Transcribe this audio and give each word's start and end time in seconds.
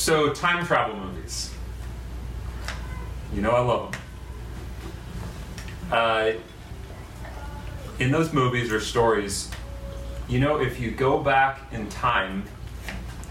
So, 0.00 0.32
time 0.32 0.64
travel 0.64 0.96
movies. 0.96 1.52
You 3.34 3.42
know 3.42 3.50
I 3.50 3.60
love 3.60 3.92
them. 3.92 4.00
Uh, 5.92 6.32
in 7.98 8.10
those 8.10 8.32
movies 8.32 8.72
or 8.72 8.80
stories, 8.80 9.50
you 10.26 10.40
know, 10.40 10.58
if 10.58 10.80
you 10.80 10.90
go 10.90 11.22
back 11.22 11.70
in 11.70 11.86
time 11.90 12.44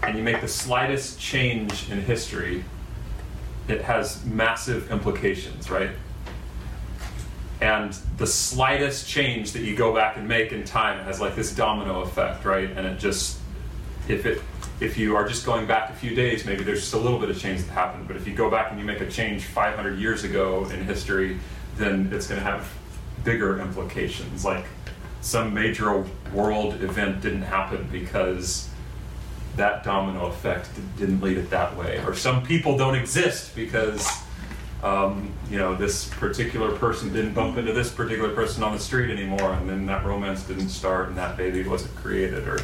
and 0.04 0.16
you 0.16 0.22
make 0.22 0.40
the 0.40 0.46
slightest 0.46 1.18
change 1.18 1.90
in 1.90 2.00
history, 2.02 2.62
it 3.66 3.82
has 3.82 4.24
massive 4.24 4.92
implications, 4.92 5.70
right? 5.70 5.90
And 7.60 7.92
the 8.16 8.28
slightest 8.28 9.08
change 9.08 9.50
that 9.54 9.62
you 9.62 9.74
go 9.74 9.92
back 9.92 10.16
and 10.16 10.28
make 10.28 10.52
in 10.52 10.62
time 10.62 11.04
has 11.04 11.20
like 11.20 11.34
this 11.34 11.52
domino 11.52 12.02
effect, 12.02 12.44
right? 12.44 12.70
And 12.70 12.86
it 12.86 13.00
just, 13.00 13.40
if 14.06 14.24
it, 14.24 14.40
if 14.80 14.96
you 14.96 15.14
are 15.14 15.28
just 15.28 15.44
going 15.44 15.66
back 15.66 15.90
a 15.90 15.92
few 15.92 16.14
days, 16.14 16.46
maybe 16.46 16.64
there's 16.64 16.80
just 16.80 16.94
a 16.94 16.98
little 16.98 17.18
bit 17.18 17.28
of 17.28 17.38
change 17.38 17.62
that 17.62 17.72
happened. 17.72 18.06
But 18.06 18.16
if 18.16 18.26
you 18.26 18.34
go 18.34 18.50
back 18.50 18.70
and 18.70 18.80
you 18.80 18.86
make 18.86 19.00
a 19.00 19.10
change 19.10 19.44
500 19.44 19.98
years 19.98 20.24
ago 20.24 20.64
in 20.70 20.84
history, 20.84 21.38
then 21.76 22.08
it's 22.12 22.26
going 22.26 22.40
to 22.40 22.44
have 22.44 22.68
bigger 23.22 23.60
implications. 23.60 24.44
Like 24.44 24.64
some 25.20 25.52
major 25.52 26.04
world 26.32 26.82
event 26.82 27.20
didn't 27.20 27.42
happen 27.42 27.88
because 27.92 28.70
that 29.56 29.84
domino 29.84 30.26
effect 30.26 30.70
didn't 30.96 31.20
lead 31.20 31.36
it 31.36 31.50
that 31.50 31.76
way, 31.76 32.02
or 32.06 32.14
some 32.14 32.42
people 32.42 32.78
don't 32.78 32.94
exist 32.94 33.54
because 33.54 34.08
um, 34.82 35.30
you 35.50 35.58
know 35.58 35.74
this 35.74 36.08
particular 36.08 36.74
person 36.76 37.12
didn't 37.12 37.34
bump 37.34 37.58
into 37.58 37.72
this 37.72 37.92
particular 37.92 38.34
person 38.34 38.62
on 38.62 38.72
the 38.72 38.78
street 38.78 39.10
anymore, 39.10 39.52
and 39.52 39.68
then 39.68 39.84
that 39.86 40.06
romance 40.06 40.44
didn't 40.44 40.70
start, 40.70 41.08
and 41.08 41.18
that 41.18 41.36
baby 41.36 41.62
wasn't 41.64 41.94
created, 41.96 42.48
or 42.48 42.60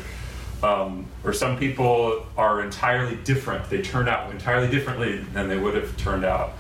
um, 0.63 1.07
or 1.25 1.33
some 1.33 1.59
people 1.59 2.27
are 2.37 2.63
entirely 2.63 3.17
different. 3.17 3.69
They 3.69 3.83
turn 3.83 4.09
out 4.09 4.31
entirely 4.31 4.71
differently 4.71 5.19
than 5.19 5.49
they 5.49 5.59
would 5.59 5.75
have 5.75 5.97
turned 5.97 6.25
out. 6.25 6.53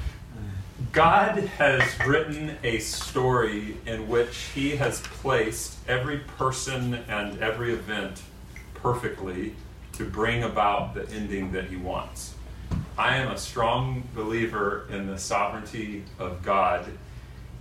God 0.93 1.39
has 1.39 1.83
written 2.07 2.57
a 2.63 2.79
story 2.79 3.77
in 3.87 4.09
which 4.09 4.37
He 4.55 4.77
has 4.77 5.01
placed 5.01 5.77
every 5.89 6.19
person 6.19 6.95
and 7.09 7.39
every 7.43 7.73
event 7.73 8.23
perfectly 8.75 9.55
to 9.93 10.05
bring 10.05 10.43
about 10.43 10.95
the 10.95 11.09
ending 11.11 11.53
that 11.53 11.65
He 11.65 11.77
wants. 11.77 12.35
I 12.99 13.17
am 13.17 13.31
a 13.31 13.39
strong 13.39 14.05
believer 14.15 14.87
in 14.91 15.07
the 15.07 15.19
sovereignty 15.19 16.05
of 16.19 16.43
God, 16.43 16.87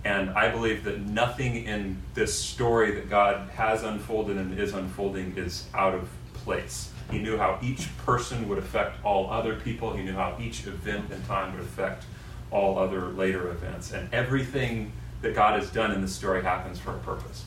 and 0.04 0.30
I 0.30 0.50
believe 0.50 0.84
that 0.84 1.00
nothing 1.00 1.64
in 1.64 2.00
this 2.14 2.38
story 2.38 2.92
that 2.92 3.10
God 3.10 3.50
has 3.50 3.82
unfolded 3.82 4.36
and 4.36 4.58
is 4.58 4.72
unfolding 4.72 5.36
is 5.36 5.66
out 5.74 5.94
of 5.94 6.08
place. 6.46 6.90
He 7.10 7.18
knew 7.18 7.36
how 7.36 7.58
each 7.60 7.94
person 7.98 8.48
would 8.48 8.56
affect 8.56 9.04
all 9.04 9.28
other 9.30 9.56
people, 9.56 9.92
He 9.92 10.02
knew 10.02 10.14
how 10.14 10.38
each 10.40 10.66
event 10.66 11.10
in 11.10 11.22
time 11.24 11.52
would 11.52 11.62
affect 11.62 12.04
all 12.50 12.78
other 12.78 13.08
later 13.08 13.50
events. 13.50 13.92
And 13.92 14.08
everything 14.14 14.92
that 15.22 15.34
God 15.34 15.60
has 15.60 15.70
done 15.70 15.90
in 15.90 16.00
this 16.00 16.14
story 16.14 16.42
happens 16.42 16.78
for 16.78 16.92
a 16.92 16.98
purpose. 16.98 17.44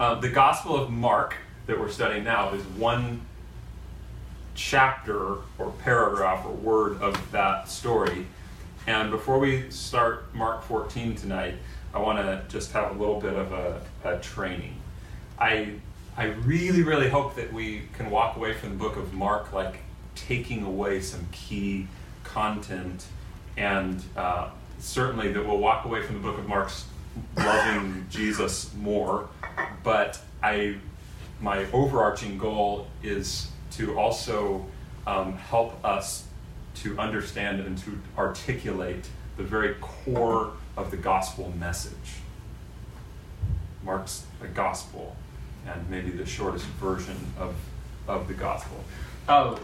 Uh, 0.00 0.16
the 0.16 0.28
Gospel 0.28 0.76
of 0.76 0.90
Mark 0.90 1.36
that 1.66 1.78
we're 1.78 1.88
studying 1.88 2.24
now 2.24 2.52
is 2.52 2.62
one 2.76 3.20
chapter 4.56 5.36
or 5.58 5.72
paragraph 5.84 6.44
or 6.44 6.52
word 6.52 7.00
of 7.00 7.30
that 7.30 7.68
story. 7.68 8.26
And 8.88 9.10
before 9.10 9.38
we 9.38 9.70
start 9.70 10.34
Mark 10.34 10.64
14 10.64 11.14
tonight, 11.14 11.54
I 11.94 12.00
want 12.00 12.18
to 12.18 12.42
just 12.48 12.72
have 12.72 12.96
a 12.96 12.98
little 12.98 13.20
bit 13.20 13.34
of 13.34 13.52
a, 13.52 13.80
a 14.04 14.18
training. 14.18 14.74
I, 15.38 15.74
I 16.18 16.24
really, 16.44 16.82
really 16.82 17.08
hope 17.08 17.36
that 17.36 17.52
we 17.52 17.82
can 17.92 18.10
walk 18.10 18.34
away 18.36 18.52
from 18.52 18.70
the 18.70 18.74
book 18.74 18.96
of 18.96 19.14
Mark 19.14 19.52
like 19.52 19.76
taking 20.16 20.64
away 20.64 21.00
some 21.00 21.28
key 21.30 21.86
content 22.24 23.06
and 23.56 24.02
uh, 24.16 24.48
certainly 24.80 25.32
that 25.32 25.46
we'll 25.46 25.58
walk 25.58 25.84
away 25.84 26.02
from 26.02 26.16
the 26.16 26.20
book 26.20 26.36
of 26.36 26.48
Mark's 26.48 26.86
loving 27.36 28.04
Jesus 28.10 28.74
more. 28.74 29.28
But 29.84 30.20
I, 30.42 30.78
my 31.40 31.70
overarching 31.70 32.36
goal 32.36 32.88
is 33.00 33.46
to 33.76 33.96
also 33.96 34.66
um, 35.06 35.34
help 35.34 35.84
us 35.84 36.24
to 36.82 36.98
understand 36.98 37.60
and 37.60 37.78
to 37.78 37.96
articulate 38.16 39.08
the 39.36 39.44
very 39.44 39.76
core 39.80 40.54
of 40.76 40.90
the 40.90 40.96
gospel 40.96 41.54
message. 41.60 42.16
Mark's 43.84 44.24
the 44.40 44.48
gospel, 44.48 45.14
and 45.72 45.88
maybe 45.90 46.10
the 46.10 46.26
shortest 46.26 46.66
version 46.80 47.16
of, 47.38 47.54
of 48.06 48.28
the 48.28 48.34
gospel. 48.34 48.84
Uh, 49.28 49.56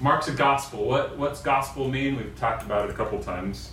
Mark's 0.00 0.28
a 0.28 0.32
gospel. 0.32 0.84
What 0.84 1.16
what's 1.18 1.40
gospel 1.40 1.88
mean? 1.88 2.16
We've 2.16 2.36
talked 2.38 2.62
about 2.62 2.88
it 2.88 2.90
a 2.90 2.94
couple 2.94 3.22
times. 3.22 3.70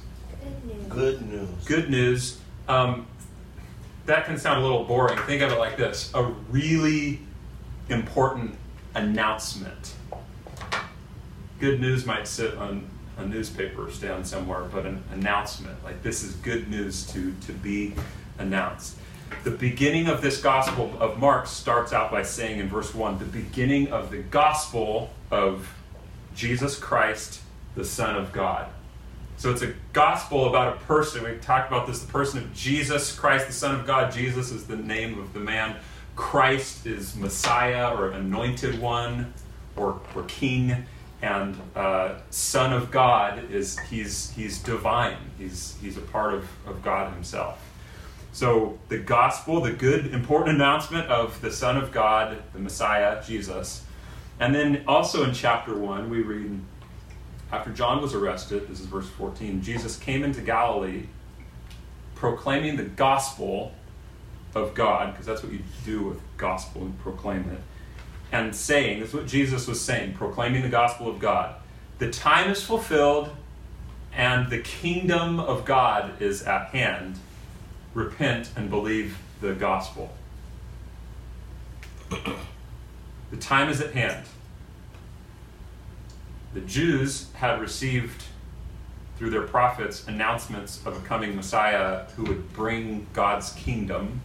Good 0.89 1.21
news. 1.29 1.49
Good 1.65 1.89
news. 1.89 2.39
Um, 2.67 3.07
that 4.05 4.25
can 4.25 4.37
sound 4.37 4.59
a 4.59 4.63
little 4.63 4.83
boring. 4.83 5.17
Think 5.19 5.41
of 5.41 5.51
it 5.51 5.59
like 5.59 5.77
this: 5.77 6.11
a 6.13 6.23
really 6.49 7.19
important 7.89 8.55
announcement. 8.93 9.93
Good 11.59 11.79
news 11.79 12.05
might 12.05 12.27
sit 12.27 12.55
on 12.57 12.87
a 13.17 13.25
newspaper 13.25 13.89
stand 13.91 14.27
somewhere, 14.27 14.63
but 14.63 14.85
an 14.85 15.03
announcement 15.13 15.83
like 15.83 16.03
this 16.03 16.23
is 16.23 16.33
good 16.35 16.69
news 16.69 17.05
to 17.13 17.33
to 17.45 17.51
be 17.53 17.93
announced. 18.37 18.97
The 19.43 19.51
beginning 19.51 20.07
of 20.07 20.21
this 20.21 20.41
gospel 20.41 20.95
of 20.99 21.19
Mark 21.19 21.47
starts 21.47 21.93
out 21.93 22.11
by 22.11 22.23
saying 22.23 22.59
in 22.59 22.67
verse 22.67 22.93
1 22.93 23.19
the 23.19 23.25
beginning 23.25 23.91
of 23.91 24.11
the 24.11 24.17
gospel 24.17 25.11
of 25.31 25.71
Jesus 26.35 26.77
Christ, 26.77 27.41
the 27.75 27.85
Son 27.85 28.15
of 28.15 28.31
God. 28.31 28.67
So 29.37 29.51
it's 29.51 29.61
a 29.61 29.73
gospel 29.93 30.47
about 30.47 30.77
a 30.77 30.79
person. 30.81 31.23
We've 31.23 31.41
talked 31.41 31.69
about 31.69 31.87
this 31.87 32.01
the 32.01 32.11
person 32.11 32.39
of 32.39 32.53
Jesus 32.53 33.17
Christ, 33.17 33.47
the 33.47 33.53
Son 33.53 33.75
of 33.75 33.85
God. 33.85 34.11
Jesus 34.11 34.51
is 34.51 34.65
the 34.65 34.77
name 34.77 35.19
of 35.19 35.33
the 35.33 35.39
man. 35.39 35.75
Christ 36.15 36.85
is 36.85 37.15
Messiah 37.15 37.93
or 37.93 38.11
anointed 38.11 38.79
one 38.79 39.33
or, 39.75 39.99
or 40.15 40.23
king. 40.23 40.85
And 41.21 41.59
uh, 41.75 42.15
Son 42.29 42.71
of 42.71 42.91
God 42.91 43.51
is 43.51 43.77
he's 43.79 44.31
he's 44.31 44.59
divine. 44.59 45.17
He's 45.37 45.75
he's 45.81 45.97
a 45.97 46.01
part 46.01 46.33
of, 46.33 46.47
of 46.65 46.83
God 46.83 47.13
himself. 47.13 47.59
So 48.35 48.77
the 48.89 48.97
gospel, 48.97 49.61
the 49.61 49.71
good 49.71 50.13
important 50.13 50.57
announcement 50.57 51.07
of 51.07 51.39
the 51.39 51.49
Son 51.49 51.77
of 51.77 51.93
God, 51.93 52.37
the 52.51 52.59
Messiah, 52.59 53.23
Jesus, 53.23 53.85
and 54.41 54.53
then 54.53 54.83
also 54.89 55.23
in 55.23 55.33
chapter 55.33 55.73
1, 55.73 56.09
we 56.09 56.21
read 56.21 56.59
after 57.53 57.71
John 57.71 58.01
was 58.01 58.13
arrested, 58.13 58.67
this 58.67 58.81
is 58.81 58.87
verse 58.87 59.07
14, 59.07 59.61
Jesus 59.61 59.95
came 59.95 60.21
into 60.21 60.41
Galilee 60.41 61.03
proclaiming 62.15 62.75
the 62.75 62.83
gospel 62.83 63.71
of 64.53 64.73
God, 64.73 65.13
because 65.13 65.25
that's 65.25 65.41
what 65.41 65.53
you 65.53 65.61
do 65.85 66.03
with 66.03 66.19
gospel 66.35 66.81
and 66.81 66.99
proclaim 66.99 67.49
it, 67.49 67.61
and 68.33 68.53
saying, 68.53 68.99
that's 68.99 69.13
what 69.13 69.27
Jesus 69.27 69.65
was 69.65 69.79
saying, 69.79 70.11
proclaiming 70.11 70.61
the 70.61 70.67
gospel 70.67 71.07
of 71.07 71.19
God. 71.19 71.55
The 71.99 72.11
time 72.11 72.51
is 72.51 72.61
fulfilled 72.61 73.29
and 74.11 74.51
the 74.51 74.59
kingdom 74.59 75.39
of 75.39 75.63
God 75.63 76.21
is 76.21 76.43
at 76.43 76.71
hand. 76.71 77.17
Repent 77.95 78.51
and 78.55 78.69
believe 78.69 79.17
the 79.41 79.53
gospel. 79.53 80.13
The 83.31 83.37
time 83.39 83.69
is 83.69 83.81
at 83.81 83.93
hand. 83.93 84.25
The 86.53 86.59
Jews 86.59 87.31
had 87.33 87.59
received, 87.59 88.25
through 89.17 89.29
their 89.29 89.47
prophets, 89.47 90.07
announcements 90.07 90.85
of 90.85 90.97
a 90.97 90.99
coming 91.07 91.35
Messiah 91.35 92.05
who 92.17 92.25
would 92.25 92.51
bring 92.53 93.07
God's 93.13 93.53
kingdom. 93.53 94.21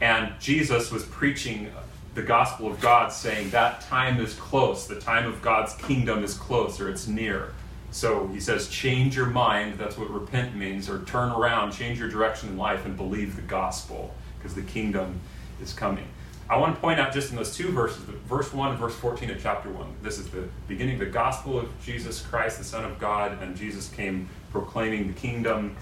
And 0.00 0.32
Jesus 0.40 0.92
was 0.92 1.04
preaching 1.04 1.72
the 2.14 2.22
gospel 2.22 2.68
of 2.68 2.80
God, 2.80 3.12
saying 3.12 3.50
that 3.50 3.80
time 3.80 4.20
is 4.20 4.34
close. 4.34 4.86
The 4.86 5.00
time 5.00 5.26
of 5.26 5.42
God's 5.42 5.74
kingdom 5.74 6.22
is 6.22 6.34
close, 6.34 6.80
or 6.80 6.88
it's 6.88 7.08
near. 7.08 7.52
So 7.90 8.26
he 8.28 8.40
says, 8.40 8.68
change 8.68 9.16
your 9.16 9.26
mind. 9.26 9.78
That's 9.78 9.96
what 9.96 10.10
repent 10.10 10.54
means, 10.54 10.88
or 10.88 11.02
turn 11.04 11.30
around, 11.30 11.72
change 11.72 11.98
your 11.98 12.08
direction 12.08 12.50
in 12.50 12.56
life, 12.56 12.84
and 12.84 12.96
believe 12.96 13.36
the 13.36 13.42
gospel, 13.42 14.14
because 14.38 14.54
the 14.54 14.62
kingdom 14.62 15.20
is 15.62 15.72
coming. 15.72 16.06
I 16.50 16.56
want 16.56 16.74
to 16.74 16.80
point 16.80 16.98
out 16.98 17.12
just 17.12 17.30
in 17.30 17.36
those 17.36 17.54
two 17.54 17.70
verses, 17.72 17.98
verse 17.98 18.52
1 18.52 18.70
and 18.70 18.78
verse 18.78 18.94
14 18.94 19.30
of 19.30 19.42
chapter 19.42 19.70
1. 19.70 19.86
This 20.02 20.18
is 20.18 20.28
the 20.30 20.48
beginning 20.66 20.94
of 20.94 21.00
the 21.00 21.06
gospel 21.06 21.58
of 21.58 21.68
Jesus 21.84 22.22
Christ, 22.22 22.58
the 22.58 22.64
Son 22.64 22.84
of 22.84 22.98
God, 22.98 23.42
and 23.42 23.54
Jesus 23.54 23.88
came 23.90 24.28
proclaiming 24.50 25.08
the 25.08 25.12
kingdom. 25.12 25.76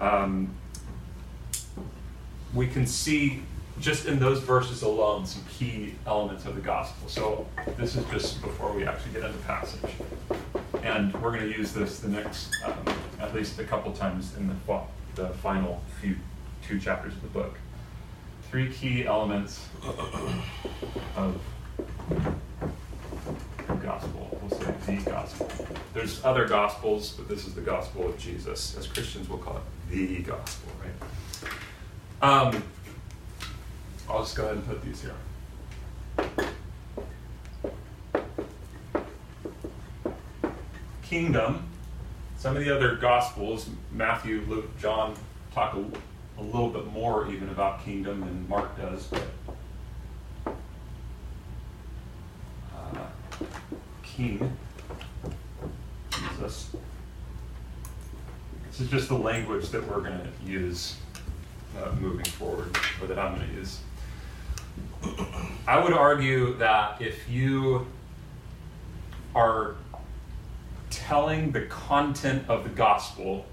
Um, 0.00 0.52
we 2.52 2.66
can 2.66 2.86
see 2.86 3.42
just 3.80 4.06
in 4.06 4.18
those 4.18 4.40
verses 4.40 4.82
alone 4.82 5.26
some 5.26 5.44
key 5.50 5.94
elements 6.06 6.44
of 6.44 6.54
the 6.54 6.60
gospel. 6.60 7.08
So 7.08 7.46
this 7.76 7.96
is 7.96 8.04
just 8.06 8.42
before 8.42 8.72
we 8.72 8.86
actually 8.86 9.12
get 9.12 9.24
into 9.24 9.38
passage. 9.38 9.90
And 10.82 11.12
we're 11.14 11.30
going 11.30 11.50
to 11.50 11.58
use 11.58 11.72
this 11.72 12.00
the 12.00 12.08
next, 12.08 12.56
um, 12.64 12.96
at 13.20 13.34
least 13.34 13.58
a 13.58 13.64
couple 13.64 13.92
times 13.92 14.36
in 14.36 14.48
the, 14.48 14.80
the 15.14 15.28
final 15.34 15.82
few 16.00 16.16
two 16.66 16.78
chapters 16.78 17.14
of 17.14 17.22
the 17.22 17.28
book 17.28 17.56
three 18.52 18.70
key 18.70 19.06
elements 19.06 19.66
of 21.16 21.40
the 23.66 23.74
gospel. 23.76 24.38
We'll 24.42 24.60
say 24.60 24.96
the 24.96 25.10
gospel. 25.10 25.50
There's 25.94 26.22
other 26.22 26.46
gospels, 26.46 27.12
but 27.12 27.30
this 27.30 27.46
is 27.46 27.54
the 27.54 27.62
gospel 27.62 28.06
of 28.06 28.18
Jesus. 28.18 28.76
As 28.76 28.86
Christians, 28.86 29.30
we'll 29.30 29.38
call 29.38 29.56
it 29.56 29.62
the 29.90 30.18
gospel, 30.18 30.70
right? 30.82 32.30
Um, 32.30 32.62
I'll 34.08 34.20
just 34.20 34.36
go 34.36 34.44
ahead 34.44 34.56
and 34.56 34.66
put 34.66 34.82
these 34.82 35.02
here. 35.02 35.14
Kingdom. 41.02 41.68
Some 42.36 42.56
of 42.56 42.64
the 42.64 42.74
other 42.74 42.96
gospels, 42.96 43.68
Matthew, 43.92 44.44
Luke, 44.48 44.76
John, 44.78 45.14
talk 45.54 45.74
a, 45.74 45.84
a 46.40 46.42
little 46.42 46.70
bit 46.70 46.86
more 46.92 47.30
even 47.30 47.48
about 47.50 47.84
kingdom 47.84 48.20
than 48.20 48.48
Mark 48.48 48.76
does, 48.76 49.06
but 49.06 50.56
uh, 52.76 52.98
king, 54.02 54.56
Jesus. 56.10 56.74
This 58.66 58.80
is 58.80 58.88
just 58.88 59.08
the 59.08 59.18
language 59.18 59.68
that 59.68 59.86
we're 59.86 60.00
going 60.00 60.18
to 60.18 60.50
use 60.50 60.96
uh, 61.78 61.90
moving 62.00 62.24
forward, 62.24 62.76
or 63.00 63.06
that 63.06 63.18
I'm 63.18 63.36
going 63.36 63.48
to 63.48 63.54
use. 63.54 63.80
I 65.66 65.82
would 65.82 65.92
argue 65.92 66.56
that 66.58 67.00
if 67.00 67.28
you 67.28 67.86
are 69.34 69.76
telling 70.90 71.52
the 71.52 71.62
content 71.62 72.44
of 72.48 72.64
the 72.64 72.70
gospel, 72.70 73.46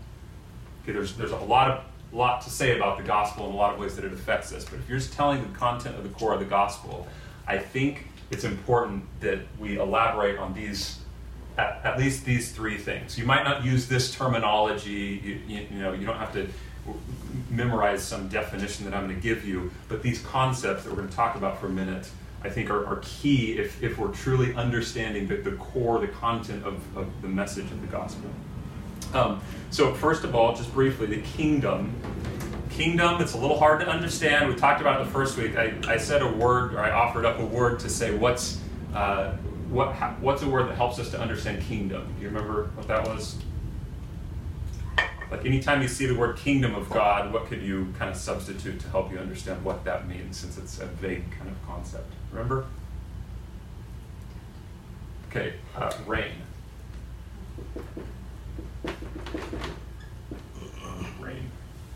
okay, 0.84 0.92
there's, 0.92 1.16
there's 1.16 1.32
a 1.32 1.38
lot 1.38 1.72
of 1.72 1.84
lot 2.12 2.42
to 2.42 2.50
say 2.50 2.76
about 2.76 2.98
the 2.98 3.04
gospel 3.04 3.48
in 3.48 3.54
a 3.54 3.56
lot 3.56 3.72
of 3.74 3.80
ways 3.80 3.96
that 3.96 4.04
it 4.04 4.12
affects 4.12 4.52
us, 4.52 4.66
but 4.66 4.80
if 4.80 4.90
you're 4.90 4.98
just 4.98 5.14
telling 5.14 5.42
the 5.42 5.58
content 5.58 5.96
of 5.96 6.04
the 6.04 6.10
core 6.10 6.34
of 6.34 6.40
the 6.40 6.46
gospel, 6.46 7.08
I 7.48 7.60
think 7.60 8.08
it's 8.32 8.44
important 8.44 9.04
that 9.22 9.40
we 9.60 9.78
elaborate 9.80 10.40
on 10.40 10.54
these, 10.54 11.00
at, 11.58 11.82
at 11.84 12.00
least 12.00 12.26
these 12.26 12.52
three 12.52 12.78
things. 12.78 13.18
You 13.18 13.26
might 13.26 13.44
not 13.44 13.64
use 13.64 13.88
this 13.88 14.14
terminology, 14.14 15.22
you, 15.24 15.40
you, 15.48 15.68
you 15.72 15.80
know, 15.80 15.94
you 15.94 16.06
don't 16.06 16.18
have 16.18 16.34
to 16.34 16.48
memorize 17.50 18.04
some 18.04 18.28
definition 18.28 18.86
that 18.86 18.94
I'm 18.94 19.06
going 19.06 19.16
to 19.16 19.22
give 19.22 19.46
you, 19.46 19.72
but 19.88 20.02
these 20.02 20.22
concepts 20.22 20.84
that 20.84 20.90
we're 20.90 20.98
going 20.98 21.10
to 21.10 21.16
talk 21.16 21.36
about 21.36 21.60
for 21.60 21.68
a 21.68 21.72
minute, 21.72 22.10
I 22.44 22.50
think 22.50 22.70
are, 22.70 22.86
are 22.86 23.02
key 23.04 23.58
if, 23.58 23.82
if 23.84 23.98
we're 23.98 24.12
truly 24.12 24.54
understanding 24.56 25.28
the, 25.28 25.38
the 25.38 25.52
core, 25.54 26.00
the 26.00 26.08
content 26.08 26.66
of, 26.66 26.76
of 26.98 27.08
the 27.22 27.28
message 27.28 27.66
of 27.72 27.82
the 27.82 27.88
gospel. 27.88 28.30
Um, 29.14 29.42
so, 29.72 29.94
first 29.94 30.24
of 30.24 30.36
all, 30.36 30.56
just 30.56 30.74
briefly, 30.74 31.08
the 31.08 31.22
kingdom 31.22 31.96
kingdom. 32.70 33.20
It's 33.20 33.34
a 33.34 33.38
little 33.38 33.60
hard 33.60 33.82
to 33.82 33.90
understand. 33.90 34.48
We 34.48 34.56
talked 34.56 34.80
about 34.80 35.02
it 35.02 35.04
the 35.04 35.12
first 35.12 35.38
week. 35.38 35.58
I, 35.58 35.74
I 35.86 35.98
said 35.98 36.22
a 36.22 36.32
word, 36.32 36.74
or 36.74 36.80
I 36.80 36.92
offered 36.92 37.26
up 37.26 37.40
a 37.40 37.46
word 37.46 37.80
to 37.82 37.90
say 37.90 38.16
what's 38.16 38.62
uh, 38.94 39.32
what 39.70 39.94
what's 40.22 40.42
a 40.44 40.50
word 40.50 40.70
that 40.70 40.76
helps 40.76 40.98
us 40.98 41.12
to 41.12 41.20
understand 41.20 41.62
kingdom. 41.64 42.08
Do 42.18 42.24
you 42.24 42.30
remember 42.30 42.72
what 42.76 42.88
that 42.88 43.06
was? 43.06 43.38
Like 45.32 45.46
anytime 45.46 45.82
you 45.82 45.88
see 45.88 46.06
the 46.06 46.16
word 46.16 46.38
kingdom 46.38 46.74
of 46.76 46.90
God, 46.90 47.32
what 47.32 47.46
could 47.46 47.62
you 47.62 47.94
kind 47.98 48.10
of 48.10 48.18
substitute 48.18 48.80
to 48.80 48.90
help 48.90 49.12
you 49.12 49.20
understand 49.20 49.64
what 49.64 49.86
that 49.86 50.08
means, 50.08 50.38
since 50.38 50.58
it's 50.58 50.80
a 50.80 50.86
vague 50.86 51.30
kind 51.32 51.50
of 51.50 51.68
concept? 51.68 52.12
Remember? 52.32 52.66
Okay, 55.30 55.54
uh, 55.76 55.92
reign. 56.08 56.32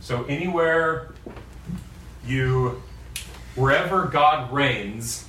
So 0.04 0.26
anywhere 0.26 1.14
you, 2.28 2.84
wherever 3.56 4.06
God 4.06 4.52
reigns, 4.52 5.26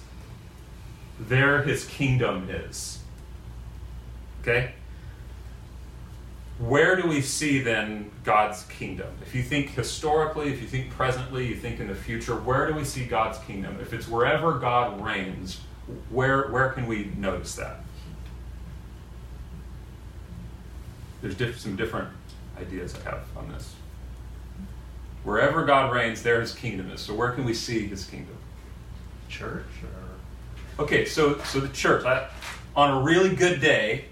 there 1.21 1.63
his 1.63 1.85
kingdom 1.85 2.51
is. 2.51 2.99
Okay? 4.43 4.75
Where 6.59 6.95
do 6.95 7.09
we 7.09 7.21
see 7.21 7.61
then 7.61 8.11
God's 8.23 8.63
kingdom? 8.67 9.09
If 9.23 9.35
you 9.35 9.43
think 9.43 9.71
historically, 9.71 10.53
if 10.53 10.63
you 10.63 10.69
think 10.69 10.91
presently, 10.91 11.49
you 11.49 11.57
think 11.57 11.81
in 11.81 11.89
the 11.89 11.95
future, 11.95 12.37
where 12.37 12.67
do 12.69 12.75
we 12.75 12.85
see 12.85 13.05
God's 13.05 13.39
kingdom? 13.39 13.79
If 13.81 13.93
it's 13.93 14.07
wherever 14.07 14.59
God 14.59 15.05
reigns, 15.05 15.61
where, 16.11 16.49
where 16.49 16.71
can 16.71 16.87
we 16.87 17.11
notice 17.17 17.57
that? 17.57 17.81
There's 21.23 21.35
diff- 21.35 21.59
some 21.59 21.75
different 21.75 22.09
ideas 22.59 22.95
I 22.95 23.11
have 23.11 23.25
on 23.37 23.51
this. 23.51 23.75
Wherever 25.25 25.65
God 25.65 25.93
reigns, 25.93 26.23
there 26.23 26.41
his 26.41 26.55
kingdom 26.55 26.91
is. 26.91 27.01
So 27.01 27.15
where 27.15 27.33
can 27.33 27.45
we 27.45 27.55
see 27.55 27.87
his 27.87 28.05
kingdom? 28.05 28.37
Church 29.29 29.65
or 29.83 30.05
Okay, 30.85 31.05
so 31.05 31.39
so 31.39 31.61
the 31.61 31.69
church 31.69 32.05
I, 32.05 32.29
on 32.75 32.91
a 32.91 33.01
really 33.01 33.35
good 33.35 33.61
day 33.61 34.07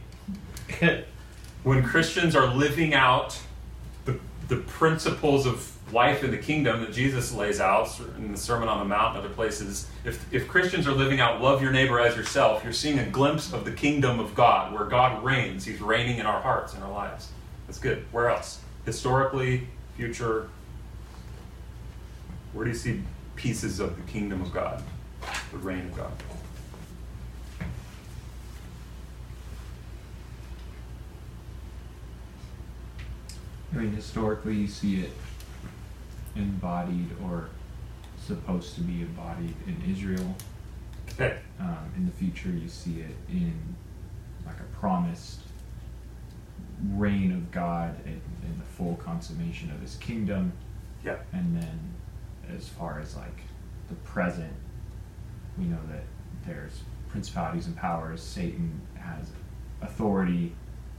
when 1.62 1.82
Christians 1.82 2.34
are 2.34 2.46
living 2.46 2.94
out 2.94 3.38
the 4.04 4.18
the 4.48 4.56
principles 4.56 5.46
of 5.46 5.72
life 5.92 6.24
in 6.24 6.30
the 6.30 6.38
kingdom 6.38 6.80
that 6.80 6.92
Jesus 6.92 7.32
lays 7.32 7.60
out 7.60 7.88
in 8.16 8.32
the 8.32 8.38
Sermon 8.38 8.68
on 8.68 8.78
the 8.78 8.84
Mount 8.84 9.16
and 9.16 9.24
other 9.24 9.34
places, 9.34 9.88
if, 10.04 10.32
if 10.32 10.48
Christians 10.48 10.86
are 10.86 10.92
living 10.92 11.20
out 11.20 11.40
love 11.40 11.62
your 11.62 11.72
neighbor 11.72 12.00
as 12.00 12.16
yourself, 12.16 12.64
you're 12.64 12.72
seeing 12.72 12.98
a 12.98 13.06
glimpse 13.06 13.52
of 13.52 13.64
the 13.64 13.72
kingdom 13.72 14.18
of 14.18 14.34
God, 14.34 14.72
where 14.72 14.84
God 14.84 15.22
reigns. 15.22 15.64
He's 15.64 15.80
reigning 15.80 16.18
in 16.18 16.26
our 16.26 16.40
hearts 16.40 16.74
and 16.74 16.82
our 16.82 16.90
lives. 16.90 17.28
That's 17.66 17.78
good. 17.78 18.04
Where 18.10 18.30
else? 18.30 18.60
Historically, 18.84 19.68
future, 19.96 20.48
where 22.52 22.64
do 22.64 22.70
you 22.70 22.76
see 22.76 23.02
pieces 23.36 23.80
of 23.80 23.96
the 23.96 24.10
kingdom 24.10 24.40
of 24.40 24.52
God, 24.52 24.82
the 25.52 25.58
reign 25.58 25.80
of 25.80 25.96
God? 25.96 26.12
I 33.72 33.78
mean, 33.78 33.92
historically, 33.92 34.54
you 34.54 34.66
see 34.66 35.00
it 35.00 35.12
embodied 36.36 37.10
or 37.24 37.48
supposed 38.18 38.74
to 38.74 38.80
be 38.82 39.02
embodied 39.02 39.54
in 39.66 39.82
Israel. 39.90 40.34
Um, 41.60 41.92
in 41.96 42.06
the 42.06 42.12
future, 42.12 42.48
you 42.48 42.68
see 42.68 43.00
it 43.00 43.16
in 43.28 43.54
like 44.46 44.58
a 44.60 44.76
promised 44.78 45.40
reign 46.90 47.32
of 47.32 47.50
God 47.50 47.96
and, 48.04 48.20
and 48.44 48.60
the 48.60 48.64
full 48.64 48.96
consummation 48.96 49.70
of 49.70 49.80
His 49.80 49.96
kingdom. 49.96 50.52
Yeah. 51.04 51.16
And 51.32 51.56
then 51.56 51.78
as 52.56 52.68
far 52.68 52.98
as 53.00 53.16
like 53.16 53.42
the 53.88 53.94
present, 53.96 54.52
we 55.58 55.64
know 55.64 55.80
that 55.90 56.04
there's 56.46 56.82
principalities 57.08 57.66
and 57.66 57.76
powers. 57.76 58.22
Satan 58.22 58.80
has 58.98 59.30
authority 59.80 60.54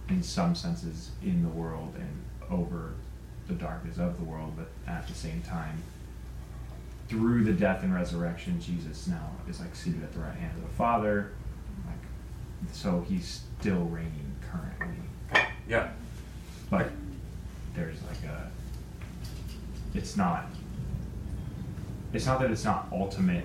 in 0.10 0.22
some 0.22 0.56
senses 0.56 1.12
in 1.24 1.42
the 1.42 1.50
world 1.50 1.94
and 1.96 2.23
over 2.50 2.94
the 3.48 3.54
darkness 3.54 3.98
of 3.98 4.18
the 4.18 4.24
world, 4.24 4.54
but 4.56 4.68
at 4.92 5.08
the 5.08 5.14
same 5.14 5.42
time, 5.42 5.82
through 7.10 7.44
the 7.44 7.54
death 7.54 7.84
and 7.84 7.94
resurrection, 7.94 8.60
Jesus 8.60 9.08
now 9.08 9.32
is 9.50 9.60
like 9.60 9.76
seated 9.76 10.04
at 10.04 10.14
the 10.14 10.20
right 10.20 10.36
hand 10.36 10.56
of 10.58 10.64
the 10.64 10.76
Father. 10.76 11.32
Like, 11.86 11.96
so 12.72 13.06
he's 13.08 13.42
still 13.60 13.86
reigning 13.86 14.36
currently. 14.50 14.98
Yeah. 15.68 15.90
But 16.70 16.90
there's 17.76 18.02
like 18.04 18.24
a. 18.32 18.50
It's 19.94 20.18
not 20.18 20.48
it's 22.14 22.28
not 22.28 22.40
that 22.40 22.52
it's 22.52 22.64
not 22.64 22.88
ultimate. 22.92 23.44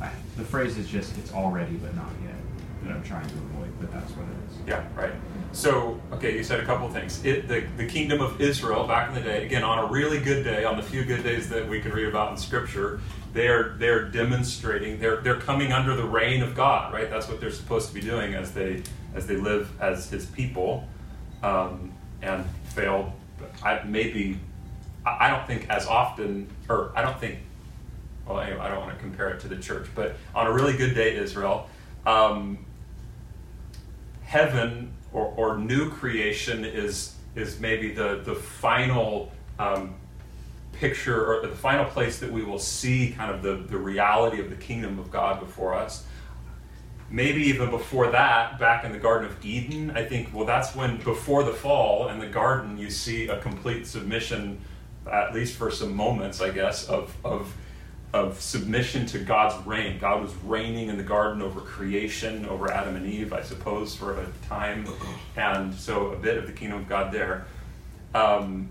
I, 0.00 0.10
the 0.36 0.44
phrase 0.44 0.78
is 0.78 0.88
just 0.88 1.16
it's 1.18 1.32
already 1.32 1.74
but 1.74 1.94
not 1.94 2.10
yet 2.24 2.34
that 2.84 2.92
I'm 2.92 3.02
trying 3.02 3.26
to 3.26 3.34
avoid, 3.34 3.72
but 3.80 3.92
that's 3.92 4.10
what 4.12 4.26
it 4.26 4.50
is. 4.50 4.68
Yeah, 4.68 4.84
right. 4.96 5.12
So, 5.54 6.00
okay, 6.10 6.36
you 6.36 6.42
said 6.42 6.58
a 6.58 6.64
couple 6.64 6.88
of 6.88 6.92
things. 6.92 7.24
It, 7.24 7.46
the, 7.46 7.60
the 7.76 7.86
kingdom 7.86 8.20
of 8.20 8.40
Israel 8.40 8.88
back 8.88 9.08
in 9.08 9.14
the 9.14 9.20
day, 9.20 9.46
again, 9.46 9.62
on 9.62 9.78
a 9.78 9.86
really 9.86 10.18
good 10.18 10.42
day, 10.42 10.64
on 10.64 10.76
the 10.76 10.82
few 10.82 11.04
good 11.04 11.22
days 11.22 11.48
that 11.50 11.68
we 11.68 11.80
can 11.80 11.92
read 11.92 12.08
about 12.08 12.32
in 12.32 12.36
Scripture, 12.36 13.00
they're 13.32 13.76
they're 13.78 14.04
demonstrating 14.04 14.98
they're 14.98 15.18
they're 15.18 15.38
coming 15.38 15.72
under 15.72 15.94
the 15.94 16.04
reign 16.04 16.42
of 16.42 16.56
God, 16.56 16.92
right? 16.92 17.08
That's 17.08 17.28
what 17.28 17.40
they're 17.40 17.52
supposed 17.52 17.86
to 17.88 17.94
be 17.94 18.00
doing 18.00 18.34
as 18.34 18.52
they 18.52 18.82
as 19.14 19.28
they 19.28 19.36
live 19.36 19.70
as 19.80 20.10
His 20.10 20.26
people, 20.26 20.88
um, 21.44 21.92
and 22.20 22.44
failed. 22.64 23.12
I 23.62 23.80
maybe 23.84 24.40
I 25.06 25.30
don't 25.30 25.46
think 25.46 25.70
as 25.70 25.86
often, 25.86 26.48
or 26.68 26.90
I 26.96 27.02
don't 27.02 27.18
think 27.20 27.38
well, 28.26 28.40
anyway, 28.40 28.58
I 28.58 28.68
don't 28.68 28.80
want 28.80 28.92
to 28.92 29.00
compare 29.00 29.28
it 29.28 29.40
to 29.40 29.48
the 29.48 29.56
church, 29.56 29.86
but 29.94 30.16
on 30.34 30.48
a 30.48 30.52
really 30.52 30.76
good 30.76 30.96
day, 30.96 31.16
Israel, 31.16 31.68
um, 32.06 32.58
heaven 34.24 34.90
or, 35.14 35.32
or, 35.36 35.58
new 35.58 35.88
creation 35.90 36.64
is 36.64 37.14
is 37.34 37.58
maybe 37.58 37.92
the 37.92 38.20
the 38.24 38.34
final 38.34 39.32
um, 39.58 39.94
picture 40.72 41.32
or 41.32 41.46
the 41.46 41.54
final 41.54 41.84
place 41.84 42.18
that 42.18 42.30
we 42.30 42.42
will 42.42 42.58
see 42.58 43.12
kind 43.16 43.30
of 43.30 43.42
the, 43.42 43.54
the 43.70 43.78
reality 43.78 44.40
of 44.40 44.50
the 44.50 44.56
kingdom 44.56 44.98
of 44.98 45.10
God 45.10 45.40
before 45.40 45.74
us. 45.74 46.04
Maybe 47.10 47.42
even 47.44 47.70
before 47.70 48.10
that, 48.10 48.58
back 48.58 48.84
in 48.84 48.92
the 48.92 48.98
Garden 48.98 49.30
of 49.30 49.44
Eden, 49.44 49.92
I 49.92 50.04
think, 50.04 50.34
well, 50.34 50.46
that's 50.46 50.74
when 50.74 50.96
before 50.98 51.44
the 51.44 51.52
fall 51.52 52.08
in 52.08 52.18
the 52.18 52.26
garden, 52.26 52.76
you 52.76 52.90
see 52.90 53.28
a 53.28 53.38
complete 53.40 53.86
submission, 53.86 54.60
at 55.10 55.32
least 55.32 55.56
for 55.56 55.70
some 55.70 55.94
moments, 55.94 56.40
I 56.40 56.50
guess, 56.50 56.88
of, 56.88 57.14
of 57.24 57.54
of 58.14 58.40
submission 58.40 59.04
to 59.06 59.18
God's 59.18 59.66
reign. 59.66 59.98
God 59.98 60.22
was 60.22 60.32
reigning 60.44 60.88
in 60.88 60.96
the 60.96 61.02
garden 61.02 61.42
over 61.42 61.60
creation, 61.60 62.46
over 62.46 62.70
Adam 62.70 62.94
and 62.94 63.04
Eve, 63.04 63.32
I 63.32 63.42
suppose, 63.42 63.96
for 63.96 64.20
a 64.20 64.26
time. 64.46 64.86
And 65.36 65.74
so 65.74 66.12
a 66.12 66.16
bit 66.16 66.38
of 66.38 66.46
the 66.46 66.52
kingdom 66.52 66.78
of 66.78 66.88
God 66.88 67.12
there. 67.12 67.48
Um, 68.14 68.68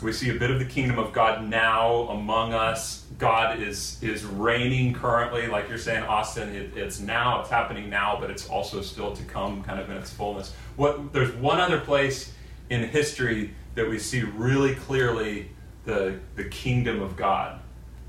we 0.00 0.12
see 0.12 0.30
a 0.30 0.34
bit 0.34 0.52
of 0.52 0.60
the 0.60 0.64
kingdom 0.64 1.00
of 1.00 1.12
God 1.12 1.42
now 1.48 2.08
among 2.10 2.54
us. 2.54 3.06
God 3.18 3.58
is 3.58 4.00
is 4.02 4.24
reigning 4.24 4.94
currently, 4.94 5.48
like 5.48 5.68
you're 5.68 5.78
saying, 5.78 6.04
Austin. 6.04 6.48
It, 6.54 6.76
it's 6.76 7.00
now, 7.00 7.40
it's 7.40 7.50
happening 7.50 7.90
now, 7.90 8.18
but 8.20 8.30
it's 8.30 8.48
also 8.48 8.82
still 8.82 9.16
to 9.16 9.22
come, 9.24 9.64
kind 9.64 9.80
of 9.80 9.90
in 9.90 9.96
its 9.96 10.12
fullness. 10.12 10.54
What 10.76 11.12
there's 11.12 11.32
one 11.34 11.60
other 11.60 11.80
place 11.80 12.32
in 12.70 12.88
history 12.88 13.54
that 13.74 13.88
we 13.88 13.98
see 13.98 14.22
really 14.22 14.76
clearly 14.76 15.48
the 15.84 16.18
the 16.36 16.44
kingdom 16.44 17.00
of 17.00 17.16
God. 17.16 17.60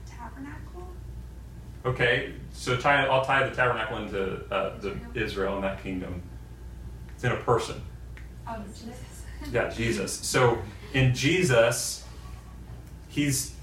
Tabernacle. 0.06 0.88
Okay, 1.86 2.34
so 2.54 2.78
tie, 2.78 3.06
I'll 3.06 3.26
tie 3.26 3.48
the 3.48 3.56
tabernacle 3.56 3.98
into 3.98 4.46
uh, 4.54 4.78
the 4.80 4.96
Israel 5.14 5.56
and 5.56 5.64
that 5.64 5.84
kingdom. 5.84 6.22
It's 7.16 7.24
in 7.24 7.32
a 7.32 7.38
person. 7.38 7.82
Oh, 8.48 8.58
Jesus. 8.68 9.00
Yeah, 9.52 9.68
Jesus. 9.68 10.14
So 10.14 10.60
in 10.94 11.14
Jesus, 11.14 12.06
he's 13.10 13.54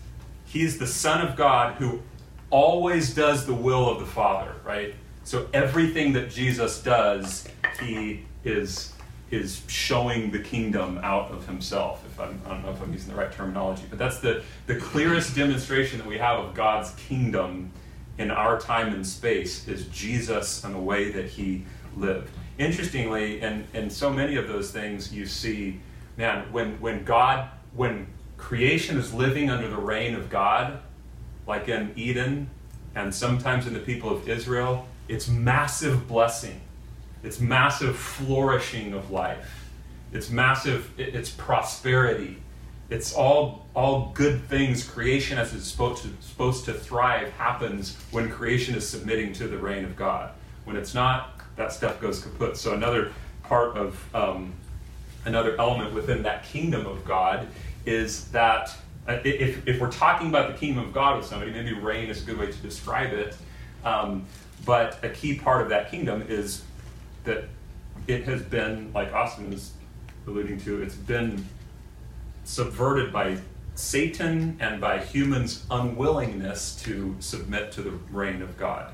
he's 0.44 0.78
the 0.78 0.86
Son 0.86 1.26
of 1.26 1.36
God 1.36 1.76
who 1.76 2.02
always 2.50 3.14
does 3.14 3.46
the 3.46 3.54
will 3.54 3.88
of 3.88 3.98
the 4.00 4.04
Father, 4.06 4.52
right? 4.62 4.94
So 5.24 5.48
everything 5.54 6.12
that 6.14 6.30
Jesus 6.30 6.82
does, 6.82 7.48
he 7.80 8.26
is 8.44 8.92
is 9.30 9.62
showing 9.68 10.30
the 10.30 10.38
kingdom 10.38 10.99
out 11.02 11.30
of 11.30 11.46
himself. 11.46 12.04
If 12.06 12.18
I'm, 12.18 12.40
I 12.44 12.50
don't 12.50 12.62
know 12.64 12.70
if 12.70 12.82
I'm 12.82 12.92
using 12.92 13.10
the 13.12 13.18
right 13.18 13.30
terminology, 13.30 13.84
but 13.88 13.99
that's 13.99 14.18
the 14.18 14.42
the 14.66 14.76
clearest 14.76 15.34
demonstration 15.34 15.99
that 15.99 16.06
we 16.06 16.18
have 16.18 16.40
of 16.40 16.54
God's 16.54 16.90
kingdom 16.92 17.70
in 18.18 18.30
our 18.30 18.60
time 18.60 18.92
and 18.92 19.06
space 19.06 19.66
is 19.68 19.87
Jesus 19.87 20.64
and 20.64 20.75
the 20.75 20.78
way 20.78 21.10
that 21.10 21.26
he 21.26 21.64
lived. 21.96 22.30
Interestingly, 22.58 23.40
and 23.40 23.66
in 23.72 23.88
so 23.88 24.10
many 24.10 24.37
of 24.37 24.46
those 24.46 24.70
things, 24.70 25.12
you 25.12 25.25
see 25.25 25.80
man, 26.20 26.52
when, 26.52 26.78
when 26.80 27.02
God, 27.04 27.49
when 27.75 28.06
creation 28.37 28.99
is 28.99 29.12
living 29.12 29.50
under 29.50 29.68
the 29.68 29.76
reign 29.78 30.14
of 30.14 30.28
God, 30.28 30.80
like 31.46 31.68
in 31.68 31.92
Eden 31.96 32.50
and 32.94 33.14
sometimes 33.14 33.66
in 33.66 33.72
the 33.72 33.80
people 33.80 34.10
of 34.10 34.28
Israel, 34.28 34.87
it's 35.08 35.28
massive 35.28 36.06
blessing. 36.06 36.60
It's 37.22 37.40
massive 37.40 37.96
flourishing 37.96 38.92
of 38.92 39.10
life. 39.10 39.68
It's 40.12 40.30
massive, 40.30 40.90
it's 40.98 41.30
prosperity. 41.30 42.38
It's 42.88 43.12
all, 43.12 43.66
all 43.74 44.10
good 44.14 44.42
things. 44.48 44.82
Creation, 44.82 45.38
as 45.38 45.54
it's 45.54 45.66
supposed 45.66 46.02
to, 46.02 46.10
supposed 46.20 46.64
to 46.64 46.74
thrive, 46.74 47.30
happens 47.32 47.96
when 48.10 48.28
creation 48.30 48.74
is 48.74 48.88
submitting 48.88 49.32
to 49.34 49.46
the 49.46 49.58
reign 49.58 49.84
of 49.84 49.94
God. 49.94 50.32
When 50.64 50.76
it's 50.76 50.94
not, 50.94 51.40
that 51.56 51.72
stuff 51.72 52.00
goes 52.00 52.20
kaput. 52.20 52.56
So, 52.56 52.74
another 52.74 53.12
part 53.44 53.76
of 53.76 54.14
um, 54.14 54.52
another 55.24 55.56
element 55.60 55.94
within 55.94 56.22
that 56.24 56.44
kingdom 56.44 56.86
of 56.86 57.04
God 57.04 57.46
is 57.86 58.28
that 58.28 58.74
uh, 59.06 59.18
if, 59.24 59.66
if 59.66 59.80
we're 59.80 59.90
talking 59.90 60.28
about 60.28 60.52
the 60.52 60.58
kingdom 60.58 60.84
of 60.84 60.92
God 60.92 61.16
with 61.16 61.26
somebody, 61.26 61.52
maybe 61.52 61.72
reign 61.72 62.08
is 62.08 62.22
a 62.22 62.26
good 62.26 62.38
way 62.38 62.50
to 62.50 62.58
describe 62.58 63.12
it. 63.12 63.36
Um, 63.84 64.26
but 64.64 65.02
a 65.02 65.08
key 65.08 65.38
part 65.38 65.62
of 65.62 65.68
that 65.70 65.90
kingdom 65.90 66.24
is 66.28 66.62
that 67.24 67.44
it 68.06 68.24
has 68.24 68.42
been, 68.42 68.92
like 68.92 69.12
Austin 69.12 69.52
is 69.52 69.72
alluding 70.26 70.60
to, 70.60 70.82
it's 70.82 70.94
been 70.94 71.44
subverted 72.44 73.12
by 73.12 73.38
Satan 73.74 74.56
and 74.60 74.80
by 74.80 74.98
humans' 74.98 75.64
unwillingness 75.70 76.76
to 76.82 77.16
submit 77.20 77.72
to 77.72 77.82
the 77.82 77.92
reign 78.10 78.42
of 78.42 78.56
God. 78.56 78.92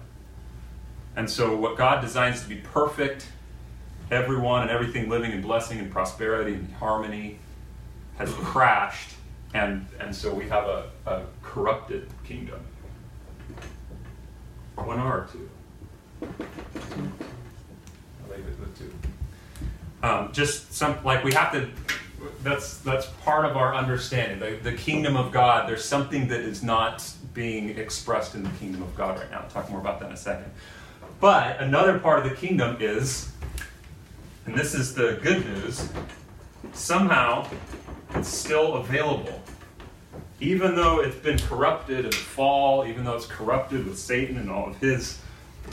And 1.17 1.29
so, 1.29 1.57
what 1.57 1.77
God 1.77 2.03
designs 2.03 2.43
to 2.43 2.49
be 2.49 2.57
perfect 2.57 3.29
everyone 4.11 4.63
and 4.63 4.71
everything 4.71 5.09
living 5.09 5.33
in 5.33 5.41
blessing 5.41 5.79
and 5.79 5.91
prosperity 5.91 6.55
and 6.55 6.73
harmony 6.75 7.39
has 8.19 8.31
crashed, 8.35 9.11
and, 9.55 9.87
and 9.99 10.15
so 10.15 10.33
we 10.33 10.49
have 10.49 10.65
a, 10.65 10.91
a 11.07 11.23
corrupted 11.43 12.09
kingdom. 12.25 12.61
One 14.77 15.01
or 15.01 15.27
two? 15.33 15.51
With 18.45 18.79
two. 18.79 18.93
Um, 20.03 20.31
just 20.33 20.73
some, 20.73 21.03
like 21.05 21.25
we 21.25 21.33
have 21.35 21.53
to, 21.53 21.69
that's, 22.43 22.79
that's 22.79 23.07
part 23.23 23.45
of 23.45 23.57
our 23.57 23.75
understanding. 23.75 24.39
The, 24.39 24.71
the 24.71 24.77
kingdom 24.77 25.17
of 25.17 25.33
God, 25.33 25.69
there's 25.69 25.85
something 25.85 26.29
that 26.29 26.41
is 26.41 26.63
not 26.63 27.11
being 27.35 27.71
expressed 27.71 28.35
in 28.35 28.43
the 28.43 28.51
kingdom 28.51 28.83
of 28.83 28.95
God 28.95 29.19
right 29.19 29.31
now. 29.31 29.41
I'll 29.41 29.49
talk 29.49 29.71
more 29.71 29.81
about 29.81 30.01
that 30.01 30.07
in 30.07 30.13
a 30.13 30.17
second. 30.17 30.51
But 31.21 31.61
another 31.61 31.99
part 31.99 32.25
of 32.25 32.31
the 32.31 32.37
kingdom 32.37 32.77
is 32.81 33.33
and 34.47 34.55
this 34.55 34.75
is 34.75 34.95
the 34.95 35.19
good 35.23 35.45
news, 35.45 35.89
somehow 36.73 37.49
it's 38.15 38.29
still 38.29 38.77
available. 38.77 39.43
Even 40.41 40.77
though 40.77 41.01
it's 41.01 41.17
been 41.17 41.39
corrupted 41.39 42.05
in 42.05 42.11
the 42.11 42.17
fall, 42.17 42.87
even 42.87 43.05
though 43.05 43.17
it's 43.17 43.27
corrupted 43.27 43.85
with 43.85 43.99
Satan 43.99 44.37
and 44.37 44.49
all 44.49 44.69
of 44.69 44.77
his 44.77 45.19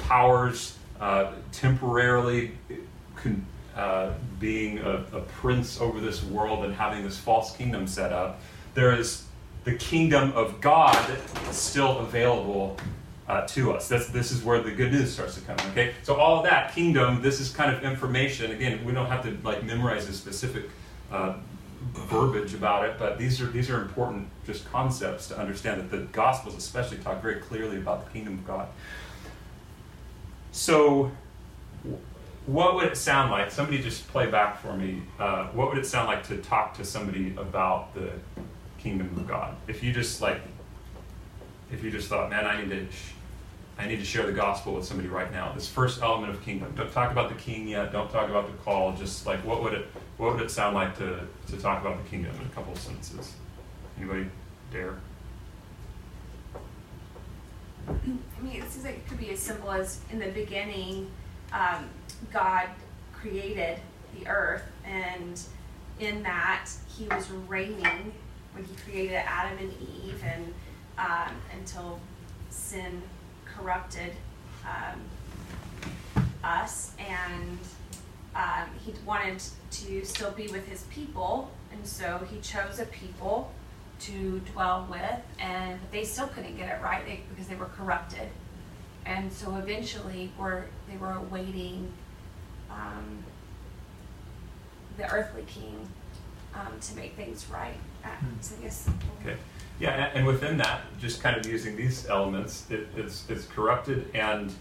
powers, 0.07 0.77
uh, 1.03 1.33
temporarily 1.51 2.51
con- 3.17 3.45
uh, 3.75 4.13
being 4.39 4.79
a, 4.79 5.03
a 5.11 5.19
prince 5.19 5.81
over 5.81 5.99
this 5.99 6.23
world 6.23 6.63
and 6.63 6.73
having 6.73 7.03
this 7.03 7.17
false 7.17 7.53
kingdom 7.57 7.85
set 7.85 8.13
up, 8.13 8.39
there 8.73 8.97
is 8.97 9.25
the 9.65 9.73
kingdom 9.73 10.31
of 10.31 10.61
God 10.61 11.17
still 11.51 11.99
available 11.99 12.77
uh, 13.27 13.45
to 13.47 13.73
us. 13.73 13.89
That's, 13.89 14.07
this 14.07 14.31
is 14.31 14.43
where 14.43 14.61
the 14.61 14.71
good 14.71 14.93
news 14.93 15.11
starts 15.11 15.35
to 15.35 15.41
come. 15.41 15.57
Okay, 15.71 15.93
so 16.03 16.15
all 16.15 16.37
of 16.37 16.45
that 16.45 16.73
kingdom, 16.73 17.21
this 17.21 17.41
is 17.41 17.53
kind 17.53 17.75
of 17.75 17.83
information. 17.83 18.51
Again, 18.51 18.85
we 18.85 18.93
don't 18.93 19.07
have 19.07 19.23
to 19.23 19.37
like 19.43 19.61
memorize 19.61 20.07
a 20.07 20.13
specific 20.13 20.69
uh, 21.11 21.35
verbiage 21.91 22.53
about 22.53 22.85
it, 22.85 22.95
but 22.97 23.17
these 23.17 23.41
are 23.41 23.47
these 23.47 23.69
are 23.69 23.81
important 23.81 24.29
just 24.45 24.69
concepts 24.71 25.27
to 25.27 25.37
understand 25.37 25.81
that 25.81 25.91
the 25.91 26.03
Gospels 26.13 26.55
especially 26.55 26.97
talk 26.99 27.21
very 27.21 27.41
clearly 27.41 27.75
about 27.75 28.05
the 28.05 28.11
kingdom 28.11 28.35
of 28.35 28.47
God. 28.47 28.67
So, 30.53 31.11
what 32.45 32.75
would 32.75 32.85
it 32.85 32.95
sound 32.95 33.31
like? 33.31 33.49
Somebody 33.49 33.81
just 33.81 34.07
play 34.09 34.29
back 34.29 34.61
for 34.61 34.77
me. 34.77 35.01
Uh, 35.19 35.47
what 35.47 35.69
would 35.69 35.79
it 35.79 35.85
sound 35.85 36.07
like 36.07 36.25
to 36.27 36.37
talk 36.37 36.75
to 36.75 36.85
somebody 36.85 37.33
about 37.37 37.93
the 37.95 38.11
kingdom 38.77 39.07
of 39.17 39.27
God? 39.27 39.55
If 39.67 39.81
you 39.81 39.91
just 39.91 40.21
like 40.21 40.39
if 41.71 41.83
you 41.83 41.89
just 41.89 42.07
thought, 42.07 42.29
man, 42.29 42.45
I 42.45 42.61
need 42.61 42.69
to, 42.69 42.85
I 43.79 43.87
need 43.87 43.97
to 43.97 44.05
share 44.05 44.27
the 44.27 44.31
gospel 44.31 44.75
with 44.75 44.85
somebody 44.85 45.09
right 45.09 45.31
now. 45.31 45.51
This 45.53 45.67
first 45.67 46.03
element 46.03 46.31
of 46.31 46.43
kingdom. 46.43 46.71
Don't 46.77 46.91
talk 46.91 47.11
about 47.11 47.29
the 47.29 47.35
king 47.35 47.67
yet. 47.67 47.91
Don't 47.91 48.11
talk 48.11 48.29
about 48.29 48.45
the 48.45 48.57
call. 48.63 48.95
Just 48.95 49.25
like 49.25 49.43
what 49.43 49.63
would 49.63 49.73
it, 49.73 49.87
what 50.17 50.35
would 50.35 50.41
it 50.43 50.51
sound 50.51 50.75
like 50.75 50.95
to 50.99 51.27
to 51.47 51.57
talk 51.57 51.81
about 51.81 52.01
the 52.01 52.07
kingdom 52.09 52.35
in 52.39 52.45
a 52.45 52.49
couple 52.51 52.73
of 52.73 52.79
sentences? 52.79 53.33
Anybody 53.97 54.27
dare? 54.71 54.99
I 57.87 58.41
mean, 58.41 58.61
it 58.61 58.69
seems 58.69 58.85
like 58.85 58.95
it 58.95 59.07
could 59.07 59.19
be 59.19 59.31
as 59.31 59.39
simple 59.39 59.71
as 59.71 59.99
in 60.11 60.19
the 60.19 60.29
beginning, 60.29 61.09
um, 61.51 61.89
God 62.31 62.69
created 63.13 63.79
the 64.17 64.27
earth, 64.27 64.63
and 64.85 65.39
in 65.99 66.23
that 66.23 66.69
He 66.87 67.07
was 67.07 67.29
reigning 67.47 68.13
when 68.53 68.65
He 68.65 68.75
created 68.85 69.15
Adam 69.15 69.57
and 69.57 69.73
Eve, 69.81 70.23
and 70.23 70.53
um, 70.97 71.35
until 71.57 71.99
sin 72.49 73.01
corrupted 73.45 74.13
um, 74.65 74.99
us, 76.43 76.91
and 76.99 77.59
um, 78.35 78.69
he 78.83 78.93
wanted 79.05 79.41
to 79.71 80.03
still 80.05 80.31
be 80.31 80.47
with 80.47 80.67
his 80.67 80.83
people, 80.83 81.51
and 81.71 81.85
so 81.85 82.25
he 82.31 82.39
chose 82.39 82.79
a 82.79 82.85
people 82.85 83.51
to 84.01 84.39
dwell 84.51 84.87
with, 84.89 85.21
and 85.39 85.79
they 85.91 86.03
still 86.03 86.27
couldn't 86.27 86.57
get 86.57 86.69
it 86.69 86.81
right 86.83 87.03
because 87.29 87.47
they 87.47 87.55
were 87.55 87.67
corrupted, 87.77 88.29
and 89.05 89.31
so 89.31 89.55
eventually 89.55 90.31
were 90.37 90.65
they 90.89 90.97
were 90.97 91.13
awaiting 91.13 91.91
um, 92.69 93.23
the 94.97 95.09
earthly 95.11 95.43
king 95.47 95.87
um, 96.55 96.79
to 96.79 96.95
make 96.95 97.15
things 97.15 97.47
right. 97.51 97.77
Uh, 98.03 98.09
so 98.41 98.55
I 98.57 98.63
guess. 98.63 98.89
Okay. 99.21 99.37
Yeah, 99.79 100.11
and 100.13 100.25
within 100.25 100.57
that, 100.57 100.81
just 100.99 101.21
kind 101.21 101.35
of 101.35 101.45
using 101.45 101.75
these 101.75 102.07
elements, 102.07 102.69
it, 102.69 102.87
it's, 102.95 103.29
it's 103.29 103.45
corrupted 103.45 104.09
and 104.13 104.53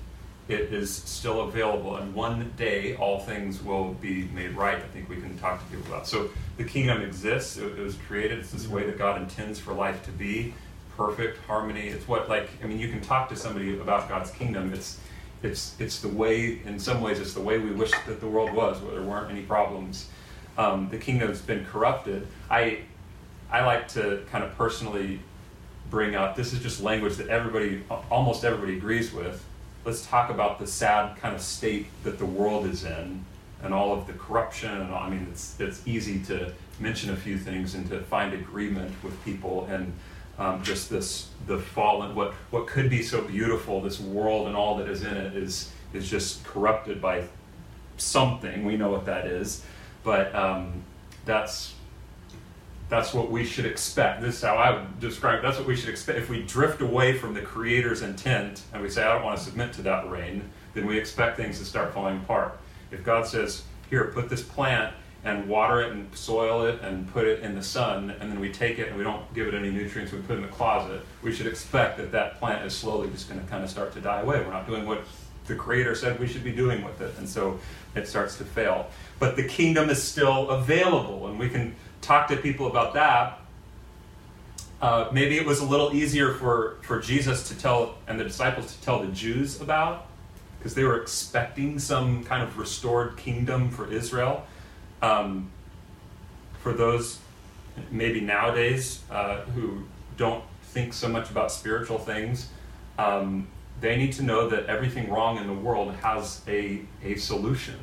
it 0.52 0.72
is 0.72 0.94
still 0.94 1.42
available. 1.42 1.96
And 1.96 2.14
one 2.14 2.52
day, 2.56 2.94
all 2.96 3.20
things 3.20 3.62
will 3.62 3.94
be 3.94 4.24
made 4.34 4.52
right. 4.52 4.76
I 4.76 4.88
think 4.88 5.08
we 5.08 5.16
can 5.16 5.36
talk 5.38 5.60
to 5.60 5.66
people 5.74 5.92
about. 5.92 6.06
So 6.06 6.30
the 6.56 6.64
kingdom 6.64 7.02
exists. 7.02 7.56
It, 7.56 7.78
was 7.78 7.96
created. 8.06 8.38
It's 8.38 8.50
this 8.50 8.68
way 8.68 8.84
that 8.86 8.98
God 8.98 9.20
intends 9.20 9.58
for 9.58 9.72
life 9.72 10.04
to 10.04 10.10
be 10.12 10.54
perfect 10.96 11.38
harmony. 11.46 11.88
It's 11.88 12.06
what 12.06 12.28
like 12.28 12.50
I 12.62 12.66
mean, 12.66 12.78
you 12.78 12.88
can 12.88 13.00
talk 13.00 13.28
to 13.30 13.36
somebody 13.36 13.78
about 13.78 14.08
God's 14.08 14.30
kingdom. 14.30 14.72
It's 14.72 14.98
it's 15.42 15.74
it's 15.78 16.00
the 16.00 16.08
way. 16.08 16.60
In 16.64 16.78
some 16.78 17.00
ways, 17.00 17.18
it's 17.18 17.34
the 17.34 17.40
way 17.40 17.58
we 17.58 17.70
wish 17.70 17.92
that 18.06 18.20
the 18.20 18.28
world 18.28 18.52
was, 18.52 18.80
where 18.80 18.94
there 18.94 19.02
weren't 19.02 19.30
any 19.30 19.42
problems. 19.42 20.08
Um, 20.58 20.88
the 20.90 20.98
kingdom's 20.98 21.40
been 21.40 21.64
corrupted. 21.64 22.26
I 22.50 22.80
I 23.50 23.64
like 23.64 23.88
to 23.88 24.24
kind 24.30 24.44
of 24.44 24.56
personally 24.56 25.20
bring 25.90 26.14
up. 26.14 26.36
This 26.36 26.52
is 26.52 26.60
just 26.60 26.82
language 26.82 27.16
that 27.16 27.28
everybody, 27.28 27.84
almost 28.10 28.44
everybody, 28.44 28.76
agrees 28.76 29.12
with. 29.12 29.44
Let's 29.84 30.06
talk 30.06 30.30
about 30.30 30.58
the 30.58 30.66
sad 30.66 31.16
kind 31.16 31.34
of 31.34 31.40
state 31.40 31.86
that 32.04 32.18
the 32.18 32.26
world 32.26 32.66
is 32.66 32.84
in 32.84 33.24
and 33.62 33.74
all 33.74 33.92
of 33.92 34.06
the 34.06 34.12
corruption. 34.12 34.70
And 34.70 34.92
all, 34.92 35.02
I 35.02 35.10
mean 35.10 35.26
it's 35.30 35.58
it's 35.60 35.86
easy 35.86 36.22
to 36.24 36.52
mention 36.78 37.10
a 37.10 37.16
few 37.16 37.38
things 37.38 37.74
and 37.74 37.88
to 37.90 38.00
find 38.00 38.32
agreement 38.32 38.92
with 39.02 39.22
people 39.24 39.66
and 39.70 39.92
um, 40.38 40.62
just 40.62 40.88
this 40.88 41.28
the 41.46 41.58
fallen 41.58 42.14
what 42.14 42.32
what 42.50 42.66
could 42.66 42.88
be 42.88 43.02
so 43.02 43.22
beautiful 43.22 43.80
this 43.80 44.00
world 44.00 44.46
and 44.46 44.56
all 44.56 44.78
that 44.78 44.88
is 44.88 45.02
in 45.02 45.16
it 45.16 45.36
is 45.36 45.70
is 45.92 46.08
just 46.08 46.42
corrupted 46.44 47.00
by 47.00 47.24
something. 47.96 48.64
We 48.64 48.76
know 48.76 48.90
what 48.90 49.06
that 49.06 49.26
is. 49.26 49.64
But 50.04 50.34
um, 50.34 50.82
that's 51.24 51.74
that's 52.92 53.14
what 53.14 53.30
we 53.30 53.42
should 53.42 53.64
expect. 53.64 54.20
This 54.20 54.36
is 54.36 54.42
how 54.42 54.56
I 54.56 54.76
would 54.76 55.00
describe 55.00 55.38
it. 55.38 55.42
That's 55.42 55.56
what 55.56 55.66
we 55.66 55.76
should 55.76 55.88
expect. 55.88 56.18
If 56.18 56.28
we 56.28 56.42
drift 56.42 56.82
away 56.82 57.16
from 57.16 57.32
the 57.32 57.40
Creator's 57.40 58.02
intent 58.02 58.64
and 58.74 58.82
we 58.82 58.90
say, 58.90 59.02
I 59.02 59.14
don't 59.14 59.24
want 59.24 59.38
to 59.38 59.42
submit 59.42 59.72
to 59.74 59.82
that 59.82 60.10
reign, 60.10 60.50
then 60.74 60.86
we 60.86 60.98
expect 60.98 61.38
things 61.38 61.58
to 61.58 61.64
start 61.64 61.94
falling 61.94 62.18
apart. 62.18 62.60
If 62.90 63.02
God 63.02 63.26
says, 63.26 63.62
Here, 63.88 64.04
put 64.14 64.28
this 64.28 64.42
plant 64.42 64.94
and 65.24 65.48
water 65.48 65.80
it 65.80 65.92
and 65.92 66.14
soil 66.14 66.66
it 66.66 66.82
and 66.82 67.10
put 67.14 67.26
it 67.26 67.40
in 67.40 67.54
the 67.54 67.62
sun, 67.62 68.10
and 68.20 68.30
then 68.30 68.38
we 68.38 68.52
take 68.52 68.78
it 68.78 68.88
and 68.88 68.98
we 68.98 69.04
don't 69.04 69.32
give 69.32 69.48
it 69.48 69.54
any 69.54 69.70
nutrients, 69.70 70.12
we 70.12 70.18
put 70.20 70.34
it 70.34 70.40
in 70.40 70.42
the 70.42 70.48
closet, 70.48 71.00
we 71.22 71.32
should 71.32 71.46
expect 71.46 71.96
that 71.96 72.12
that 72.12 72.38
plant 72.38 72.62
is 72.66 72.76
slowly 72.76 73.08
just 73.08 73.26
going 73.26 73.40
to 73.40 73.46
kind 73.46 73.64
of 73.64 73.70
start 73.70 73.94
to 73.94 74.02
die 74.02 74.20
away. 74.20 74.40
We're 74.40 74.52
not 74.52 74.66
doing 74.66 74.84
what 74.84 75.02
the 75.46 75.54
Creator 75.54 75.94
said 75.94 76.20
we 76.20 76.26
should 76.26 76.44
be 76.44 76.52
doing 76.52 76.84
with 76.84 77.00
it, 77.00 77.14
and 77.16 77.26
so 77.28 77.58
it 77.94 78.06
starts 78.06 78.36
to 78.36 78.44
fail. 78.44 78.88
But 79.18 79.36
the 79.36 79.44
kingdom 79.44 79.88
is 79.88 80.02
still 80.02 80.50
available, 80.50 81.28
and 81.28 81.38
we 81.38 81.48
can 81.48 81.74
talk 82.02 82.28
to 82.28 82.36
people 82.36 82.66
about 82.66 82.92
that. 82.94 83.38
Uh, 84.82 85.08
maybe 85.12 85.38
it 85.38 85.46
was 85.46 85.60
a 85.60 85.64
little 85.64 85.94
easier 85.94 86.34
for, 86.34 86.76
for 86.82 87.00
Jesus 87.00 87.48
to 87.48 87.56
tell 87.56 87.94
and 88.08 88.18
the 88.18 88.24
disciples 88.24 88.76
to 88.76 88.82
tell 88.82 89.00
the 89.00 89.12
Jews 89.12 89.60
about 89.60 90.08
because 90.58 90.74
they 90.74 90.84
were 90.84 91.00
expecting 91.00 91.78
some 91.78 92.24
kind 92.24 92.42
of 92.42 92.58
restored 92.58 93.16
kingdom 93.16 93.70
for 93.70 93.90
Israel. 93.90 94.44
Um, 95.00 95.50
for 96.62 96.72
those 96.72 97.18
maybe 97.90 98.20
nowadays 98.20 99.00
uh, 99.10 99.40
who 99.54 99.84
don't 100.16 100.44
think 100.64 100.92
so 100.92 101.08
much 101.08 101.30
about 101.30 101.50
spiritual 101.50 101.98
things, 101.98 102.48
um, 102.98 103.48
they 103.80 103.96
need 103.96 104.12
to 104.12 104.22
know 104.22 104.48
that 104.48 104.66
everything 104.66 105.10
wrong 105.10 105.38
in 105.38 105.46
the 105.46 105.52
world 105.52 105.94
has 105.96 106.42
a, 106.46 106.82
a 107.02 107.16
solution. 107.16 107.78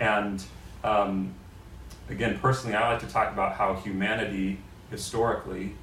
And 0.00 0.42
um, 0.84 1.34
again, 2.10 2.38
personally, 2.38 2.76
I 2.76 2.92
like 2.92 3.00
to 3.00 3.06
talk 3.06 3.32
about 3.32 3.54
how 3.54 3.74
humanity 3.74 4.58
historically 4.90 5.74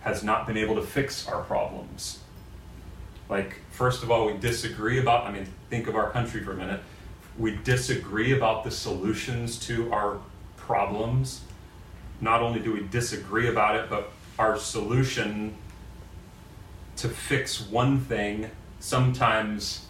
has 0.00 0.22
not 0.22 0.46
been 0.46 0.56
able 0.56 0.74
to 0.76 0.82
fix 0.82 1.28
our 1.28 1.42
problems. 1.42 2.20
Like, 3.28 3.56
first 3.70 4.02
of 4.02 4.10
all, 4.10 4.26
we 4.26 4.38
disagree 4.38 4.98
about, 4.98 5.26
I 5.26 5.32
mean, 5.32 5.46
think 5.68 5.86
of 5.86 5.94
our 5.96 6.10
country 6.10 6.42
for 6.42 6.52
a 6.52 6.56
minute. 6.56 6.80
We 7.36 7.56
disagree 7.56 8.32
about 8.32 8.64
the 8.64 8.70
solutions 8.70 9.58
to 9.66 9.92
our 9.92 10.18
problems. 10.56 11.42
Not 12.20 12.42
only 12.42 12.60
do 12.60 12.72
we 12.72 12.80
disagree 12.88 13.48
about 13.48 13.76
it, 13.76 13.90
but 13.90 14.10
our 14.38 14.56
solution 14.56 15.54
to 16.96 17.08
fix 17.08 17.60
one 17.60 18.00
thing 18.00 18.50
sometimes 18.80 19.86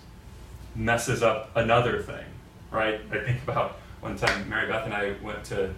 messes 0.74 1.22
up 1.22 1.50
another 1.54 2.02
thing, 2.02 2.24
right? 2.70 3.00
I 3.10 3.18
think 3.24 3.42
about 3.44 3.78
one 4.00 4.16
time 4.16 4.48
Mary 4.48 4.68
Beth 4.68 4.84
and 4.84 4.94
I 4.94 5.14
went 5.22 5.44
to 5.44 5.74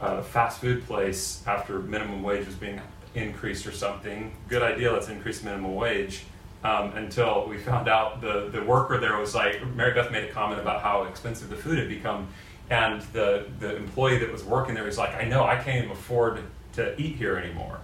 a 0.00 0.22
fast 0.22 0.60
food 0.60 0.86
place 0.86 1.42
after 1.46 1.80
minimum 1.80 2.22
wage 2.22 2.46
was 2.46 2.54
being 2.54 2.80
increased 3.14 3.66
or 3.66 3.72
something. 3.72 4.32
Good 4.48 4.62
idea, 4.62 4.92
let's 4.92 5.08
increase 5.08 5.42
minimum 5.42 5.74
wage 5.74 6.24
um, 6.64 6.92
until 6.92 7.46
we 7.48 7.58
found 7.58 7.88
out 7.88 8.20
the, 8.20 8.48
the 8.50 8.62
worker 8.62 8.98
there 8.98 9.16
was 9.18 9.34
like, 9.34 9.64
Mary 9.74 9.94
Beth 9.94 10.10
made 10.10 10.24
a 10.24 10.32
comment 10.32 10.60
about 10.60 10.82
how 10.82 11.04
expensive 11.04 11.48
the 11.50 11.56
food 11.56 11.78
had 11.78 11.88
become. 11.88 12.28
And 12.70 13.00
the, 13.12 13.46
the 13.60 13.76
employee 13.76 14.18
that 14.18 14.30
was 14.30 14.44
working 14.44 14.74
there 14.74 14.84
was 14.84 14.98
like, 14.98 15.14
I 15.14 15.24
know, 15.24 15.44
I 15.44 15.56
can't 15.56 15.84
even 15.84 15.90
afford 15.90 16.42
to 16.74 17.00
eat 17.00 17.16
here 17.16 17.36
anymore. 17.36 17.80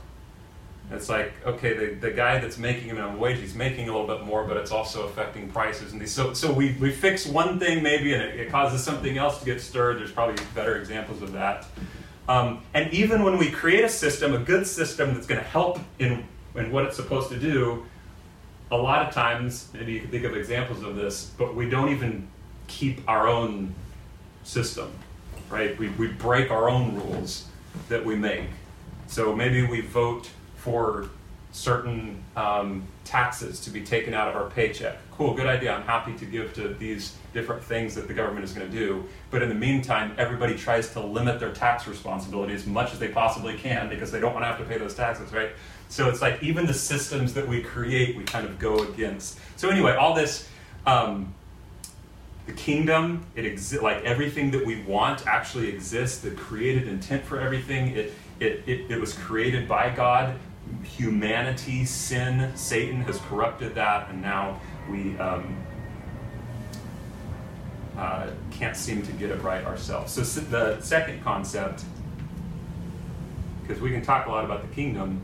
It's 0.91 1.09
like, 1.09 1.33
okay, 1.47 1.75
the, 1.75 1.95
the 1.95 2.11
guy 2.11 2.39
that's 2.39 2.59
making 2.59 2.91
a 2.91 2.95
minimum 2.95 3.19
wage, 3.19 3.39
he's 3.39 3.55
making 3.55 3.89
a 3.89 3.93
little 3.93 4.07
bit 4.07 4.25
more, 4.25 4.45
but 4.45 4.57
it's 4.57 4.71
also 4.71 5.07
affecting 5.07 5.49
prices. 5.49 5.93
And 5.93 6.01
these, 6.01 6.13
so, 6.13 6.35
so 6.35 6.53
we, 6.53 6.77
we 6.81 6.91
fix 6.91 7.27
one 7.27 7.59
thing 7.59 7.83
maybe 7.83 8.13
and 8.13 8.23
it, 8.23 8.39
it 8.39 8.51
causes 8.51 8.85
something 8.85 9.17
else 9.17 9.39
to 9.39 9.45
get 9.45 9.61
stirred. 9.61 9.99
There's 9.99 10.13
probably 10.13 10.43
better 10.55 10.77
examples 10.77 11.23
of 11.23 11.33
that. 11.33 11.67
Um, 12.29 12.63
and 12.75 12.93
even 12.93 13.23
when 13.23 13.39
we 13.39 13.51
create 13.51 13.85
a 13.85 13.89
system, 13.89 14.35
a 14.35 14.39
good 14.39 14.67
system 14.67 15.15
that's 15.15 15.27
going 15.27 15.41
to 15.41 15.47
help 15.47 15.79
in, 15.99 16.25
in 16.55 16.71
what 16.71 16.85
it's 16.85 16.97
supposed 16.97 17.31
to 17.31 17.39
do, 17.39 17.87
a 18.71 18.77
lot 18.77 19.07
of 19.07 19.15
times, 19.15 19.69
maybe 19.73 19.93
you 19.93 20.01
can 20.01 20.11
think 20.11 20.25
of 20.25 20.37
examples 20.37 20.83
of 20.83 20.97
this, 20.97 21.31
but 21.39 21.55
we 21.55 21.69
don't 21.69 21.91
even 21.91 22.29
keep 22.67 23.07
our 23.09 23.29
own 23.29 23.75
system, 24.43 24.91
right? 25.51 25.79
We, 25.79 25.89
we 25.91 26.09
break 26.09 26.51
our 26.51 26.69
own 26.69 26.95
rules 26.95 27.47
that 27.89 28.05
we 28.05 28.17
make. 28.17 28.49
So 29.07 29.35
maybe 29.35 29.67
we 29.67 29.81
vote 29.83 30.31
for 30.65 31.11
certain 31.53 32.25
um, 32.37 32.83
taxes 33.05 33.61
to 33.61 33.71
be 33.71 33.83
taken 33.85 34.15
out 34.15 34.29
of 34.29 34.35
our 34.35 34.49
paycheck. 34.51 34.97
Cool, 35.13 35.35
good 35.35 35.47
idea. 35.47 35.73
I'm 35.73 35.83
happy 35.83 36.15
to 36.15 36.25
give 36.25 36.55
to 36.55 36.69
these 36.75 37.17
different 37.35 37.63
things 37.63 37.95
that 37.95 38.09
the 38.09 38.15
government 38.15 38.45
is 38.45 38.53
going 38.53 38.69
to 38.69 38.77
do. 38.77 39.05
But 39.31 39.43
in 39.43 39.51
the 39.51 39.55
meantime, 39.55 40.15
everybody 40.17 40.57
tries 40.57 40.93
to 40.95 41.01
limit 41.01 41.39
their 41.39 41.53
tax 41.53 41.87
responsibility 41.87 42.55
as 42.55 42.67
much 42.67 42.93
as 42.93 42.99
they 42.99 43.09
possibly 43.09 43.57
can 43.57 43.91
because 43.91 44.11
they 44.11 44.21
don't 44.21 44.33
want 44.33 44.43
to 44.43 44.49
have 44.49 44.59
to 44.59 44.65
pay 44.65 44.79
those 44.79 44.95
taxes, 44.95 45.33
right? 45.33 45.51
So 45.91 46.09
it's 46.09 46.23
like 46.23 46.43
even 46.43 46.67
the 46.67 46.75
systems 46.75 47.35
that 47.35 47.47
we 47.47 47.63
create, 47.63 48.17
we 48.17 48.25
kind 48.25 48.47
of 48.47 48.59
go 48.59 48.83
against. 48.83 49.39
So 49.57 49.69
anyway, 49.69 49.95
all 49.95 50.15
this, 50.15 50.49
um, 50.87 51.35
the 52.47 52.53
kingdom, 52.53 53.25
it 53.37 53.45
exists. 53.45 53.83
Like 53.83 54.03
everything 54.03 54.51
that 54.53 54.67
we 54.67 54.83
want 54.83 55.27
actually 55.27 55.69
exists. 55.69 56.19
The 56.19 56.33
created 56.33 56.89
intent 56.89 57.25
for 57.25 57.39
everything, 57.39 57.89
it, 57.97 58.13
it 58.41 58.63
it 58.67 58.91
it 58.91 59.01
was 59.01 59.13
created 59.13 59.69
by 59.69 59.91
God. 59.91 60.35
Humanity, 60.83 61.85
sin, 61.85 62.53
Satan 62.57 63.01
has 63.03 63.19
corrupted 63.29 63.75
that, 63.75 64.11
and 64.11 64.23
now 64.23 64.61
we 64.91 65.19
um, 65.19 65.57
uh, 67.97 68.29
can't 68.51 68.77
seem 68.77 69.03
to 69.03 69.13
get 69.13 69.31
it 69.31 69.43
right 69.43 69.65
ourselves. 69.65 70.13
So 70.13 70.23
the 70.41 70.81
second 70.81 71.23
concept, 71.25 71.85
because 73.63 73.83
we 73.83 73.91
can 73.91 74.03
talk 74.03 74.27
a 74.27 74.31
lot 74.31 74.45
about 74.45 74.63
the 74.63 74.75
kingdom 74.75 75.21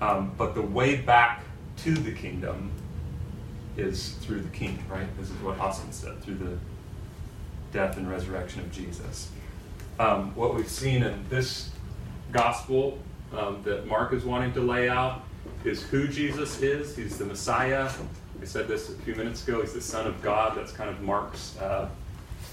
um, 0.00 0.32
but 0.36 0.54
the 0.54 0.62
way 0.62 0.96
back 0.96 1.42
to 1.78 1.92
the 1.92 2.12
kingdom 2.12 2.70
is 3.76 4.10
through 4.20 4.40
the 4.40 4.48
king, 4.50 4.82
right? 4.88 5.06
This 5.18 5.30
is 5.30 5.36
what 5.42 5.58
Austin 5.58 5.92
said, 5.92 6.22
through 6.22 6.36
the 6.36 6.58
death 7.72 7.96
and 7.96 8.08
resurrection 8.08 8.60
of 8.60 8.70
Jesus. 8.72 9.30
Um, 9.98 10.34
what 10.34 10.54
we've 10.54 10.68
seen 10.68 11.02
in 11.02 11.24
this 11.28 11.70
gospel 12.32 12.98
um, 13.36 13.62
that 13.64 13.86
Mark 13.86 14.12
is 14.12 14.24
wanting 14.24 14.52
to 14.54 14.60
lay 14.60 14.88
out 14.88 15.22
is 15.64 15.82
who 15.82 16.08
Jesus 16.08 16.62
is. 16.62 16.96
He's 16.96 17.18
the 17.18 17.24
Messiah. 17.24 17.90
I 18.40 18.44
said 18.44 18.68
this 18.68 18.88
a 18.88 18.92
few 18.92 19.14
minutes 19.14 19.46
ago. 19.46 19.60
He's 19.60 19.72
the 19.72 19.80
Son 19.80 20.06
of 20.06 20.20
God. 20.22 20.56
That's 20.56 20.72
kind 20.72 20.90
of 20.90 21.00
Mark's 21.00 21.58
uh, 21.58 21.88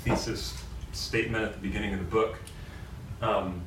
thesis 0.04 0.62
statement 0.92 1.44
at 1.44 1.54
the 1.54 1.60
beginning 1.60 1.94
of 1.94 2.00
the 2.00 2.06
book. 2.06 2.38
Um, 3.22 3.62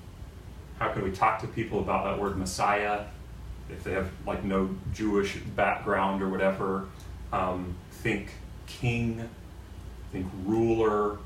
how 0.78 0.92
can 0.92 1.02
we 1.02 1.10
talk 1.10 1.40
to 1.40 1.46
people 1.46 1.80
about 1.80 2.04
that 2.04 2.20
word 2.20 2.36
Messiah? 2.36 3.04
if 3.70 3.84
they 3.84 3.92
have 3.92 4.10
like 4.26 4.44
no 4.44 4.74
Jewish 4.92 5.36
background 5.36 6.22
or 6.22 6.28
whatever, 6.28 6.86
um, 7.32 7.74
think 7.90 8.30
king, 8.66 9.28
think 10.12 10.26
ruler, 10.44 11.18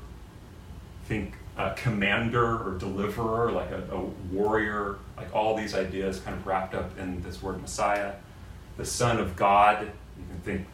think 1.05 1.35
uh, 1.57 1.73
commander 1.75 2.67
or 2.67 2.77
deliverer, 2.77 3.51
like 3.51 3.69
a, 3.71 3.83
a, 3.91 3.99
warrior, 4.31 4.97
like 5.15 5.33
all 5.35 5.55
these 5.55 5.75
ideas 5.75 6.19
kind 6.19 6.35
of 6.35 6.45
wrapped 6.47 6.73
up 6.73 6.97
in 6.97 7.21
this 7.21 7.41
word 7.41 7.61
Messiah. 7.61 8.13
The 8.77 8.85
Son 8.85 9.19
of 9.19 9.35
God, 9.35 9.83
you 9.83 10.25
can 10.27 10.39
think 10.41 10.67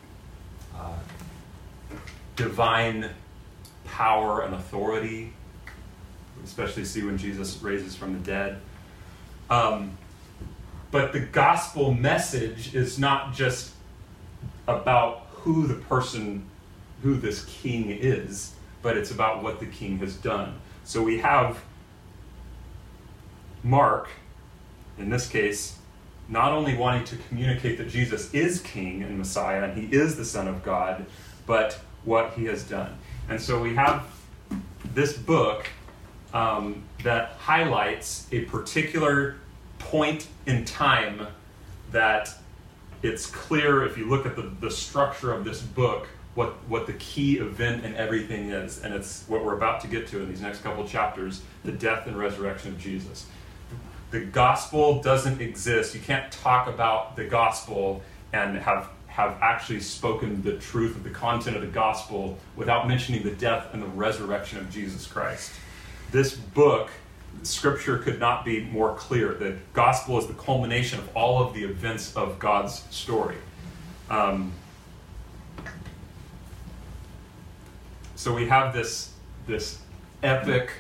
uh, 0.76 0.94
divine 2.36 3.10
power 3.86 4.42
and 4.42 4.56
authority, 4.56 5.34
especially 6.46 6.86
see 6.86 7.04
when 7.04 7.18
Jesus 7.18 7.62
raises 7.62 7.96
from 7.96 8.14
the 8.14 8.20
dead. 8.20 8.62
Um, 9.50 9.98
but 10.92 11.12
the 11.12 11.20
gospel 11.20 11.94
message 11.94 12.74
is 12.74 12.98
not 12.98 13.34
just 13.34 13.74
about 14.68 15.28
who 15.32 15.68
the 15.68 15.76
person, 15.76 16.46
who 17.04 17.16
this 17.16 17.44
king 17.46 17.90
is, 17.90 18.54
but 18.82 18.96
it's 18.96 19.12
about 19.12 19.44
what 19.44 19.60
the 19.60 19.66
king 19.66 19.98
has 20.00 20.16
done. 20.16 20.60
So 20.90 21.04
we 21.04 21.20
have 21.20 21.62
Mark, 23.62 24.10
in 24.98 25.12
this 25.12 25.30
case, 25.30 25.78
not 26.28 26.52
only 26.52 26.76
wanting 26.76 27.04
to 27.04 27.16
communicate 27.28 27.78
that 27.78 27.90
Jesus 27.90 28.34
is 28.34 28.60
king 28.62 29.04
and 29.04 29.16
Messiah 29.16 29.66
and 29.66 29.78
he 29.78 29.96
is 29.96 30.18
the 30.18 30.26
Son 30.26 30.48
of 30.48 30.64
God, 30.64 31.06
but 31.46 31.80
what 32.06 32.34
he 32.34 32.46
has 32.46 32.64
done. 32.64 32.98
And 33.30 33.40
so 33.40 33.62
we 33.62 33.76
have 33.76 34.08
this 34.96 35.16
book 35.16 35.68
um, 36.34 36.82
that 37.04 37.34
highlights 37.34 38.26
a 38.32 38.46
particular 38.46 39.36
point 39.78 40.26
in 40.48 40.66
time 40.66 41.28
that 41.92 42.34
it's 43.04 43.28
clear 43.28 43.86
if 43.86 43.96
you 43.96 44.10
look 44.10 44.26
at 44.26 44.36
the, 44.36 44.52
the 44.60 44.72
structure 44.72 45.32
of 45.32 45.46
this 45.46 45.62
book 45.62 46.08
what, 46.40 46.54
what 46.70 46.88
the 46.88 46.94
key 46.94 47.38
event 47.38 47.84
and 47.84 47.94
everything 47.98 48.50
is. 48.52 48.82
And 48.82 48.94
it's 48.94 49.26
what 49.28 49.44
we're 49.44 49.58
about 49.58 49.82
to 49.82 49.88
get 49.88 50.08
to 50.08 50.22
in 50.22 50.30
these 50.30 50.40
next 50.40 50.64
couple 50.64 50.88
chapters 50.88 51.42
the 51.66 51.74
death 51.74 52.08
and 52.08 52.18
resurrection 52.18 52.72
of 52.72 52.80
Jesus. 52.80 53.26
The 54.12 54.22
gospel 54.22 55.02
doesn't 55.02 55.42
exist. 55.42 55.94
You 55.94 56.00
can't 56.00 56.32
talk 56.32 56.70
about 56.70 57.18
the 57.18 57.26
gospel 57.26 58.02
and 58.32 58.58
have, 58.58 58.88
have 59.08 59.38
actually 59.42 59.82
spoken 59.82 60.42
the 60.42 60.54
truth 60.54 60.96
of 60.96 61.04
the 61.04 61.10
content 61.10 61.58
of 61.58 61.62
the 61.62 61.68
gospel 61.68 62.38
without 62.56 62.88
mentioning 62.88 63.22
the 63.22 63.36
death 63.36 63.74
and 63.74 63.84
the 63.84 63.88
resurrection 63.88 64.60
of 64.60 64.72
Jesus 64.72 65.06
Christ. 65.06 65.52
This 66.14 66.34
book 66.34 66.90
scripture 67.44 67.98
could 67.98 68.18
not 68.18 68.46
be 68.46 68.62
more 68.62 68.96
clear. 68.96 69.34
The 69.34 69.58
gospel 69.74 70.18
is 70.18 70.28
the 70.28 70.36
culmination 70.36 71.00
of 71.00 71.18
all 71.18 71.46
of 71.46 71.54
the 71.54 71.66
events 71.66 72.16
of 72.16 72.40
God's 72.40 72.86
story. 72.92 73.36
Um, 74.10 74.54
so 78.20 78.34
we 78.34 78.48
have 78.48 78.74
this, 78.74 79.14
this 79.48 79.80
epic, 80.24 80.72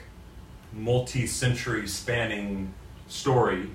multi 0.74 1.26
century 1.26 1.88
spanning 1.88 2.74
story. 3.08 3.70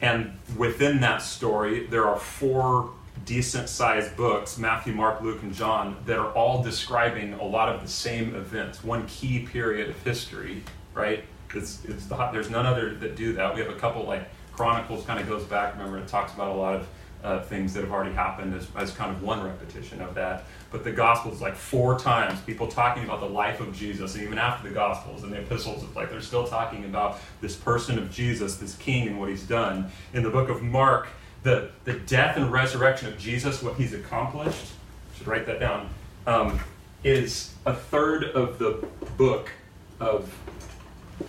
And 0.00 0.38
within 0.56 1.00
that 1.00 1.22
story, 1.22 1.88
there 1.88 2.06
are 2.06 2.20
four 2.20 2.92
decent 3.24 3.68
sized 3.68 4.16
books 4.16 4.58
Matthew, 4.58 4.92
Mark, 4.92 5.22
Luke, 5.22 5.42
and 5.42 5.52
John 5.52 5.96
that 6.06 6.20
are 6.20 6.30
all 6.34 6.62
describing 6.62 7.32
a 7.32 7.44
lot 7.44 7.68
of 7.68 7.82
the 7.82 7.88
same 7.88 8.36
events, 8.36 8.84
one 8.84 9.08
key 9.08 9.40
period 9.40 9.90
of 9.90 10.00
history, 10.04 10.62
right? 10.94 11.24
It's, 11.52 11.84
it's 11.84 12.06
the, 12.06 12.14
there's 12.30 12.48
none 12.48 12.64
other 12.64 12.94
that 12.94 13.16
do 13.16 13.32
that. 13.32 13.56
We 13.56 13.60
have 13.60 13.70
a 13.70 13.78
couple 13.80 14.04
like 14.04 14.22
Chronicles 14.52 15.04
kind 15.04 15.18
of 15.18 15.28
goes 15.28 15.42
back, 15.42 15.76
remember, 15.76 15.98
it 15.98 16.06
talks 16.06 16.32
about 16.32 16.50
a 16.50 16.54
lot 16.54 16.76
of 16.76 16.86
uh, 17.22 17.42
things 17.42 17.74
that 17.74 17.82
have 17.82 17.92
already 17.92 18.14
happened 18.14 18.54
as, 18.54 18.66
as 18.76 18.92
kind 18.92 19.10
of 19.14 19.22
one 19.22 19.42
repetition 19.42 20.00
of 20.00 20.14
that. 20.14 20.44
But 20.70 20.84
the 20.84 20.92
Gospels, 20.92 21.40
like 21.40 21.54
four 21.54 21.98
times, 21.98 22.40
people 22.40 22.66
talking 22.66 23.04
about 23.04 23.20
the 23.20 23.28
life 23.28 23.60
of 23.60 23.74
Jesus, 23.74 24.14
and 24.14 24.24
even 24.24 24.38
after 24.38 24.68
the 24.68 24.74
Gospels 24.74 25.22
and 25.22 25.32
the 25.32 25.38
epistles, 25.38 25.82
it's 25.82 25.94
like 25.94 26.10
they're 26.10 26.20
still 26.20 26.46
talking 26.46 26.84
about 26.84 27.18
this 27.40 27.56
person 27.56 27.98
of 27.98 28.10
Jesus, 28.10 28.56
this 28.56 28.76
king, 28.76 29.08
and 29.08 29.20
what 29.20 29.28
he's 29.28 29.42
done. 29.42 29.90
In 30.14 30.22
the 30.22 30.30
book 30.30 30.48
of 30.48 30.62
Mark, 30.62 31.08
the, 31.42 31.70
the 31.84 31.94
death 31.94 32.36
and 32.36 32.50
resurrection 32.50 33.08
of 33.08 33.18
Jesus, 33.18 33.62
what 33.62 33.74
he's 33.74 33.92
accomplished, 33.92 34.72
should 35.16 35.26
write 35.26 35.46
that 35.46 35.60
down, 35.60 35.90
um, 36.26 36.60
is 37.04 37.54
a 37.66 37.74
third 37.74 38.24
of 38.24 38.58
the 38.58 38.86
book 39.16 39.50
of 39.98 40.34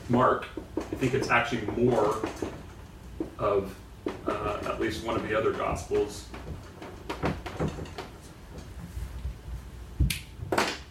Mark. 0.10 0.46
I 0.78 0.82
think 0.96 1.14
it's 1.14 1.30
actually 1.30 1.66
more 1.84 2.18
of 3.38 3.76
uh, 4.28 4.60
at 4.66 4.80
least 4.80 5.06
one 5.06 5.16
of 5.16 5.28
the 5.28 5.38
other 5.38 5.52
Gospels. 5.52 6.28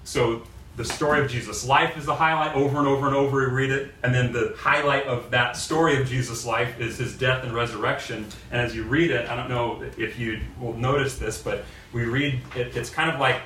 So 0.05 0.43
the 0.77 0.85
story 0.85 1.21
of 1.21 1.31
Jesus' 1.31 1.65
life 1.65 1.97
is 1.97 2.07
the 2.07 2.15
highlight 2.15 2.57
over 2.57 2.79
and 2.79 2.89
over 2.89 3.07
and 3.07 3.15
over. 3.15 3.49
We 3.49 3.55
read 3.55 3.71
it, 3.71 3.93
and 4.03 4.15
then 4.15 4.33
the 4.33 4.55
highlight 4.59 5.07
of 5.07 5.31
that 5.31 5.57
story 5.57 6.01
of 6.01 6.09
Jesus' 6.09 6.45
life 6.45 6.81
is 6.81 6.99
his 6.99 7.17
death 7.17 7.45
and 7.45 7.53
resurrection. 7.53 8.27
And 8.51 8.61
as 8.61 8.75
you 8.75 8.85
read 8.85 9.11
it, 9.11 9.29
I 9.29 9.37
don't 9.37 9.49
know 9.49 9.85
if 9.99 10.19
you 10.19 10.41
will 10.59 10.73
notice 10.73 11.19
this, 11.19 11.43
but 11.43 11.65
we 11.93 12.05
read 12.05 12.41
it, 12.57 12.77
it's 12.77 12.91
kind 12.91 13.11
of 13.11 13.21
like 13.21 13.41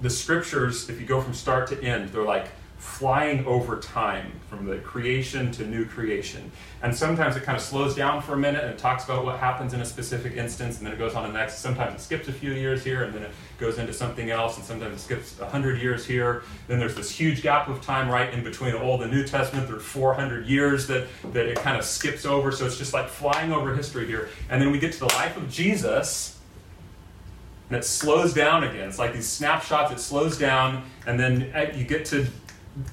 the 0.00 0.10
scriptures, 0.10 0.88
if 0.88 1.00
you 1.00 1.06
go 1.06 1.20
from 1.20 1.34
start 1.34 1.68
to 1.68 1.82
end, 1.82 2.10
they're 2.10 2.22
like 2.22 2.48
flying 2.80 3.44
over 3.44 3.78
time 3.78 4.32
from 4.48 4.64
the 4.64 4.78
creation 4.78 5.52
to 5.52 5.66
new 5.66 5.84
creation. 5.84 6.50
And 6.82 6.96
sometimes 6.96 7.36
it 7.36 7.42
kind 7.42 7.54
of 7.54 7.62
slows 7.62 7.94
down 7.94 8.22
for 8.22 8.32
a 8.32 8.38
minute 8.38 8.64
and 8.64 8.78
talks 8.78 9.04
about 9.04 9.22
what 9.22 9.38
happens 9.38 9.74
in 9.74 9.82
a 9.82 9.84
specific 9.84 10.34
instance, 10.34 10.78
and 10.78 10.86
then 10.86 10.94
it 10.94 10.98
goes 10.98 11.14
on 11.14 11.26
to 11.26 11.30
the 11.30 11.38
next. 11.38 11.58
Sometimes 11.58 11.94
it 11.94 12.00
skips 12.00 12.28
a 12.28 12.32
few 12.32 12.52
years 12.52 12.82
here, 12.82 13.04
and 13.04 13.12
then 13.12 13.22
it 13.22 13.32
goes 13.58 13.76
into 13.76 13.92
something 13.92 14.30
else, 14.30 14.56
and 14.56 14.64
sometimes 14.64 14.94
it 14.94 15.04
skips 15.04 15.38
100 15.38 15.82
years 15.82 16.06
here. 16.06 16.42
Then 16.68 16.78
there's 16.78 16.94
this 16.94 17.10
huge 17.10 17.42
gap 17.42 17.68
of 17.68 17.82
time 17.82 18.08
right 18.08 18.32
in 18.32 18.42
between 18.42 18.74
Old 18.74 19.02
and 19.02 19.12
New 19.12 19.26
Testament. 19.26 19.68
There's 19.68 19.82
400 19.82 20.46
years 20.46 20.86
that, 20.86 21.06
that 21.34 21.46
it 21.46 21.58
kind 21.58 21.76
of 21.76 21.84
skips 21.84 22.24
over, 22.24 22.50
so 22.50 22.64
it's 22.64 22.78
just 22.78 22.94
like 22.94 23.08
flying 23.08 23.52
over 23.52 23.74
history 23.74 24.06
here. 24.06 24.30
And 24.48 24.60
then 24.60 24.72
we 24.72 24.78
get 24.78 24.94
to 24.94 25.00
the 25.00 25.14
life 25.14 25.36
of 25.36 25.50
Jesus 25.50 26.38
and 27.70 27.78
it 27.78 27.84
slows 27.84 28.34
down 28.34 28.64
again. 28.64 28.88
It's 28.88 28.98
like 28.98 29.12
these 29.12 29.28
snapshots, 29.28 29.92
it 29.92 30.00
slows 30.00 30.36
down, 30.36 30.82
and 31.06 31.20
then 31.20 31.52
uh, 31.54 31.70
you 31.72 31.84
get 31.84 32.04
to 32.06 32.26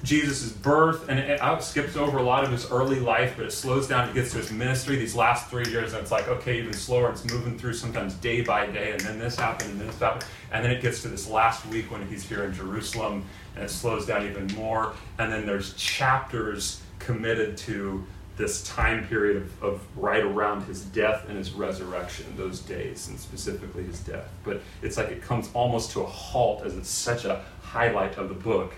Jesus' 0.02 0.50
birth, 0.50 1.08
and 1.08 1.20
it 1.20 1.40
skips 1.62 1.96
over 1.96 2.18
a 2.18 2.22
lot 2.22 2.42
of 2.42 2.50
his 2.50 2.70
early 2.70 2.98
life, 2.98 3.34
but 3.36 3.46
it 3.46 3.52
slows 3.52 3.86
down. 3.86 4.08
It 4.08 4.14
gets 4.14 4.32
to 4.32 4.38
his 4.38 4.50
ministry 4.50 4.96
these 4.96 5.14
last 5.14 5.48
three 5.48 5.70
years, 5.70 5.92
and 5.92 6.02
it's 6.02 6.10
like, 6.10 6.26
okay, 6.26 6.58
even 6.58 6.72
slower. 6.72 7.10
It's 7.10 7.24
moving 7.24 7.56
through 7.56 7.74
sometimes 7.74 8.14
day 8.14 8.40
by 8.40 8.66
day, 8.66 8.90
and 8.90 9.00
then 9.00 9.18
this 9.18 9.36
happened, 9.36 9.70
and 9.70 9.80
then 9.80 9.86
this 9.86 9.98
happened. 10.00 10.24
And 10.50 10.64
then 10.64 10.72
it 10.72 10.82
gets 10.82 11.02
to 11.02 11.08
this 11.08 11.28
last 11.28 11.64
week 11.66 11.90
when 11.92 12.06
he's 12.08 12.28
here 12.28 12.42
in 12.44 12.52
Jerusalem, 12.52 13.24
and 13.54 13.64
it 13.64 13.70
slows 13.70 14.04
down 14.04 14.26
even 14.26 14.48
more. 14.56 14.94
And 15.18 15.32
then 15.32 15.46
there's 15.46 15.74
chapters 15.74 16.82
committed 16.98 17.56
to 17.58 18.04
this 18.36 18.62
time 18.64 19.06
period 19.06 19.36
of, 19.36 19.62
of 19.62 19.80
right 19.96 20.22
around 20.22 20.62
his 20.62 20.82
death 20.86 21.28
and 21.28 21.36
his 21.38 21.52
resurrection, 21.52 22.26
those 22.36 22.60
days, 22.60 23.08
and 23.08 23.18
specifically 23.18 23.84
his 23.84 24.00
death. 24.00 24.28
But 24.42 24.60
it's 24.82 24.96
like 24.96 25.08
it 25.08 25.22
comes 25.22 25.50
almost 25.54 25.92
to 25.92 26.00
a 26.00 26.06
halt 26.06 26.64
as 26.64 26.76
it's 26.76 26.90
such 26.90 27.24
a 27.24 27.44
highlight 27.62 28.16
of 28.16 28.28
the 28.28 28.34
book 28.34 28.74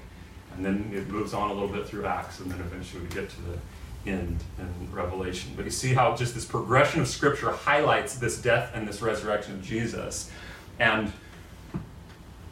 and 0.54 0.64
then 0.64 0.90
it 0.94 1.08
moves 1.08 1.34
on 1.34 1.50
a 1.50 1.52
little 1.52 1.68
bit 1.68 1.86
through 1.86 2.06
Acts, 2.06 2.40
and 2.40 2.50
then 2.50 2.60
eventually 2.60 3.02
we 3.02 3.08
get 3.08 3.28
to 3.30 3.36
the 3.42 4.10
end 4.10 4.42
in 4.58 4.92
Revelation. 4.92 5.52
But 5.56 5.64
you 5.64 5.70
see 5.70 5.94
how 5.94 6.16
just 6.16 6.34
this 6.34 6.44
progression 6.44 7.00
of 7.00 7.08
Scripture 7.08 7.50
highlights 7.50 8.16
this 8.16 8.40
death 8.40 8.72
and 8.74 8.88
this 8.88 9.02
resurrection 9.02 9.54
of 9.54 9.62
Jesus. 9.62 10.30
And 10.78 11.12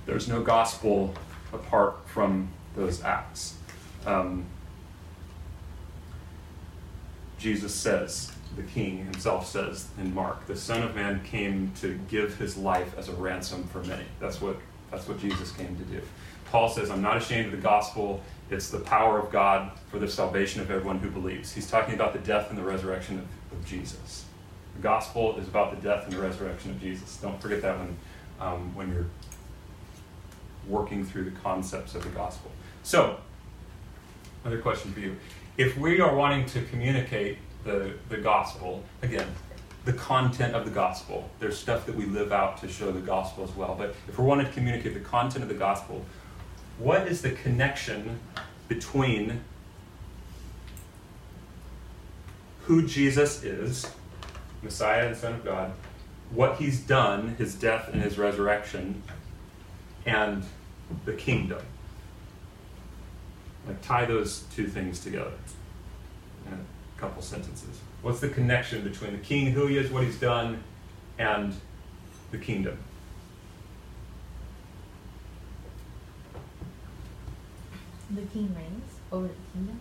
there's 0.06 0.28
no 0.28 0.42
gospel 0.42 1.14
apart 1.52 1.96
from 2.06 2.48
those 2.76 3.02
acts. 3.02 3.56
Um, 4.06 4.44
Jesus 7.38 7.74
says, 7.74 8.32
the 8.56 8.62
King 8.64 9.04
himself 9.04 9.46
says 9.46 9.88
in 9.98 10.12
Mark, 10.14 10.46
the 10.46 10.56
Son 10.56 10.82
of 10.82 10.94
Man 10.94 11.22
came 11.22 11.72
to 11.80 11.98
give 12.08 12.36
his 12.38 12.56
life 12.56 12.96
as 12.98 13.08
a 13.08 13.12
ransom 13.12 13.64
for 13.68 13.82
many. 13.84 14.04
That's 14.18 14.40
what, 14.40 14.56
that's 14.90 15.06
what 15.06 15.20
Jesus 15.20 15.52
came 15.52 15.76
to 15.76 15.84
do. 15.84 16.02
Paul 16.50 16.68
says, 16.68 16.90
I'm 16.90 17.02
not 17.02 17.16
ashamed 17.16 17.46
of 17.46 17.52
the 17.52 17.58
gospel. 17.58 18.22
It's 18.50 18.70
the 18.70 18.80
power 18.80 19.18
of 19.18 19.30
God 19.30 19.70
for 19.90 19.98
the 19.98 20.08
salvation 20.08 20.60
of 20.60 20.70
everyone 20.70 20.98
who 20.98 21.10
believes. 21.10 21.52
He's 21.52 21.70
talking 21.70 21.94
about 21.94 22.12
the 22.12 22.18
death 22.20 22.48
and 22.48 22.58
the 22.58 22.62
resurrection 22.62 23.18
of, 23.18 23.58
of 23.58 23.66
Jesus. 23.66 24.24
The 24.76 24.82
gospel 24.82 25.36
is 25.38 25.46
about 25.48 25.74
the 25.74 25.86
death 25.86 26.04
and 26.04 26.12
the 26.12 26.20
resurrection 26.20 26.70
of 26.70 26.80
Jesus. 26.80 27.16
Don't 27.18 27.40
forget 27.40 27.60
that 27.62 27.78
when, 27.78 27.96
um, 28.40 28.74
when 28.74 28.92
you're 28.92 29.06
working 30.66 31.04
through 31.04 31.24
the 31.24 31.38
concepts 31.42 31.94
of 31.94 32.02
the 32.02 32.10
gospel. 32.10 32.50
So, 32.82 33.18
another 34.44 34.60
question 34.60 34.92
for 34.92 35.00
you. 35.00 35.16
If 35.56 35.76
we 35.76 36.00
are 36.00 36.14
wanting 36.14 36.46
to 36.46 36.62
communicate 36.66 37.38
the, 37.64 37.92
the 38.08 38.18
gospel, 38.18 38.84
again, 39.02 39.26
the 39.84 39.92
content 39.94 40.54
of 40.54 40.64
the 40.64 40.70
gospel, 40.70 41.28
there's 41.40 41.58
stuff 41.58 41.86
that 41.86 41.94
we 41.94 42.04
live 42.04 42.32
out 42.32 42.58
to 42.58 42.68
show 42.68 42.92
the 42.92 43.00
gospel 43.00 43.44
as 43.44 43.50
well. 43.56 43.74
But 43.76 43.94
if 44.06 44.18
we're 44.18 44.24
wanting 44.24 44.46
to 44.46 44.52
communicate 44.52 44.94
the 44.94 45.00
content 45.00 45.42
of 45.42 45.48
the 45.48 45.54
gospel, 45.54 46.04
what 46.78 47.08
is 47.08 47.22
the 47.22 47.30
connection 47.30 48.20
between 48.68 49.40
who 52.62 52.86
Jesus 52.86 53.42
is, 53.42 53.90
Messiah 54.62 55.08
and 55.08 55.16
Son 55.16 55.34
of 55.34 55.44
God, 55.44 55.72
what 56.30 56.56
he's 56.56 56.80
done, 56.80 57.34
his 57.36 57.54
death 57.54 57.88
and 57.92 58.02
his 58.02 58.18
resurrection, 58.18 59.02
and 60.06 60.44
the 61.04 61.14
kingdom? 61.14 61.62
Like 63.66 63.82
tie 63.82 64.04
those 64.04 64.44
two 64.54 64.68
things 64.68 65.00
together 65.00 65.32
in 66.46 66.52
a 66.52 67.00
couple 67.00 67.22
sentences. 67.22 67.80
What's 68.02 68.20
the 68.20 68.28
connection 68.28 68.84
between 68.84 69.12
the 69.12 69.18
king, 69.18 69.52
who 69.52 69.66
he 69.66 69.78
is, 69.78 69.90
what 69.90 70.04
he's 70.04 70.20
done, 70.20 70.62
and 71.18 71.54
the 72.30 72.38
kingdom? 72.38 72.78
The 78.10 78.22
king 78.22 78.54
reigns 78.54 78.84
over 79.12 79.26
the 79.28 79.34
kingdom. 79.52 79.78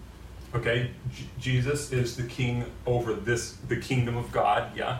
Okay, 0.53 0.91
J- 1.13 1.25
Jesus 1.39 1.91
is 1.91 2.15
the 2.15 2.23
king 2.23 2.65
over 2.85 3.13
this, 3.13 3.53
the 3.67 3.77
kingdom 3.77 4.17
of 4.17 4.31
God. 4.31 4.75
Yeah, 4.75 4.99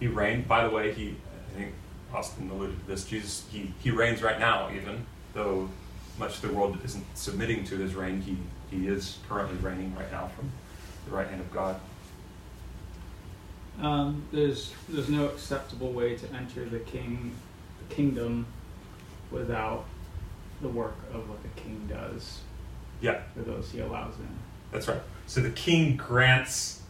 he 0.00 0.06
reigned. 0.06 0.48
By 0.48 0.64
the 0.64 0.70
way, 0.70 0.92
he, 0.92 1.16
I 1.52 1.58
think 1.58 1.74
Austin 2.12 2.50
alluded 2.50 2.80
to 2.80 2.86
this. 2.86 3.04
Jesus, 3.04 3.44
he, 3.50 3.72
he 3.80 3.90
reigns 3.90 4.22
right 4.22 4.38
now, 4.38 4.70
even 4.74 5.04
though 5.34 5.68
much 6.18 6.36
of 6.36 6.42
the 6.42 6.52
world 6.52 6.78
isn't 6.84 7.04
submitting 7.14 7.64
to 7.64 7.76
his 7.76 7.94
reign. 7.94 8.20
He 8.22 8.36
he 8.70 8.86
is 8.86 9.18
currently 9.28 9.56
reigning 9.58 9.94
right 9.94 10.10
now 10.12 10.28
from 10.28 10.50
the 11.06 11.16
right 11.16 11.26
hand 11.26 11.40
of 11.40 11.50
God. 11.52 11.80
Um, 13.80 14.24
there's 14.32 14.72
there's 14.88 15.08
no 15.08 15.26
acceptable 15.26 15.92
way 15.92 16.16
to 16.16 16.32
enter 16.34 16.64
the 16.64 16.80
king 16.80 17.34
the 17.88 17.94
kingdom 17.94 18.46
without 19.30 19.84
the 20.62 20.68
work 20.68 20.96
of 21.12 21.28
what 21.28 21.40
the 21.42 21.48
king 21.60 21.86
does 21.88 22.40
Yeah, 23.00 23.20
for 23.34 23.40
those 23.42 23.70
he 23.70 23.80
allows 23.80 24.14
in. 24.18 24.28
that's 24.72 24.88
right. 24.88 25.00
So 25.26 25.40
the 25.40 25.50
king 25.50 25.96
grants 25.96 26.82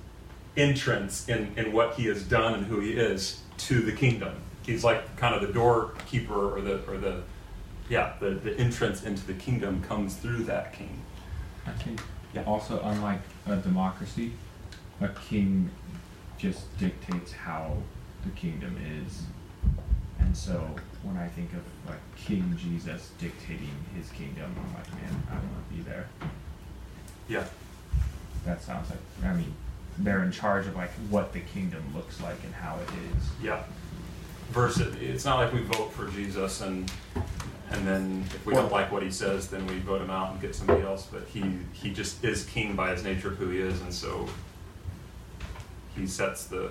entrance 0.56 1.28
in, 1.28 1.52
in 1.56 1.72
what 1.72 1.94
he 1.94 2.06
has 2.06 2.22
done 2.24 2.54
and 2.54 2.66
who 2.66 2.80
he 2.80 2.92
is 2.92 3.42
to 3.58 3.80
the 3.80 3.92
kingdom. 3.92 4.34
He's 4.64 4.84
like 4.84 5.16
kind 5.16 5.34
of 5.34 5.40
the 5.46 5.52
doorkeeper 5.52 6.54
or 6.56 6.60
the 6.60 6.84
or 6.88 6.98
the 6.98 7.22
yeah, 7.88 8.12
the, 8.20 8.30
the 8.30 8.54
entrance 8.58 9.02
into 9.04 9.26
the 9.26 9.32
kingdom 9.34 9.82
comes 9.82 10.14
through 10.16 10.42
that 10.44 10.72
king. 10.74 11.00
I 11.66 11.70
think 11.72 12.00
Yeah. 12.34 12.44
also 12.44 12.80
unlike 12.84 13.20
a 13.46 13.56
democracy, 13.56 14.32
a 15.00 15.08
king 15.08 15.70
just 16.38 16.76
dictates 16.78 17.32
how 17.32 17.76
the 18.24 18.30
kingdom 18.30 18.76
is. 19.06 19.22
And 20.20 20.36
so 20.36 20.74
when 21.02 21.16
I 21.16 21.28
think 21.28 21.52
of 21.52 21.62
like 21.86 22.00
King 22.16 22.56
Jesus 22.58 23.12
dictating 23.18 23.70
his 23.96 24.10
kingdom, 24.10 24.54
I'm 24.56 24.74
like, 24.74 24.92
man, 24.94 25.22
I 25.30 25.34
want 25.34 25.68
to 25.68 25.74
be 25.74 25.82
there. 25.82 26.08
Yeah. 27.28 27.44
That 28.44 28.62
sounds 28.62 28.90
like 28.90 28.98
I 29.24 29.34
mean, 29.34 29.54
they're 29.98 30.22
in 30.22 30.32
charge 30.32 30.66
of 30.66 30.76
like 30.76 30.90
what 31.10 31.32
the 31.32 31.40
kingdom 31.40 31.82
looks 31.94 32.20
like 32.20 32.42
and 32.44 32.54
how 32.54 32.76
it 32.76 32.88
is. 33.16 33.24
Yeah. 33.42 33.62
Versus, 34.50 34.96
it's 35.00 35.24
not 35.24 35.38
like 35.38 35.52
we 35.52 35.60
vote 35.60 35.92
for 35.92 36.08
Jesus 36.08 36.60
and 36.62 36.90
and 37.70 37.86
then 37.86 38.24
if 38.34 38.46
we 38.46 38.54
don't 38.54 38.72
like 38.72 38.90
what 38.90 39.02
he 39.02 39.10
says, 39.10 39.48
then 39.48 39.66
we 39.66 39.78
vote 39.80 40.00
him 40.00 40.10
out 40.10 40.32
and 40.32 40.40
get 40.40 40.54
somebody 40.54 40.82
else. 40.82 41.06
But 41.10 41.24
he 41.28 41.44
he 41.72 41.90
just 41.92 42.24
is 42.24 42.44
king 42.44 42.74
by 42.74 42.92
his 42.92 43.04
nature 43.04 43.28
of 43.28 43.36
who 43.36 43.50
he 43.50 43.60
is, 43.60 43.80
and 43.82 43.92
so 43.92 44.26
he 45.94 46.06
sets 46.06 46.46
the 46.46 46.70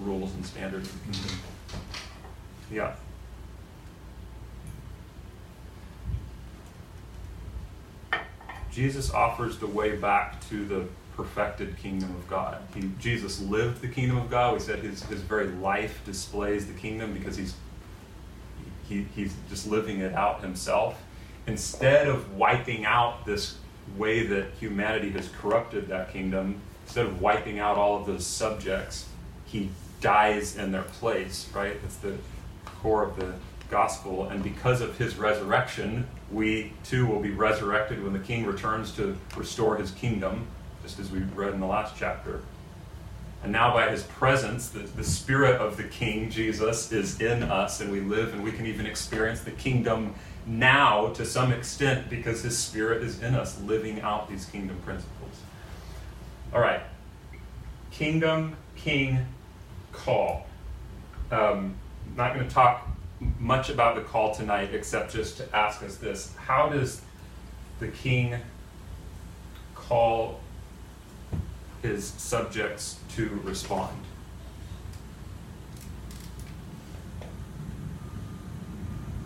rules 0.00 0.34
and 0.34 0.46
standards 0.46 0.88
of 0.88 1.06
the 1.06 1.12
kingdom. 1.12 1.38
Yeah. 2.70 2.94
Jesus 8.70 9.12
offers 9.12 9.58
the 9.58 9.66
way 9.66 9.96
back 9.96 10.40
to 10.48 10.64
the 10.64 10.86
perfected 11.14 11.76
kingdom 11.76 12.10
of 12.16 12.28
God. 12.28 12.62
He, 12.74 12.90
Jesus 12.98 13.40
lived 13.42 13.82
the 13.82 13.88
kingdom 13.88 14.16
of 14.16 14.30
God. 14.30 14.54
We 14.54 14.60
said 14.60 14.78
his, 14.78 15.02
his 15.04 15.20
very 15.20 15.48
life 15.48 16.00
displays 16.06 16.66
the 16.66 16.72
kingdom 16.72 17.12
because 17.12 17.36
he's 17.36 17.54
he, 18.88 19.06
he's 19.14 19.34
just 19.48 19.66
living 19.66 20.00
it 20.00 20.14
out 20.14 20.42
himself. 20.42 21.00
Instead 21.46 22.08
of 22.08 22.36
wiping 22.36 22.84
out 22.84 23.24
this 23.24 23.56
way 23.96 24.26
that 24.26 24.50
humanity 24.58 25.10
has 25.10 25.28
corrupted 25.40 25.88
that 25.88 26.12
kingdom, 26.12 26.60
instead 26.84 27.06
of 27.06 27.20
wiping 27.20 27.58
out 27.58 27.76
all 27.76 28.00
of 28.00 28.06
those 28.06 28.26
subjects, 28.26 29.06
he 29.44 29.70
dies 30.02 30.56
in 30.56 30.72
their 30.72 30.82
place, 30.82 31.48
right? 31.54 31.80
That's 31.80 31.96
the 31.96 32.18
core 32.66 33.04
of 33.04 33.16
the 33.16 33.32
gospel. 33.70 34.28
And 34.28 34.42
because 34.42 34.82
of 34.82 34.98
his 34.98 35.16
resurrection, 35.16 36.06
we 36.30 36.72
too 36.84 37.06
will 37.06 37.20
be 37.20 37.30
resurrected 37.30 38.02
when 38.02 38.12
the 38.12 38.18
king 38.18 38.44
returns 38.44 38.92
to 38.92 39.16
restore 39.36 39.76
his 39.76 39.92
kingdom, 39.92 40.46
just 40.82 40.98
as 40.98 41.10
we 41.10 41.20
read 41.20 41.54
in 41.54 41.60
the 41.60 41.66
last 41.66 41.94
chapter. 41.96 42.42
And 43.42 43.50
now, 43.50 43.72
by 43.72 43.90
his 43.90 44.04
presence, 44.04 44.68
the, 44.68 44.80
the 44.80 45.02
spirit 45.02 45.60
of 45.60 45.76
the 45.76 45.84
king, 45.84 46.30
Jesus, 46.30 46.92
is 46.92 47.20
in 47.20 47.42
us, 47.42 47.80
and 47.80 47.90
we 47.90 48.00
live 48.00 48.34
and 48.34 48.44
we 48.44 48.52
can 48.52 48.66
even 48.66 48.86
experience 48.86 49.40
the 49.40 49.50
kingdom 49.50 50.14
now 50.46 51.08
to 51.14 51.24
some 51.24 51.52
extent 51.52 52.08
because 52.08 52.42
his 52.42 52.56
spirit 52.56 53.02
is 53.02 53.22
in 53.22 53.34
us, 53.34 53.60
living 53.62 54.00
out 54.00 54.28
these 54.28 54.44
kingdom 54.44 54.76
principles. 54.84 55.40
All 56.54 56.60
right. 56.60 56.82
Kingdom, 57.90 58.56
king, 58.76 59.26
call. 59.92 60.46
Um, 61.30 61.76
not 62.16 62.34
going 62.34 62.46
to 62.46 62.52
talk 62.52 62.88
much 63.38 63.70
about 63.70 63.94
the 63.94 64.02
call 64.02 64.34
tonight, 64.34 64.74
except 64.74 65.12
just 65.12 65.36
to 65.38 65.56
ask 65.56 65.82
us 65.82 65.96
this 65.96 66.34
How 66.36 66.68
does 66.68 67.02
the 67.78 67.88
king 67.88 68.36
call 69.74 70.40
his 71.82 72.06
subjects 72.06 72.98
to 73.16 73.40
respond? 73.44 73.96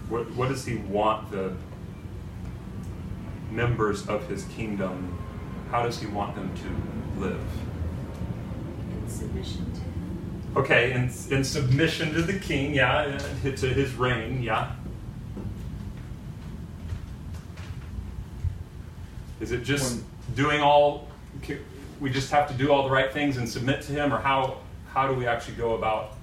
What, 0.09 0.31
what 0.33 0.49
does 0.49 0.65
he 0.65 0.77
want 0.77 1.33
the 1.33 1.53
members 3.51 4.07
of 4.07 4.29
his 4.29 4.45
kingdom, 4.45 5.19
how 5.71 5.83
does 5.83 5.99
he 5.99 6.07
want 6.07 6.35
them 6.35 6.53
to 6.55 7.21
live? 7.21 7.41
In 8.91 9.09
submission 9.09 9.73
to 9.73 9.81
him. 9.81 9.96
Okay, 10.57 10.93
in, 10.93 11.11
in 11.31 11.45
submission 11.45 12.15
to 12.15 12.23
the 12.23 12.39
king, 12.39 12.75
yeah, 12.75 13.19
uh, 13.45 13.51
to 13.57 13.69
his 13.69 13.93
reign, 13.93 14.43
yeah. 14.43 14.73
Is 19.39 19.53
it 19.53 19.65
just 19.65 20.01
doing 20.35 20.63
all, 20.63 21.09
we 22.01 22.09
just 22.09 22.31
have 22.31 22.49
to 22.49 22.55
do 22.55 22.73
all 22.73 22.85
the 22.85 22.91
right 22.91 23.13
things 23.13 23.37
and 23.37 23.47
submit 23.47 23.83
to 23.83 23.93
him, 23.93 24.15
or 24.15 24.19
how, 24.19 24.57
how 24.89 25.07
do 25.07 25.13
we 25.13 25.27
actually 25.27 25.57
go 25.57 25.75
about 25.75 26.15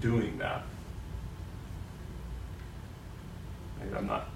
doing 0.00 0.36
that? 0.38 0.64
Maybe 3.78 3.94
I'm 3.94 4.08
not 4.08 4.28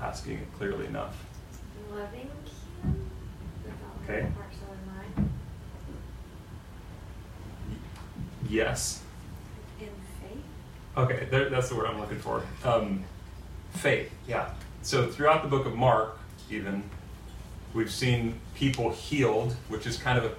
asking 0.00 0.38
it 0.38 0.48
clearly 0.56 0.86
enough. 0.86 1.22
Loving 1.90 2.20
him 2.20 2.30
with 3.62 3.74
all 3.84 4.14
Okay. 4.14 4.22
my 4.22 4.30
heart, 4.30 4.52
soul, 4.54 4.74
and 4.74 4.86
mind. 4.86 5.30
Yes. 8.52 9.00
In 9.80 9.88
faith. 10.20 10.44
Okay, 10.94 11.26
there, 11.30 11.48
that's 11.48 11.70
the 11.70 11.74
word 11.74 11.86
I'm 11.86 11.98
looking 11.98 12.18
for. 12.18 12.42
Um, 12.64 13.02
faith, 13.70 14.12
yeah. 14.28 14.50
So 14.82 15.10
throughout 15.10 15.42
the 15.42 15.48
book 15.48 15.64
of 15.64 15.74
Mark, 15.74 16.18
even, 16.50 16.82
we've 17.72 17.90
seen 17.90 18.38
people 18.54 18.90
healed, 18.90 19.56
which 19.70 19.86
is 19.86 19.96
kind 19.96 20.18
of 20.18 20.26
a, 20.26 20.34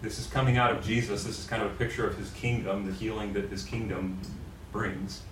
this 0.00 0.20
is 0.20 0.28
coming 0.28 0.58
out 0.58 0.70
of 0.70 0.84
Jesus. 0.84 1.24
This 1.24 1.40
is 1.40 1.46
kind 1.46 1.60
of 1.60 1.72
a 1.72 1.74
picture 1.74 2.08
of 2.08 2.16
his 2.16 2.30
kingdom, 2.30 2.86
the 2.86 2.92
healing 2.92 3.32
that 3.32 3.50
his 3.50 3.64
kingdom 3.64 4.20
brings. 4.70 5.22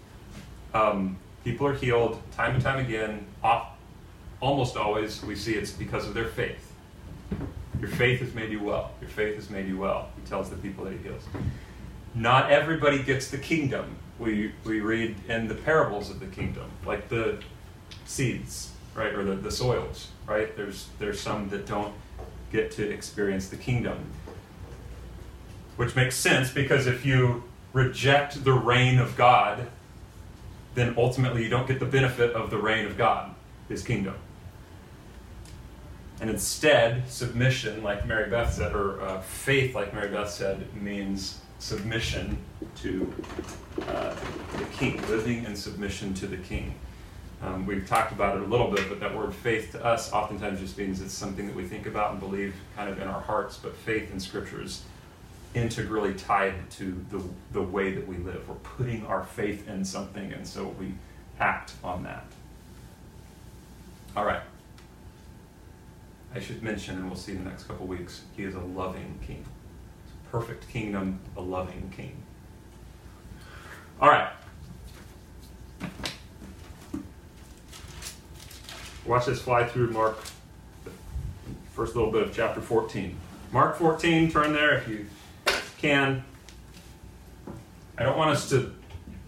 Um, 0.75 1.17
people 1.45 1.69
are 1.69 1.75
healed 1.75 2.21
time 2.33 2.55
and 2.55 2.65
time 2.65 2.85
again. 2.85 3.27
Off, 3.45 3.69
almost 4.41 4.77
always, 4.77 5.23
we 5.23 5.37
see 5.37 5.55
it's 5.55 5.71
because 5.71 6.05
of 6.09 6.15
their 6.15 6.27
faith. 6.27 6.73
Your 7.79 7.91
faith 7.91 8.19
has 8.23 8.35
made 8.35 8.51
you 8.51 8.61
well. 8.61 8.91
Your 9.01 9.11
faith 9.11 9.37
has 9.37 9.51
made 9.51 9.69
you 9.69 9.79
well. 9.79 10.09
He 10.17 10.29
tells 10.29 10.51
the 10.51 10.57
people 10.57 10.85
that 10.85 10.95
he 10.95 10.99
heals 10.99 11.23
not 12.15 12.51
everybody 12.51 13.03
gets 13.03 13.29
the 13.29 13.39
kingdom. 13.39 13.97
We, 14.19 14.53
we 14.65 14.81
read 14.81 15.17
in 15.29 15.49
the 15.49 15.55
parables 15.55 16.11
of 16.11 16.21
the 16.21 16.27
kingdom, 16.27 16.71
like 16.87 17.09
the 17.09 17.43
seeds, 18.05 18.71
right, 18.95 19.13
or 19.13 19.25
the, 19.25 19.35
the 19.35 19.51
soils, 19.51 20.09
right? 20.27 20.57
There's, 20.57 20.89
there's 20.99 21.19
some 21.19 21.49
that 21.49 21.67
don't 21.67 21.95
get 22.53 22.71
to 22.73 22.89
experience 22.89 23.49
the 23.49 23.57
kingdom. 23.57 23.99
Which 25.77 25.97
makes 25.97 26.15
sense 26.15 26.53
because 26.53 26.87
if 26.87 27.05
you 27.05 27.43
reject 27.73 28.45
the 28.45 28.53
reign 28.53 28.99
of 29.01 29.17
God, 29.17 29.67
then 30.77 30.95
ultimately 30.97 31.43
you 31.43 31.49
don't 31.49 31.67
get 31.67 31.81
the 31.81 31.87
benefit 31.87 32.33
of 32.33 32.51
the 32.51 32.59
reign 32.59 32.87
of 32.87 32.97
God, 32.97 33.35
his 33.69 33.83
kingdom. 33.83 34.15
And 36.21 36.31
instead, 36.31 37.11
submission, 37.11 37.83
like 37.83 38.07
Mary 38.07 38.31
Beth 38.31 38.55
said, 38.55 38.73
or 38.73 39.01
uh, 39.01 39.21
faith, 39.23 39.75
like 39.75 39.93
Mary 39.93 40.09
Beth 40.09 40.31
said, 40.31 40.73
means 40.81 41.41
submission 41.65 42.37
to 42.77 43.11
uh, 43.89 44.15
the 44.59 44.65
king, 44.77 45.01
living 45.09 45.45
in 45.45 45.57
submission 45.57 46.13
to 46.13 46.27
the 46.27 46.37
king. 46.37 46.75
Um, 47.43 47.65
we've 47.65 47.89
talked 47.89 48.13
about 48.13 48.37
it 48.37 48.43
a 48.43 48.47
little 48.47 48.71
bit, 48.71 48.87
but 48.91 49.01
that 49.01 49.17
word 49.17 49.35
faith 49.35 49.73
to 49.73 49.83
us 49.83 50.13
oftentimes 50.13 50.61
just 50.61 50.77
means 50.77 51.01
it's 51.01 51.15
something 51.15 51.47
that 51.47 51.57
we 51.57 51.65
think 51.65 51.87
about 51.87 52.11
and 52.11 52.21
believe 52.21 52.55
kind 52.77 52.91
of 52.91 53.01
in 53.01 53.09
our 53.09 53.21
hearts, 53.21 53.57
but 53.57 53.75
faith 53.75 54.13
in 54.13 54.21
Scripture 54.21 54.61
is 54.61 54.83
integrally 55.55 56.13
tied 56.13 56.71
to 56.73 57.03
the, 57.09 57.23
the 57.53 57.63
way 57.63 57.93
that 57.93 58.07
we 58.07 58.19
live. 58.19 58.47
We're 58.47 58.57
putting 58.57 59.07
our 59.07 59.25
faith 59.25 59.67
in 59.67 59.87
something, 59.87 60.35
and 60.35 60.47
so 60.47 60.69
we 60.79 60.93
act 61.41 61.73
on 61.83 62.03
that. 62.03 62.27
All 64.15 64.27
right. 64.27 64.43
I 66.35 66.41
should 66.41 66.63
mention, 66.63 66.97
and 66.97 67.07
we'll 67.07 67.17
see 67.17 67.33
in 67.33 67.43
the 67.43 67.49
next 67.49 67.65
couple 67.65 67.87
weeks, 67.87 68.21
he 68.37 68.43
is 68.43 68.55
a 68.55 68.61
loving 68.61 69.19
king. 69.27 69.47
Perfect 70.35 70.69
kingdom, 70.69 71.21
a 71.37 71.41
loving 71.41 71.93
king. 71.97 72.21
All 74.01 74.09
right. 74.09 74.33
Watch 79.07 79.27
this 79.27 79.41
fly 79.41 79.65
through 79.65 79.93
Mark, 79.93 80.19
first 81.73 81.95
little 81.95 82.11
bit 82.11 82.23
of 82.23 82.35
chapter 82.35 82.61
14. 82.61 83.17
Mark 83.53 83.77
14, 83.77 84.29
turn 84.29 84.53
there 84.53 84.75
if 84.79 84.89
you 84.89 85.07
can. 85.79 86.25
I 87.97 88.03
don't 88.03 88.19
want 88.19 88.31
us 88.31 88.49
to 88.51 88.75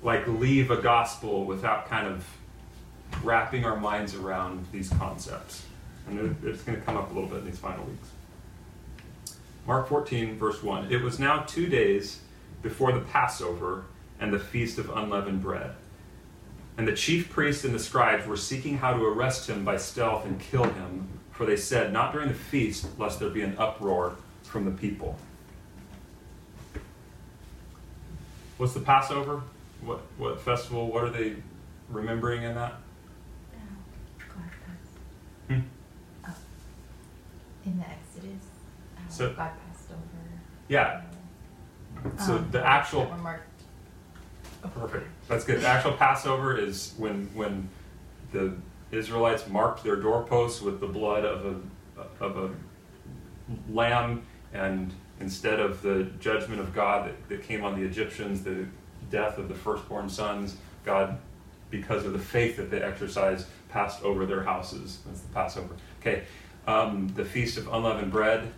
like 0.03 0.27
leave 0.27 0.73
a 0.73 0.77
gospel 0.83 1.45
without 1.45 1.89
kind 1.89 2.09
of 2.09 2.27
wrapping 3.23 3.65
our 3.65 3.77
minds 3.77 4.17
around 4.17 4.67
these 4.73 4.89
concepts. 4.89 5.67
And 6.09 6.19
it- 6.19 6.49
it's 6.49 6.63
going 6.65 6.77
to 6.77 6.85
come 6.85 6.97
up 6.97 7.13
a 7.13 7.15
little 7.15 7.29
bit 7.29 7.39
in 7.39 7.45
these 7.47 7.61
final 7.61 7.85
weeks. 7.85 8.09
Mark 9.67 9.89
14, 9.89 10.39
verse 10.39 10.63
1. 10.63 10.93
It 10.93 11.03
was 11.03 11.19
now 11.19 11.43
two 11.43 11.67
days 11.67 12.21
before 12.63 12.93
the 12.93 13.01
Passover 13.01 13.85
and 14.21 14.33
the 14.33 14.39
Feast 14.39 14.79
of 14.79 14.91
Unleavened 14.91 15.43
Bread. 15.43 15.73
And 16.79 16.87
the 16.87 16.95
chief 16.95 17.31
priests 17.31 17.65
and 17.65 17.75
the 17.75 17.79
scribes 17.79 18.27
were 18.27 18.37
seeking 18.37 18.79
how 18.79 18.95
to 18.95 19.05
arrest 19.05 19.49
him 19.49 19.65
by 19.65 19.77
stealth 19.77 20.25
and 20.25 20.39
kill 20.39 20.65
him, 20.65 21.09
for 21.33 21.47
they 21.47 21.57
said, 21.57 21.93
Not 21.93 22.13
during 22.13 22.29
the 22.29 22.35
feast, 22.35 22.87
lest 22.99 23.19
there 23.19 23.31
be 23.31 23.43
an 23.43 23.57
uproar 23.59 24.17
from 24.45 24.65
the 24.67 24.71
people. 24.71 25.17
What's 28.59 28.75
the 28.75 28.81
Passover? 28.81 29.43
What, 29.83 30.01
what 30.17 30.41
festival? 30.41 30.91
What 30.91 31.05
are 31.05 31.11
they 31.11 31.37
remembering 31.89 32.45
in 32.45 32.55
that? 32.55 32.75
Uh, 33.53 34.41
hmm? 35.49 35.61
oh. 36.27 36.35
In 37.65 37.79
the 37.79 37.85
so- 39.09 39.29
God 39.31 39.51
passed 39.67 39.91
over. 39.91 40.01
Yeah. 40.69 41.03
So 42.25 42.37
um, 42.37 42.49
the 42.51 42.65
actual 42.65 43.07
marked. 43.23 43.63
Oh, 44.65 44.69
Perfect. 44.69 45.07
That's 45.29 45.45
good. 45.45 45.61
The 45.61 45.67
actual 45.67 45.93
Passover 45.93 46.57
is 46.57 46.95
when 46.97 47.29
when 47.35 47.69
the 48.33 48.55
Israelites 48.91 49.49
marked 49.49 49.83
their 49.83 49.97
doorposts 49.97 50.61
with 50.61 50.81
the 50.81 50.87
blood 50.87 51.25
of 51.25 51.47
a 51.47 52.25
of 52.25 52.37
a 52.37 52.51
lamb, 53.73 54.23
and 54.53 54.93
instead 55.21 55.61
of 55.61 55.83
the 55.83 56.05
judgment 56.21 56.61
of 56.61 56.75
God 56.75 57.09
that, 57.09 57.29
that 57.29 57.43
came 57.43 57.65
on 57.65 57.79
the 57.81 57.87
Egyptians, 57.87 58.43
the 58.43 58.67
death 59.11 59.39
of 59.39 59.49
the 59.49 59.55
firstborn 59.55 60.09
sons, 60.09 60.57
God, 60.85 61.19
because 61.71 62.05
of 62.05 62.13
the 62.13 62.19
faith 62.19 62.57
that 62.57 62.71
they 62.71 62.81
exercised, 62.83 63.47
passed 63.69 64.03
over 64.03 64.27
their 64.27 64.43
houses. 64.43 64.99
That's 65.07 65.21
the 65.21 65.33
Passover. 65.33 65.75
Okay. 66.01 66.25
Um, 66.67 67.09
the 67.15 67.25
feast 67.25 67.59
of 67.59 67.69
unleavened 67.73 68.11
bread. 68.13 68.53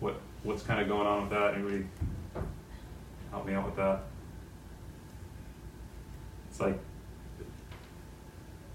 What 0.00 0.20
what's 0.42 0.62
kind 0.62 0.80
of 0.80 0.88
going 0.88 1.06
on 1.06 1.22
with 1.22 1.30
that? 1.30 1.54
Anybody 1.54 1.86
help 3.30 3.46
me 3.46 3.54
out 3.54 3.64
with 3.64 3.76
that? 3.76 4.00
It's 6.50 6.60
like 6.60 6.78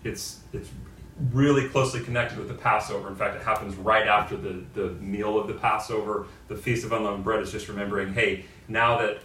it's 0.03 0.39
it's 0.53 0.69
really 1.31 1.67
closely 1.67 2.01
connected 2.01 2.37
with 2.37 2.47
the 2.47 2.53
Passover. 2.53 3.09
In 3.09 3.15
fact, 3.15 3.35
it 3.35 3.43
happens 3.43 3.75
right 3.75 4.07
after 4.07 4.37
the, 4.37 4.63
the 4.73 4.89
meal 5.01 5.37
of 5.37 5.47
the 5.47 5.53
Passover. 5.53 6.27
The 6.47 6.55
Feast 6.55 6.85
of 6.85 6.93
Unleavened 6.93 7.25
Bread 7.25 7.41
is 7.41 7.51
just 7.51 7.67
remembering, 7.67 8.13
hey, 8.13 8.45
now 8.69 8.97
that 8.99 9.19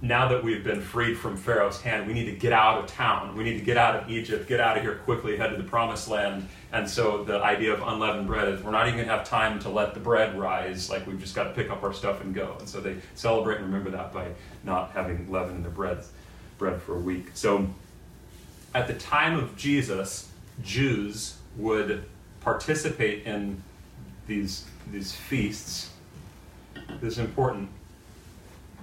now 0.00 0.28
that 0.28 0.42
we've 0.42 0.64
been 0.64 0.80
freed 0.80 1.18
from 1.18 1.36
Pharaoh's 1.36 1.80
hand, 1.80 2.06
we 2.06 2.12
need 2.12 2.26
to 2.26 2.36
get 2.36 2.52
out 2.52 2.78
of 2.78 2.86
town. 2.86 3.36
We 3.36 3.44
need 3.44 3.58
to 3.58 3.64
get 3.64 3.76
out 3.76 3.96
of 3.96 4.10
Egypt, 4.10 4.48
get 4.48 4.60
out 4.60 4.76
of 4.76 4.82
here 4.82 4.96
quickly, 4.96 5.36
head 5.36 5.50
to 5.50 5.56
the 5.56 5.68
promised 5.68 6.08
land. 6.08 6.48
And 6.72 6.88
so 6.88 7.24
the 7.24 7.42
idea 7.42 7.72
of 7.72 7.82
unleavened 7.82 8.26
bread 8.26 8.48
is 8.48 8.62
we're 8.62 8.70
not 8.70 8.86
even 8.86 8.98
going 8.98 9.08
to 9.08 9.14
have 9.14 9.28
time 9.28 9.58
to 9.60 9.68
let 9.68 9.94
the 9.94 10.00
bread 10.00 10.38
rise. 10.38 10.90
Like 10.90 11.06
we've 11.06 11.20
just 11.20 11.34
got 11.34 11.44
to 11.44 11.50
pick 11.50 11.70
up 11.70 11.82
our 11.82 11.92
stuff 11.92 12.20
and 12.20 12.34
go. 12.34 12.56
And 12.58 12.68
so 12.68 12.80
they 12.80 12.96
celebrate 13.14 13.56
and 13.56 13.66
remember 13.66 13.90
that 13.90 14.12
by 14.12 14.28
not 14.64 14.90
having 14.92 15.30
leaven 15.30 15.56
in 15.56 15.62
their 15.62 15.70
bread, 15.70 16.04
bread 16.58 16.80
for 16.82 16.96
a 16.96 17.00
week. 17.00 17.28
So 17.34 17.68
at 18.74 18.86
the 18.86 18.94
time 18.94 19.38
of 19.38 19.56
Jesus, 19.56 20.28
Jews 20.62 21.36
would 21.56 22.04
participate 22.40 23.26
in 23.26 23.62
these, 24.26 24.66
these 24.90 25.12
feasts. 25.12 25.90
This 27.00 27.14
is 27.14 27.18
important 27.18 27.68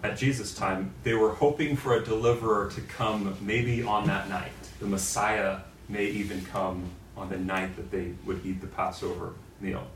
at 0.04 0.18
Jesus' 0.18 0.54
time, 0.54 0.94
they 1.04 1.14
were 1.14 1.30
hoping 1.30 1.78
for 1.78 1.96
a 1.96 2.04
deliverer 2.04 2.70
to 2.72 2.82
come 2.82 3.36
maybe 3.42 3.84
on 3.84 4.06
that 4.08 4.30
night. 4.30 4.52
The 4.80 4.86
Messiah 4.86 5.60
may 5.88 6.06
even 6.06 6.44
come 6.46 6.90
on 7.16 7.30
the 7.30 7.38
night 7.38 7.76
that 7.78 7.90
they 7.90 8.14
would 8.26 8.46
eat 8.46 8.60
the 8.60 8.68
Passover 8.68 9.34
meal. 9.62 9.88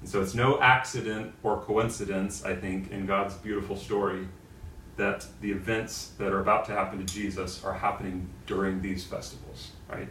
And 0.00 0.08
so 0.08 0.22
it's 0.22 0.34
no 0.34 0.60
accident 0.60 1.34
or 1.42 1.60
coincidence, 1.60 2.44
I 2.44 2.54
think, 2.54 2.92
in 2.92 3.04
God's 3.04 3.34
beautiful 3.34 3.76
story 3.76 4.28
that 4.96 5.26
the 5.40 5.50
events 5.50 6.12
that 6.18 6.32
are 6.32 6.40
about 6.40 6.66
to 6.66 6.72
happen 6.72 6.98
to 6.98 7.04
Jesus 7.04 7.64
are 7.64 7.72
happening 7.72 8.28
during 8.46 8.80
these 8.80 9.04
festivals, 9.04 9.72
right? 9.88 10.08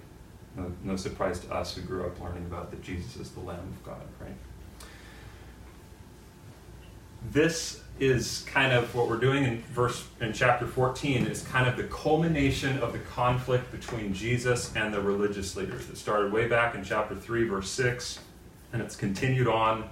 No, 0.56 0.72
no 0.84 0.96
surprise 0.96 1.40
to 1.40 1.54
us 1.54 1.76
who 1.76 1.82
grew 1.82 2.06
up 2.06 2.20
learning 2.20 2.46
about 2.46 2.72
that 2.72 2.82
Jesus 2.82 3.16
is 3.18 3.32
the 3.32 3.40
Lamb 3.42 3.60
of 3.60 3.84
God, 3.86 4.02
right? 4.20 4.36
This 7.32 7.84
is 8.00 8.46
kind 8.48 8.74
of 8.74 8.94
what 8.94 9.10
we're 9.10 9.18
doing 9.18 9.44
in 9.44 9.62
verse 9.74 10.06
in 10.22 10.32
chapter 10.32 10.68
14 10.68 11.26
is 11.26 11.42
kind 11.44 11.68
of 11.68 11.78
the 11.78 11.84
culmination 11.86 12.78
of 12.80 12.94
the 12.94 13.00
conflict 13.00 13.72
between 13.72 14.14
Jesus 14.14 14.76
and 14.76 14.94
the 14.94 15.02
religious 15.02 15.56
leaders. 15.56 15.90
It 15.90 15.98
started 15.98 16.32
way 16.32 16.48
back 16.48 16.76
in 16.76 16.84
chapter 16.84 17.16
3 17.16 17.48
verse 17.48 17.70
6 17.72 18.20
and 18.74 18.82
it's 18.82 18.96
continued 18.96 19.48
on 19.48 19.90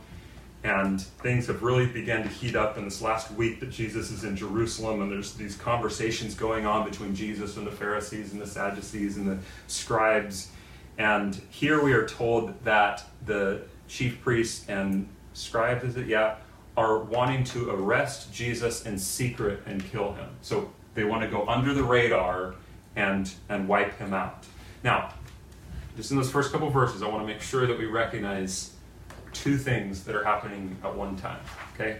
and 0.63 1.01
things 1.01 1.47
have 1.47 1.63
really 1.63 1.85
begun 1.85 2.23
to 2.23 2.29
heat 2.29 2.55
up 2.55 2.77
in 2.77 2.85
this 2.85 3.01
last 3.01 3.31
week 3.31 3.59
that 3.59 3.71
Jesus 3.71 4.11
is 4.11 4.23
in 4.23 4.35
Jerusalem 4.35 5.01
and 5.01 5.11
there's 5.11 5.33
these 5.33 5.55
conversations 5.55 6.35
going 6.35 6.65
on 6.65 6.87
between 6.87 7.15
Jesus 7.15 7.57
and 7.57 7.65
the 7.65 7.71
Pharisees 7.71 8.33
and 8.33 8.41
the 8.41 8.47
Sadducees 8.47 9.17
and 9.17 9.27
the 9.27 9.37
scribes. 9.67 10.49
And 10.97 11.39
here 11.49 11.83
we 11.83 11.93
are 11.93 12.07
told 12.07 12.53
that 12.63 13.03
the 13.25 13.61
chief 13.87 14.21
priests 14.21 14.67
and 14.69 15.07
scribes 15.33 15.83
is 15.83 15.97
it? 15.97 16.07
Yeah 16.07 16.35
are 16.77 16.99
wanting 16.99 17.43
to 17.43 17.71
arrest 17.71 18.33
Jesus 18.33 18.85
in 18.85 18.97
secret 18.97 19.61
and 19.65 19.83
kill 19.91 20.13
him. 20.13 20.29
So 20.41 20.71
they 20.93 21.03
want 21.03 21.21
to 21.21 21.27
go 21.27 21.47
under 21.47 21.73
the 21.73 21.83
radar 21.83 22.55
and 22.95 23.31
and 23.49 23.67
wipe 23.67 23.97
him 23.97 24.13
out. 24.13 24.45
Now, 24.83 25.13
just 25.95 26.11
in 26.11 26.17
those 26.17 26.31
first 26.31 26.51
couple 26.51 26.69
verses, 26.69 27.01
I 27.01 27.07
want 27.07 27.21
to 27.21 27.27
make 27.27 27.41
sure 27.41 27.65
that 27.67 27.77
we 27.77 27.85
recognize 27.85 28.73
two 29.33 29.57
things 29.57 30.03
that 30.03 30.15
are 30.15 30.23
happening 30.23 30.75
at 30.83 30.93
one 30.95 31.15
time. 31.17 31.39
Okay? 31.73 31.99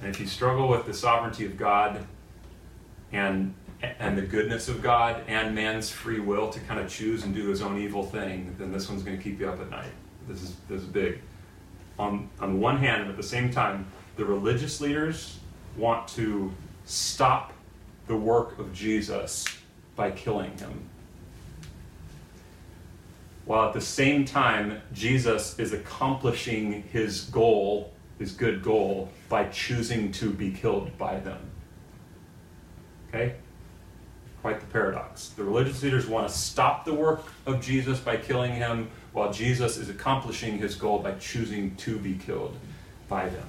And 0.00 0.10
if 0.10 0.20
you 0.20 0.26
struggle 0.26 0.68
with 0.68 0.86
the 0.86 0.94
sovereignty 0.94 1.44
of 1.44 1.56
God 1.56 2.04
and 3.12 3.54
and 3.98 4.16
the 4.16 4.22
goodness 4.22 4.68
of 4.68 4.80
God 4.80 5.24
and 5.26 5.56
man's 5.56 5.90
free 5.90 6.20
will 6.20 6.48
to 6.50 6.60
kind 6.60 6.78
of 6.78 6.88
choose 6.88 7.24
and 7.24 7.34
do 7.34 7.48
his 7.48 7.62
own 7.62 7.80
evil 7.80 8.04
thing, 8.04 8.54
then 8.56 8.70
this 8.70 8.88
one's 8.88 9.02
going 9.02 9.16
to 9.16 9.22
keep 9.22 9.40
you 9.40 9.48
up 9.48 9.60
at 9.60 9.70
night. 9.70 9.90
This 10.28 10.42
is 10.42 10.56
this 10.68 10.82
is 10.82 10.86
big 10.86 11.20
on, 11.98 12.28
on 12.40 12.60
one 12.60 12.78
hand, 12.78 13.02
and 13.02 13.10
at 13.10 13.16
the 13.16 13.22
same 13.22 13.50
time, 13.50 13.86
the 14.16 14.24
religious 14.24 14.80
leaders 14.80 15.38
want 15.76 16.08
to 16.08 16.52
stop 16.84 17.52
the 18.06 18.16
work 18.16 18.58
of 18.58 18.72
Jesus 18.72 19.46
by 19.96 20.10
killing 20.10 20.56
him. 20.58 20.88
While 23.44 23.68
at 23.68 23.74
the 23.74 23.80
same 23.80 24.24
time, 24.24 24.80
Jesus 24.92 25.58
is 25.58 25.72
accomplishing 25.72 26.84
his 26.92 27.22
goal, 27.22 27.92
his 28.18 28.32
good 28.32 28.62
goal, 28.62 29.10
by 29.28 29.44
choosing 29.44 30.12
to 30.12 30.30
be 30.30 30.52
killed 30.52 30.96
by 30.96 31.18
them. 31.18 31.40
Okay? 33.08 33.34
Quite 34.42 34.60
the 34.60 34.66
paradox. 34.66 35.28
The 35.30 35.44
religious 35.44 35.82
leaders 35.82 36.06
want 36.06 36.28
to 36.28 36.34
stop 36.34 36.84
the 36.84 36.94
work 36.94 37.24
of 37.46 37.60
Jesus 37.60 37.98
by 37.98 38.16
killing 38.16 38.52
him, 38.52 38.90
while 39.12 39.32
Jesus 39.32 39.76
is 39.76 39.88
accomplishing 39.88 40.58
his 40.58 40.74
goal 40.74 40.98
by 40.98 41.12
choosing 41.12 41.76
to 41.76 41.98
be 41.98 42.14
killed 42.14 42.56
by 43.08 43.28
them. 43.28 43.46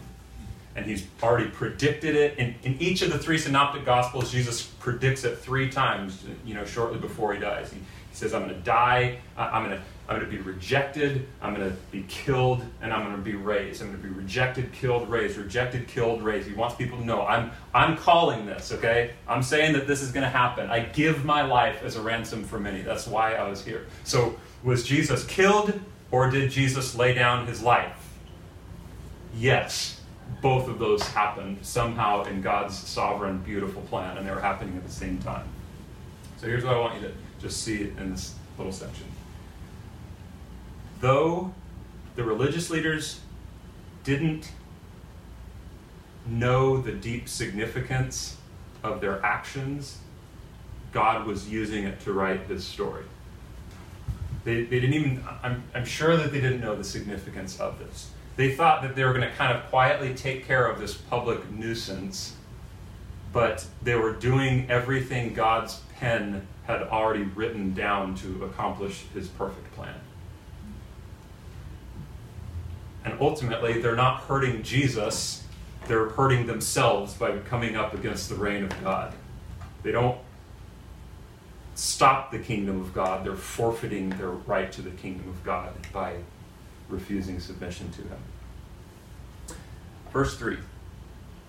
And 0.75 0.85
he's 0.85 1.05
already 1.21 1.49
predicted 1.49 2.15
it. 2.15 2.37
In, 2.37 2.55
in 2.63 2.81
each 2.81 3.01
of 3.01 3.11
the 3.11 3.19
three 3.19 3.37
synoptic 3.37 3.85
gospels, 3.85 4.31
Jesus 4.31 4.63
predicts 4.63 5.23
it 5.23 5.37
three 5.37 5.69
times, 5.69 6.23
you 6.43 6.55
know, 6.55 6.65
shortly 6.65 6.99
before 6.99 7.33
he 7.33 7.39
dies. 7.39 7.71
He, 7.71 7.77
he 7.77 8.15
says, 8.15 8.33
I'm 8.33 8.43
going 8.43 8.55
to 8.55 8.61
die, 8.61 9.19
I'm 9.37 9.65
going 9.65 9.77
to 9.77 9.83
I'm 10.07 10.19
going 10.19 10.29
to 10.29 10.37
be 10.37 10.43
rejected, 10.43 11.25
I'm 11.41 11.55
going 11.55 11.69
to 11.69 11.77
be 11.89 12.03
killed, 12.09 12.61
and 12.81 12.91
I'm 12.91 13.05
going 13.05 13.15
to 13.15 13.21
be 13.21 13.35
raised. 13.35 13.81
I'm 13.81 13.87
going 13.87 14.01
to 14.01 14.07
be 14.07 14.13
rejected, 14.13 14.73
killed, 14.73 15.09
raised, 15.09 15.37
rejected, 15.37 15.87
killed, 15.87 16.21
raised. 16.21 16.47
He 16.47 16.53
wants 16.53 16.75
people 16.75 16.97
to 16.97 17.05
know 17.05 17.25
I'm, 17.25 17.51
I'm 17.73 17.95
calling 17.95 18.45
this, 18.45 18.73
okay? 18.73 19.11
I'm 19.29 19.41
saying 19.41 19.73
that 19.73 19.87
this 19.87 20.01
is 20.01 20.11
going 20.11 20.23
to 20.23 20.29
happen. 20.29 20.69
I 20.69 20.81
give 20.81 21.23
my 21.23 21.43
life 21.43 21.83
as 21.83 21.95
a 21.95 22.01
ransom 22.01 22.43
for 22.43 22.59
many. 22.59 22.81
That's 22.81 23.07
why 23.07 23.35
I 23.35 23.47
was 23.47 23.63
here. 23.63 23.85
So, 24.03 24.35
was 24.63 24.83
Jesus 24.83 25.25
killed, 25.25 25.79
or 26.11 26.29
did 26.29 26.51
Jesus 26.51 26.95
lay 26.95 27.13
down 27.13 27.47
his 27.47 27.61
life? 27.61 27.97
Yes, 29.35 29.99
both 30.41 30.67
of 30.67 30.79
those 30.79 31.01
happened 31.03 31.57
somehow 31.61 32.23
in 32.23 32.41
God's 32.41 32.77
sovereign, 32.77 33.39
beautiful 33.39 33.81
plan, 33.83 34.17
and 34.17 34.27
they 34.27 34.31
were 34.31 34.41
happening 34.41 34.77
at 34.77 34.85
the 34.85 34.91
same 34.91 35.17
time. 35.19 35.47
So, 36.37 36.47
here's 36.47 36.63
what 36.63 36.75
I 36.75 36.79
want 36.79 37.01
you 37.01 37.07
to 37.07 37.13
just 37.39 37.63
see 37.63 37.81
in 37.81 38.11
this 38.11 38.35
little 38.57 38.73
section 38.73 39.05
though 41.03 41.53
the 42.15 42.23
religious 42.23 42.69
leaders 42.69 43.19
didn't 44.05 44.51
know 46.25 46.77
the 46.77 46.93
deep 46.93 47.27
significance 47.27 48.37
of 48.83 49.01
their 49.01 49.23
actions, 49.23 49.97
God 50.93 51.27
was 51.27 51.49
using 51.49 51.83
it 51.83 51.99
to 52.01 52.13
write 52.13 52.47
this 52.47 52.63
story. 52.63 53.03
They, 54.43 54.63
they 54.63 54.79
didn't 54.79 54.93
even, 54.93 55.23
I'm, 55.41 55.63
I'm 55.73 55.85
sure 55.85 56.17
that 56.17 56.31
they 56.31 56.41
didn't 56.41 56.61
know 56.61 56.75
the 56.75 56.83
significance 56.83 57.59
of 57.59 57.79
this. 57.79 58.11
They 58.35 58.55
thought 58.55 58.81
that 58.81 58.95
they 58.95 59.03
were 59.03 59.13
going 59.13 59.29
to 59.29 59.35
kind 59.35 59.55
of 59.55 59.65
quietly 59.69 60.13
take 60.13 60.45
care 60.45 60.65
of 60.65 60.79
this 60.79 60.95
public 60.95 61.49
nuisance, 61.51 62.35
but 63.31 63.65
they 63.81 63.95
were 63.95 64.13
doing 64.13 64.69
everything 64.69 65.33
God's 65.33 65.81
pen 65.97 66.45
had 66.65 66.81
already 66.83 67.23
written 67.23 67.73
down 67.73 68.15
to 68.15 68.45
accomplish 68.45 69.05
his 69.13 69.27
perfect 69.27 69.73
plan. 69.75 69.95
And 73.05 73.17
ultimately, 73.19 73.81
they're 73.81 73.95
not 73.95 74.21
hurting 74.21 74.63
Jesus, 74.63 75.43
they're 75.87 76.09
hurting 76.09 76.47
themselves 76.47 77.13
by 77.13 77.37
coming 77.39 77.75
up 77.75 77.93
against 77.93 78.29
the 78.29 78.35
reign 78.35 78.63
of 78.63 78.83
God. 78.83 79.13
They 79.83 79.91
don't 79.91 80.17
stop 81.75 82.31
the 82.31 82.39
kingdom 82.39 82.81
of 82.81 82.93
God, 82.93 83.25
they're 83.25 83.35
forfeiting 83.35 84.09
their 84.11 84.29
right 84.29 84.71
to 84.71 84.81
the 84.81 84.91
kingdom 84.91 85.29
of 85.29 85.43
God 85.43 85.73
by 85.91 86.17
refusing 86.89 87.39
submission 87.39 87.91
to 87.91 88.01
Him. 88.01 89.57
Verse 90.11 90.37
3 90.37 90.57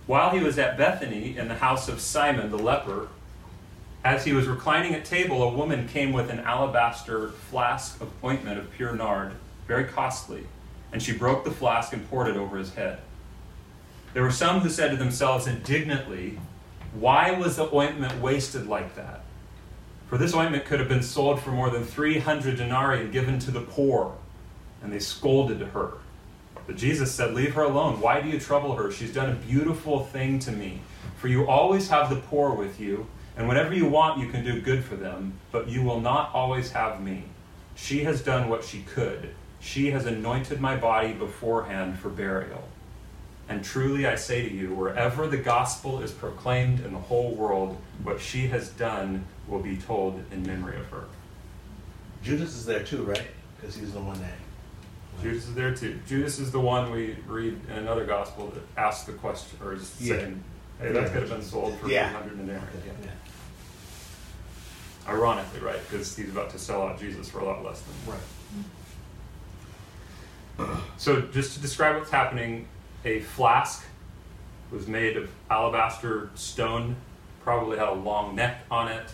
While 0.07 0.31
he 0.31 0.41
was 0.41 0.59
at 0.59 0.79
Bethany 0.79 1.37
in 1.37 1.49
the 1.49 1.57
house 1.57 1.89
of 1.89 2.01
Simon 2.01 2.51
the 2.51 2.59
leper, 2.59 3.09
as 4.05 4.25
he 4.25 4.33
was 4.33 4.47
reclining 4.47 4.95
at 4.95 5.05
table, 5.05 5.43
a 5.43 5.53
woman 5.53 5.89
came 5.89 6.13
with 6.13 6.31
an 6.31 6.41
alabaster 6.41 7.31
flask 7.31 8.01
of 8.01 8.11
ointment 8.23 8.59
of 8.59 8.71
pure 8.73 8.95
nard, 8.95 9.33
very 9.67 9.85
costly, 9.85 10.47
and 10.93 11.03
she 11.03 11.17
broke 11.17 11.45
the 11.45 11.51
flask 11.51 11.93
and 11.93 12.09
poured 12.11 12.29
it 12.29 12.37
over 12.37 12.59
his 12.59 12.75
head. 12.75 13.01
There 14.13 14.23
were 14.23 14.31
some 14.31 14.61
who 14.61 14.69
said 14.69 14.91
to 14.91 14.97
themselves 14.97 15.47
indignantly, 15.47 16.39
Why 16.93 17.33
was 17.33 17.57
the 17.57 17.75
ointment 17.75 18.21
wasted 18.21 18.67
like 18.67 18.95
that? 18.95 19.24
For 20.09 20.19
this 20.19 20.35
ointment 20.35 20.65
could 20.65 20.81
have 20.81 20.89
been 20.89 21.03
sold 21.03 21.41
for 21.41 21.51
more 21.51 21.71
than 21.71 21.85
300 21.85 22.57
denarii 22.57 23.01
and 23.01 23.13
given 23.13 23.39
to 23.41 23.51
the 23.51 23.61
poor. 23.61 24.17
And 24.83 24.93
they 24.93 24.99
scolded 24.99 25.61
her. 25.61 25.95
But 26.67 26.77
Jesus 26.77 27.13
said, 27.13 27.35
Leave 27.35 27.55
her 27.55 27.63
alone. 27.63 28.01
Why 28.01 28.21
do 28.21 28.29
you 28.29 28.39
trouble 28.39 28.75
her? 28.77 28.91
She's 28.91 29.13
done 29.13 29.31
a 29.31 29.35
beautiful 29.35 30.05
thing 30.05 30.39
to 30.41 30.53
me. 30.53 30.81
For 31.17 31.29
you 31.29 31.47
always 31.47 31.89
have 31.89 32.11
the 32.11 32.17
poor 32.17 32.53
with 32.53 32.81
you, 32.81 33.07
and 33.37 33.49
whenever 33.49 33.75
you 33.75 33.87
want, 33.87 34.21
you 34.21 34.29
can 34.29 34.45
do 34.45 34.61
good 34.61 34.85
for 34.85 34.97
them, 34.97 35.35
but 35.51 35.69
you 35.69 35.83
will 35.83 36.01
not 36.01 36.31
always 36.35 36.73
have 36.73 37.01
me. 37.01 37.25
She 37.75 38.05
has 38.05 38.23
done 38.23 38.49
what 38.49 38.65
she 38.65 38.83
could. 38.83 39.31
She 39.61 39.91
has 39.91 40.07
anointed 40.07 40.61
my 40.61 40.77
body 40.77 41.13
beforehand 41.13 41.99
for 41.99 42.11
burial. 42.11 42.69
And 43.49 43.65
truly 43.65 44.07
I 44.07 44.15
say 44.15 44.49
to 44.49 44.55
you, 44.55 44.75
wherever 44.75 45.27
the 45.27 45.37
gospel 45.37 46.01
is 46.01 46.13
proclaimed 46.13 46.81
in 46.81 46.93
the 46.93 46.99
whole 46.99 47.35
world, 47.35 47.77
what 48.03 48.21
she 48.21 48.47
has 48.49 48.69
done 48.71 49.25
will 49.49 49.61
be 49.61 49.77
told 49.77 50.23
in 50.33 50.43
memory 50.47 50.79
of 50.79 50.87
her. 50.87 51.05
Judas 52.23 52.55
is 52.57 52.65
there 52.67 52.83
too, 52.83 53.03
right? 53.03 53.27
Because 53.61 53.77
he's 53.77 53.93
the 53.93 54.01
one 54.01 54.19
that. 54.21 55.23
Judas 55.23 55.47
is 55.47 55.55
there 55.55 55.75
too. 55.75 56.01
Judas 56.07 56.39
is 56.39 56.51
the 56.51 56.61
one 56.61 56.91
we 56.91 57.17
read 57.27 57.59
in 57.71 57.77
another 57.77 58.05
gospel 58.05 58.49
that 58.49 58.63
asks 58.81 59.05
the 59.05 59.13
question, 59.13 59.59
or 59.63 59.75
is 59.75 59.95
Yeah. 60.01 60.17
saying, 60.17 60.43
hey, 60.81 60.93
that 60.93 61.13
could 61.13 61.23
have 61.23 61.31
been 61.31 61.43
sold 61.43 61.79
for 61.79 61.89
Yeah. 61.89 62.09
300 62.11 62.39
denarii. 62.39 62.61
Yeah. 62.87 62.93
Yeah. 63.05 63.11
Ironically, 65.13 65.61
right? 65.61 65.79
Because 65.89 66.17
he's 66.17 66.31
about 66.31 66.51
to 66.51 66.59
sell 66.59 66.83
out 66.83 66.99
Jesus 66.99 67.29
for 67.29 67.41
a 67.41 67.45
lot 67.45 67.63
less 67.65 67.83
than. 67.83 67.95
That. 68.07 68.13
Right. 68.13 68.21
So, 70.97 71.21
just 71.21 71.55
to 71.55 71.61
describe 71.61 71.97
what's 71.97 72.13
happening, 72.13 72.69
a 73.05 73.19
flask 73.21 73.85
was 74.71 74.87
made 74.87 75.17
of 75.17 75.29
alabaster 75.51 76.31
stone, 76.37 76.95
probably 77.43 77.77
had 77.77 77.89
a 77.89 77.93
long 77.95 78.37
neck 78.37 78.61
on 78.71 78.87
it, 78.89 79.13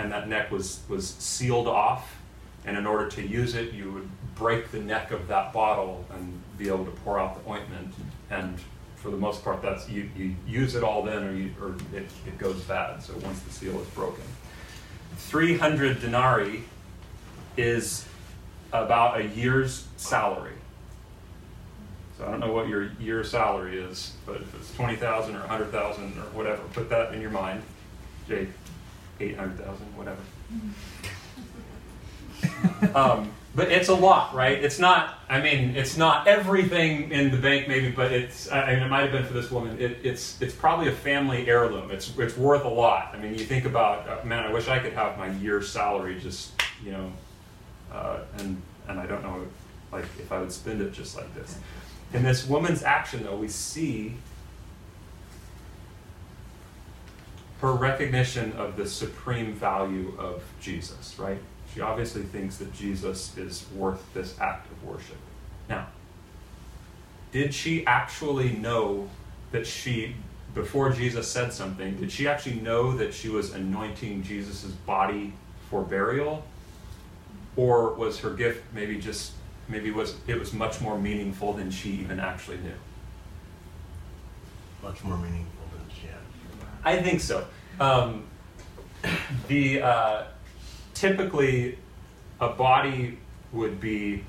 and 0.00 0.10
that 0.12 0.28
neck 0.28 0.50
was, 0.50 0.80
was 0.88 1.08
sealed 1.08 1.68
off. 1.68 2.16
And 2.64 2.76
in 2.76 2.86
order 2.86 3.08
to 3.10 3.26
use 3.26 3.54
it, 3.54 3.72
you 3.72 3.90
would 3.92 4.08
break 4.34 4.70
the 4.70 4.80
neck 4.80 5.10
of 5.10 5.28
that 5.28 5.52
bottle 5.52 6.04
and 6.12 6.40
be 6.58 6.68
able 6.68 6.84
to 6.84 6.90
pour 6.90 7.18
out 7.18 7.42
the 7.42 7.50
ointment. 7.50 7.94
And 8.30 8.58
for 8.96 9.10
the 9.10 9.16
most 9.16 9.44
part, 9.44 9.62
that's 9.62 9.88
you, 9.88 10.10
you 10.16 10.36
use 10.46 10.74
it 10.74 10.82
all 10.82 11.02
then, 11.02 11.22
or, 11.24 11.32
you, 11.32 11.54
or 11.60 11.74
it, 11.94 12.08
it 12.26 12.38
goes 12.38 12.60
bad. 12.62 13.02
So 13.02 13.14
once 13.18 13.40
the 13.40 13.50
seal 13.50 13.80
is 13.80 13.86
broken, 13.88 14.24
300 15.16 16.00
denarii 16.00 16.64
is 17.56 18.06
about 18.72 19.20
a 19.20 19.26
year's 19.26 19.86
salary. 19.96 20.54
So 22.18 22.26
I 22.26 22.30
don't 22.30 22.40
know 22.40 22.52
what 22.52 22.68
your 22.68 22.90
year 23.00 23.24
salary 23.24 23.78
is, 23.78 24.12
but 24.26 24.36
if 24.36 24.54
it's 24.54 24.74
twenty 24.74 24.94
thousand 24.94 25.36
or 25.36 25.42
a 25.42 25.48
hundred 25.48 25.70
thousand 25.72 26.18
or 26.18 26.26
whatever, 26.34 26.62
put 26.74 26.90
that 26.90 27.14
in 27.14 27.20
your 27.22 27.30
mind. 27.30 27.62
Jake, 28.28 28.48
eight 29.20 29.36
hundred 29.36 29.58
thousand, 29.58 29.86
whatever. 29.96 30.20
um, 32.94 33.30
but 33.54 33.70
it's 33.70 33.88
a 33.88 33.94
lot, 33.94 34.34
right? 34.34 34.62
It's 34.62 34.78
not. 34.78 35.18
I 35.28 35.40
mean, 35.40 35.76
it's 35.76 35.96
not 35.96 36.26
everything 36.28 37.10
in 37.10 37.30
the 37.30 37.36
bank, 37.36 37.66
maybe, 37.68 37.90
but 37.90 38.12
it's. 38.12 38.50
I 38.50 38.74
mean, 38.74 38.82
it 38.82 38.88
might 38.88 39.02
have 39.02 39.12
been 39.12 39.24
for 39.24 39.32
this 39.32 39.50
woman. 39.50 39.80
It, 39.80 39.98
it's. 40.04 40.40
It's 40.40 40.54
probably 40.54 40.88
a 40.88 40.92
family 40.92 41.48
heirloom. 41.48 41.90
It's. 41.90 42.16
It's 42.16 42.36
worth 42.36 42.64
a 42.64 42.68
lot. 42.68 43.10
I 43.12 43.18
mean, 43.18 43.32
you 43.32 43.44
think 43.44 43.64
about, 43.64 44.08
uh, 44.08 44.24
man, 44.24 44.44
I 44.44 44.52
wish 44.52 44.68
I 44.68 44.78
could 44.78 44.92
have 44.92 45.18
my 45.18 45.30
year's 45.32 45.68
salary, 45.68 46.18
just 46.20 46.52
you 46.84 46.92
know, 46.92 47.12
uh, 47.92 48.20
and 48.38 48.60
and 48.88 49.00
I 49.00 49.06
don't 49.06 49.22
know, 49.22 49.46
like 49.92 50.04
if 50.18 50.30
I 50.30 50.38
would 50.38 50.52
spend 50.52 50.80
it 50.80 50.92
just 50.92 51.16
like 51.16 51.32
this. 51.34 51.58
In 52.12 52.22
this 52.22 52.46
woman's 52.46 52.82
action, 52.82 53.24
though, 53.24 53.36
we 53.36 53.48
see 53.48 54.14
her 57.60 57.72
recognition 57.72 58.52
of 58.52 58.76
the 58.76 58.86
supreme 58.86 59.54
value 59.54 60.14
of 60.18 60.42
Jesus, 60.60 61.16
right? 61.18 61.38
She 61.74 61.80
obviously 61.80 62.22
thinks 62.22 62.56
that 62.56 62.72
Jesus 62.72 63.36
is 63.36 63.66
worth 63.74 64.02
this 64.14 64.38
act 64.40 64.70
of 64.70 64.82
worship. 64.84 65.18
Now, 65.68 65.86
did 67.32 67.54
she 67.54 67.86
actually 67.86 68.52
know 68.52 69.08
that 69.52 69.66
she, 69.66 70.16
before 70.54 70.90
Jesus 70.90 71.28
said 71.28 71.52
something, 71.52 71.96
did 71.96 72.10
she 72.10 72.26
actually 72.26 72.56
know 72.56 72.96
that 72.96 73.14
she 73.14 73.28
was 73.28 73.52
anointing 73.52 74.22
Jesus' 74.22 74.64
body 74.64 75.34
for 75.68 75.82
burial? 75.82 76.44
Or 77.56 77.92
was 77.94 78.18
her 78.20 78.30
gift 78.30 78.64
maybe 78.72 78.98
just 78.98 79.32
maybe 79.68 79.90
was 79.90 80.16
it 80.26 80.38
was 80.38 80.52
much 80.52 80.80
more 80.80 80.98
meaningful 80.98 81.52
than 81.52 81.70
she 81.70 81.90
even 81.90 82.18
actually 82.18 82.58
knew. 82.58 82.72
Much 84.82 85.04
more 85.04 85.16
meaningful. 85.16 85.59
I 86.84 87.02
think 87.02 87.20
so. 87.20 87.46
Um, 87.78 88.24
the 89.48 89.82
uh, 89.82 90.24
typically 90.94 91.78
a 92.40 92.48
body 92.48 93.18
would 93.52 93.80
be 93.80 94.24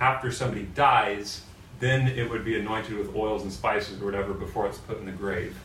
after 0.00 0.30
somebody 0.30 0.64
dies, 0.74 1.42
then 1.80 2.08
it 2.08 2.28
would 2.28 2.44
be 2.44 2.58
anointed 2.58 2.96
with 2.96 3.14
oils 3.14 3.42
and 3.42 3.52
spices 3.52 4.00
or 4.00 4.04
whatever 4.04 4.34
before 4.34 4.66
it's 4.66 4.78
put 4.78 4.98
in 4.98 5.06
the 5.06 5.12
grave. 5.12 5.56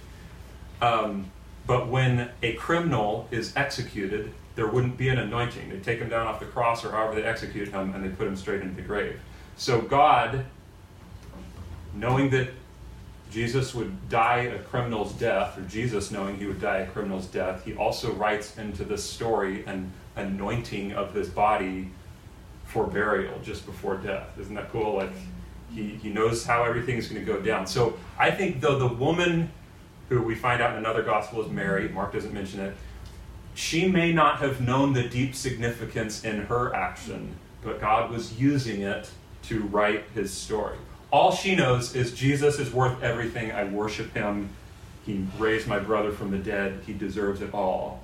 Um, 0.81 1.31
but 1.67 1.87
when 1.87 2.29
a 2.41 2.53
criminal 2.53 3.27
is 3.31 3.53
executed, 3.55 4.31
there 4.55 4.67
wouldn't 4.67 4.97
be 4.97 5.09
an 5.09 5.19
anointing. 5.19 5.69
They 5.69 5.79
take 5.79 5.99
him 5.99 6.09
down 6.09 6.27
off 6.27 6.39
the 6.39 6.45
cross 6.45 6.83
or 6.83 6.91
however 6.91 7.15
they 7.15 7.23
execute 7.23 7.69
him 7.69 7.93
and 7.93 8.03
they 8.03 8.09
put 8.09 8.27
him 8.27 8.35
straight 8.35 8.61
into 8.61 8.75
the 8.75 8.81
grave. 8.81 9.19
So 9.55 9.81
God, 9.81 10.45
knowing 11.93 12.29
that 12.31 12.49
Jesus 13.31 13.75
would 13.75 14.09
die 14.09 14.41
a 14.41 14.59
criminal's 14.59 15.13
death, 15.13 15.57
or 15.57 15.61
Jesus 15.61 16.09
knowing 16.09 16.37
he 16.37 16.47
would 16.47 16.59
die 16.59 16.79
a 16.79 16.87
criminal's 16.87 17.27
death, 17.27 17.63
he 17.63 17.75
also 17.75 18.11
writes 18.13 18.57
into 18.57 18.83
this 18.83 19.03
story 19.03 19.63
an 19.65 19.91
anointing 20.15 20.93
of 20.93 21.13
his 21.13 21.29
body 21.29 21.91
for 22.65 22.87
burial 22.87 23.39
just 23.43 23.65
before 23.65 23.97
death. 23.97 24.27
Isn't 24.39 24.55
that 24.55 24.71
cool? 24.71 24.95
Like 24.95 25.11
he, 25.73 25.89
he 25.89 26.09
knows 26.09 26.45
how 26.45 26.63
everything 26.63 26.97
is 26.97 27.07
going 27.07 27.23
to 27.23 27.31
go 27.31 27.39
down. 27.39 27.67
So 27.67 27.97
I 28.17 28.31
think 28.31 28.61
though 28.61 28.79
the 28.79 28.87
woman 28.87 29.51
who 30.09 30.21
we 30.23 30.33
find 30.33 30.61
out 30.61 30.71
in 30.71 30.77
another 30.77 31.03
gospel 31.03 31.43
is 31.43 31.51
Mary, 31.51 31.87
Mark 31.89 32.13
doesn't 32.13 32.33
mention 32.33 32.59
it, 32.59 32.75
she 33.53 33.87
may 33.87 34.11
not 34.11 34.39
have 34.39 34.61
known 34.61 34.93
the 34.93 35.03
deep 35.03 35.35
significance 35.35 36.23
in 36.23 36.43
her 36.43 36.73
action, 36.75 37.35
but 37.61 37.79
God 37.79 38.09
was 38.09 38.39
using 38.39 38.81
it 38.81 39.09
to 39.43 39.61
write 39.63 40.05
his 40.15 40.31
story. 40.31 40.77
All 41.11 41.31
she 41.31 41.55
knows 41.55 41.95
is 41.95 42.13
Jesus 42.13 42.59
is 42.59 42.71
worth 42.71 43.01
everything. 43.01 43.51
I 43.51 43.63
worship 43.63 44.13
him. 44.13 44.49
He 45.05 45.25
raised 45.37 45.67
my 45.67 45.79
brother 45.79 46.11
from 46.11 46.29
the 46.31 46.37
dead. 46.37 46.81
He 46.85 46.93
deserves 46.93 47.41
it 47.41 47.53
all. 47.53 48.03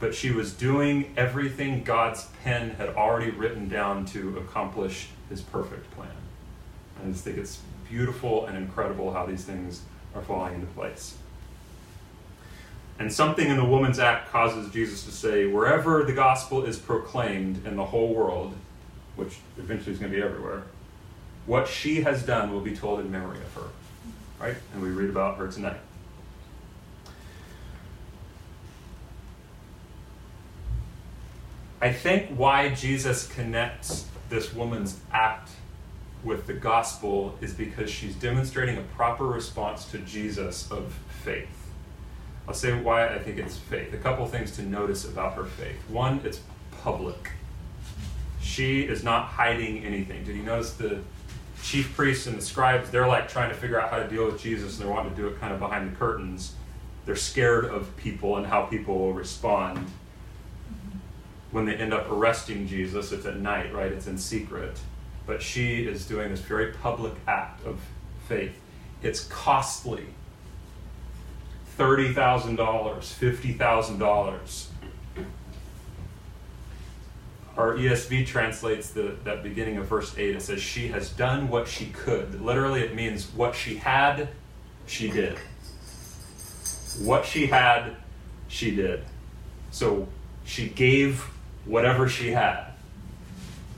But 0.00 0.14
she 0.14 0.30
was 0.30 0.52
doing 0.52 1.12
everything 1.16 1.84
God's 1.84 2.28
pen 2.42 2.70
had 2.70 2.90
already 2.90 3.30
written 3.30 3.68
down 3.68 4.06
to 4.06 4.38
accomplish 4.38 5.08
his 5.28 5.42
perfect 5.42 5.90
plan. 5.92 6.08
I 7.02 7.10
just 7.10 7.24
think 7.24 7.36
it's 7.36 7.60
beautiful 7.88 8.46
and 8.46 8.56
incredible 8.56 9.12
how 9.12 9.26
these 9.26 9.44
things 9.44 9.82
are 10.14 10.22
falling 10.22 10.54
into 10.54 10.66
place. 10.68 11.16
And 12.98 13.12
something 13.12 13.48
in 13.48 13.56
the 13.56 13.64
woman's 13.64 13.98
act 13.98 14.30
causes 14.30 14.72
Jesus 14.72 15.04
to 15.04 15.10
say, 15.10 15.46
wherever 15.46 16.04
the 16.04 16.12
gospel 16.12 16.64
is 16.64 16.78
proclaimed 16.78 17.66
in 17.66 17.76
the 17.76 17.84
whole 17.84 18.14
world, 18.14 18.54
which 19.16 19.38
eventually 19.58 19.92
is 19.92 19.98
going 19.98 20.10
to 20.10 20.16
be 20.16 20.22
everywhere, 20.22 20.62
what 21.46 21.68
she 21.68 22.02
has 22.02 22.22
done 22.22 22.52
will 22.52 22.60
be 22.60 22.76
told 22.76 23.00
in 23.00 23.10
memory 23.10 23.38
of 23.38 23.54
her. 23.54 23.68
Right? 24.40 24.56
And 24.72 24.82
we 24.82 24.90
read 24.90 25.10
about 25.10 25.38
her 25.38 25.48
tonight. 25.48 25.80
I 31.80 31.92
think 31.92 32.28
why 32.36 32.70
Jesus 32.70 33.26
connects 33.26 34.06
this 34.30 34.54
woman's 34.54 35.00
act 35.12 35.50
with 36.22 36.46
the 36.46 36.54
gospel 36.54 37.36
is 37.40 37.52
because 37.52 37.90
she's 37.90 38.14
demonstrating 38.14 38.78
a 38.78 38.82
proper 38.82 39.26
response 39.26 39.86
to 39.86 39.98
Jesus 39.98 40.70
of 40.70 40.94
faith. 41.24 41.48
I'll 42.46 42.54
say 42.54 42.72
why 42.72 43.08
I 43.08 43.18
think 43.18 43.38
it's 43.38 43.56
faith. 43.56 43.92
A 43.92 43.96
couple 43.96 44.24
things 44.26 44.54
to 44.56 44.62
notice 44.62 45.04
about 45.04 45.34
her 45.34 45.44
faith. 45.44 45.76
One, 45.88 46.20
it's 46.24 46.40
public. 46.82 47.32
She 48.40 48.82
is 48.82 49.02
not 49.02 49.26
hiding 49.26 49.84
anything. 49.84 50.24
Did 50.24 50.36
you 50.36 50.42
notice 50.42 50.74
the 50.74 51.00
chief 51.62 51.94
priests 51.96 52.26
and 52.26 52.36
the 52.36 52.42
scribes? 52.42 52.90
They're 52.90 53.06
like 53.06 53.28
trying 53.28 53.50
to 53.50 53.56
figure 53.56 53.80
out 53.80 53.90
how 53.90 53.98
to 53.98 54.08
deal 54.08 54.26
with 54.26 54.40
Jesus 54.40 54.78
and 54.78 54.86
they're 54.86 54.94
wanting 54.94 55.14
to 55.14 55.16
do 55.16 55.28
it 55.28 55.40
kind 55.40 55.52
of 55.52 55.60
behind 55.60 55.90
the 55.90 55.96
curtains. 55.96 56.54
They're 57.06 57.16
scared 57.16 57.64
of 57.64 57.96
people 57.96 58.36
and 58.36 58.46
how 58.46 58.62
people 58.62 58.98
will 58.98 59.12
respond. 59.12 59.86
When 61.50 61.64
they 61.64 61.74
end 61.74 61.92
up 61.92 62.10
arresting 62.10 62.66
Jesus, 62.66 63.12
it's 63.12 63.26
at 63.26 63.38
night, 63.38 63.74
right? 63.74 63.92
It's 63.92 64.06
in 64.06 64.18
secret. 64.18 64.78
But 65.26 65.42
she 65.42 65.84
is 65.84 66.06
doing 66.06 66.30
this 66.30 66.40
very 66.40 66.72
public 66.72 67.12
act 67.26 67.64
of 67.66 67.80
faith. 68.26 68.58
It's 69.02 69.24
costly. 69.24 70.06
$30,000, 71.78 72.56
$50,000. 72.56 74.66
Our 77.56 77.74
ESV 77.74 78.26
translates 78.26 78.90
the, 78.90 79.16
that 79.24 79.42
beginning 79.42 79.76
of 79.76 79.86
verse 79.86 80.16
8. 80.16 80.36
It 80.36 80.42
says, 80.42 80.62
She 80.62 80.88
has 80.88 81.10
done 81.10 81.48
what 81.48 81.68
she 81.68 81.86
could. 81.86 82.40
Literally, 82.40 82.80
it 82.80 82.94
means 82.94 83.26
what 83.34 83.54
she 83.54 83.76
had, 83.76 84.28
she 84.86 85.10
did. 85.10 85.38
What 87.00 87.26
she 87.26 87.46
had, 87.46 87.96
she 88.48 88.74
did. 88.74 89.04
So 89.70 90.08
she 90.44 90.68
gave 90.68 91.28
whatever 91.66 92.08
she 92.08 92.30
had. 92.30 92.68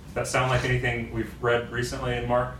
Does 0.06 0.14
that 0.14 0.26
sound 0.28 0.50
like 0.50 0.64
anything 0.64 1.12
we've 1.12 1.34
read 1.42 1.72
recently 1.72 2.16
in 2.16 2.28
Mark? 2.28 2.54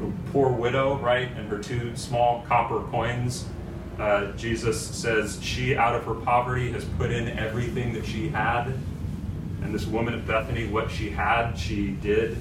The 0.00 0.10
poor 0.32 0.50
widow, 0.50 0.98
right, 0.98 1.30
and 1.36 1.48
her 1.48 1.58
two 1.58 1.94
small 1.94 2.44
copper 2.48 2.80
coins. 2.90 3.46
Uh, 3.98 4.32
Jesus 4.32 4.80
says 4.80 5.38
she, 5.42 5.76
out 5.76 5.94
of 5.94 6.04
her 6.04 6.14
poverty, 6.14 6.72
has 6.72 6.84
put 6.96 7.10
in 7.10 7.28
everything 7.38 7.92
that 7.92 8.04
she 8.04 8.28
had. 8.28 8.66
And 9.62 9.74
this 9.74 9.86
woman 9.86 10.14
at 10.14 10.26
Bethany, 10.26 10.66
what 10.66 10.90
she 10.90 11.10
had, 11.10 11.54
she 11.54 11.92
did. 11.92 12.36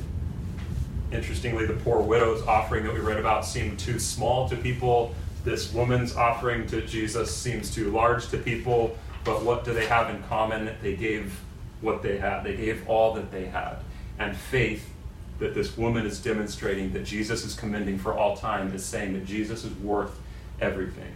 Interestingly, 1.12 1.66
the 1.66 1.74
poor 1.74 2.01
widow's 2.01 2.41
offering 2.47 2.84
that 2.86 2.93
we 2.93 2.99
read 2.99 3.20
about 3.20 3.45
seemed 3.45 3.78
too 3.78 3.99
small 3.99 4.49
to 4.49 4.56
people. 4.56 5.14
This 5.43 5.72
woman's 5.72 6.16
offering 6.16 6.66
to 6.68 6.82
Jesus 6.82 7.36
seems 7.36 7.74
too 7.74 7.91
large 7.91 8.30
to 8.30 8.38
people. 8.38 8.97
But 9.24 9.43
what 9.43 9.64
do 9.64 9.74
they 9.74 9.86
have 9.86 10.14
in 10.14 10.24
common? 10.24 10.76
They 10.82 10.95
gave 10.95 11.39
what 11.82 12.01
they 12.01 12.18
had, 12.18 12.43
they 12.43 12.56
gave 12.56 12.88
all 12.89 13.14
that 13.14 13.32
they 13.32 13.45
had. 13.45 13.78
And 14.18 14.36
faith 14.36 14.89
that 15.39 15.54
this 15.54 15.78
woman 15.78 16.06
is 16.06 16.20
demonstrating 16.22 16.93
that 16.93 17.04
Jesus 17.04 17.43
is 17.43 17.54
commending 17.56 17.99
for 17.99 18.14
all 18.14 18.38
time 18.38 18.74
is 18.74 18.86
saying 18.86 19.14
that 19.14 19.26
Jesus 19.26 19.64
is 19.64 19.74
worth 19.78 20.20
everything. 20.62 21.12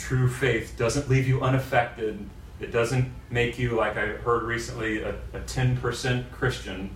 True 0.00 0.28
faith 0.28 0.76
doesn't 0.78 1.10
leave 1.10 1.28
you 1.28 1.42
unaffected. 1.42 2.18
It 2.58 2.72
doesn't 2.72 3.12
make 3.30 3.58
you, 3.58 3.76
like 3.76 3.96
I 3.96 4.06
heard 4.06 4.42
recently, 4.42 5.02
a, 5.02 5.10
a 5.34 5.40
10% 5.40 6.32
Christian, 6.32 6.90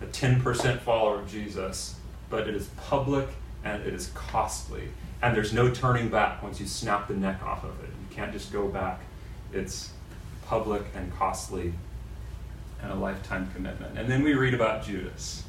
a 0.00 0.06
10% 0.06 0.80
follower 0.80 1.18
of 1.18 1.30
Jesus, 1.30 1.96
but 2.30 2.48
it 2.48 2.54
is 2.54 2.68
public 2.76 3.28
and 3.64 3.82
it 3.82 3.92
is 3.92 4.10
costly. 4.14 4.88
And 5.20 5.36
there's 5.36 5.52
no 5.52 5.70
turning 5.70 6.08
back 6.08 6.40
once 6.42 6.60
you 6.60 6.66
snap 6.66 7.08
the 7.08 7.14
neck 7.14 7.42
off 7.42 7.64
of 7.64 7.78
it. 7.82 7.90
You 7.90 8.16
can't 8.16 8.32
just 8.32 8.52
go 8.52 8.68
back. 8.68 9.00
It's 9.52 9.90
public 10.46 10.84
and 10.94 11.12
costly 11.18 11.74
and 12.80 12.92
a 12.92 12.94
lifetime 12.94 13.50
commitment. 13.54 13.98
And 13.98 14.08
then 14.08 14.22
we 14.22 14.34
read 14.34 14.54
about 14.54 14.84
Judas. 14.84 15.42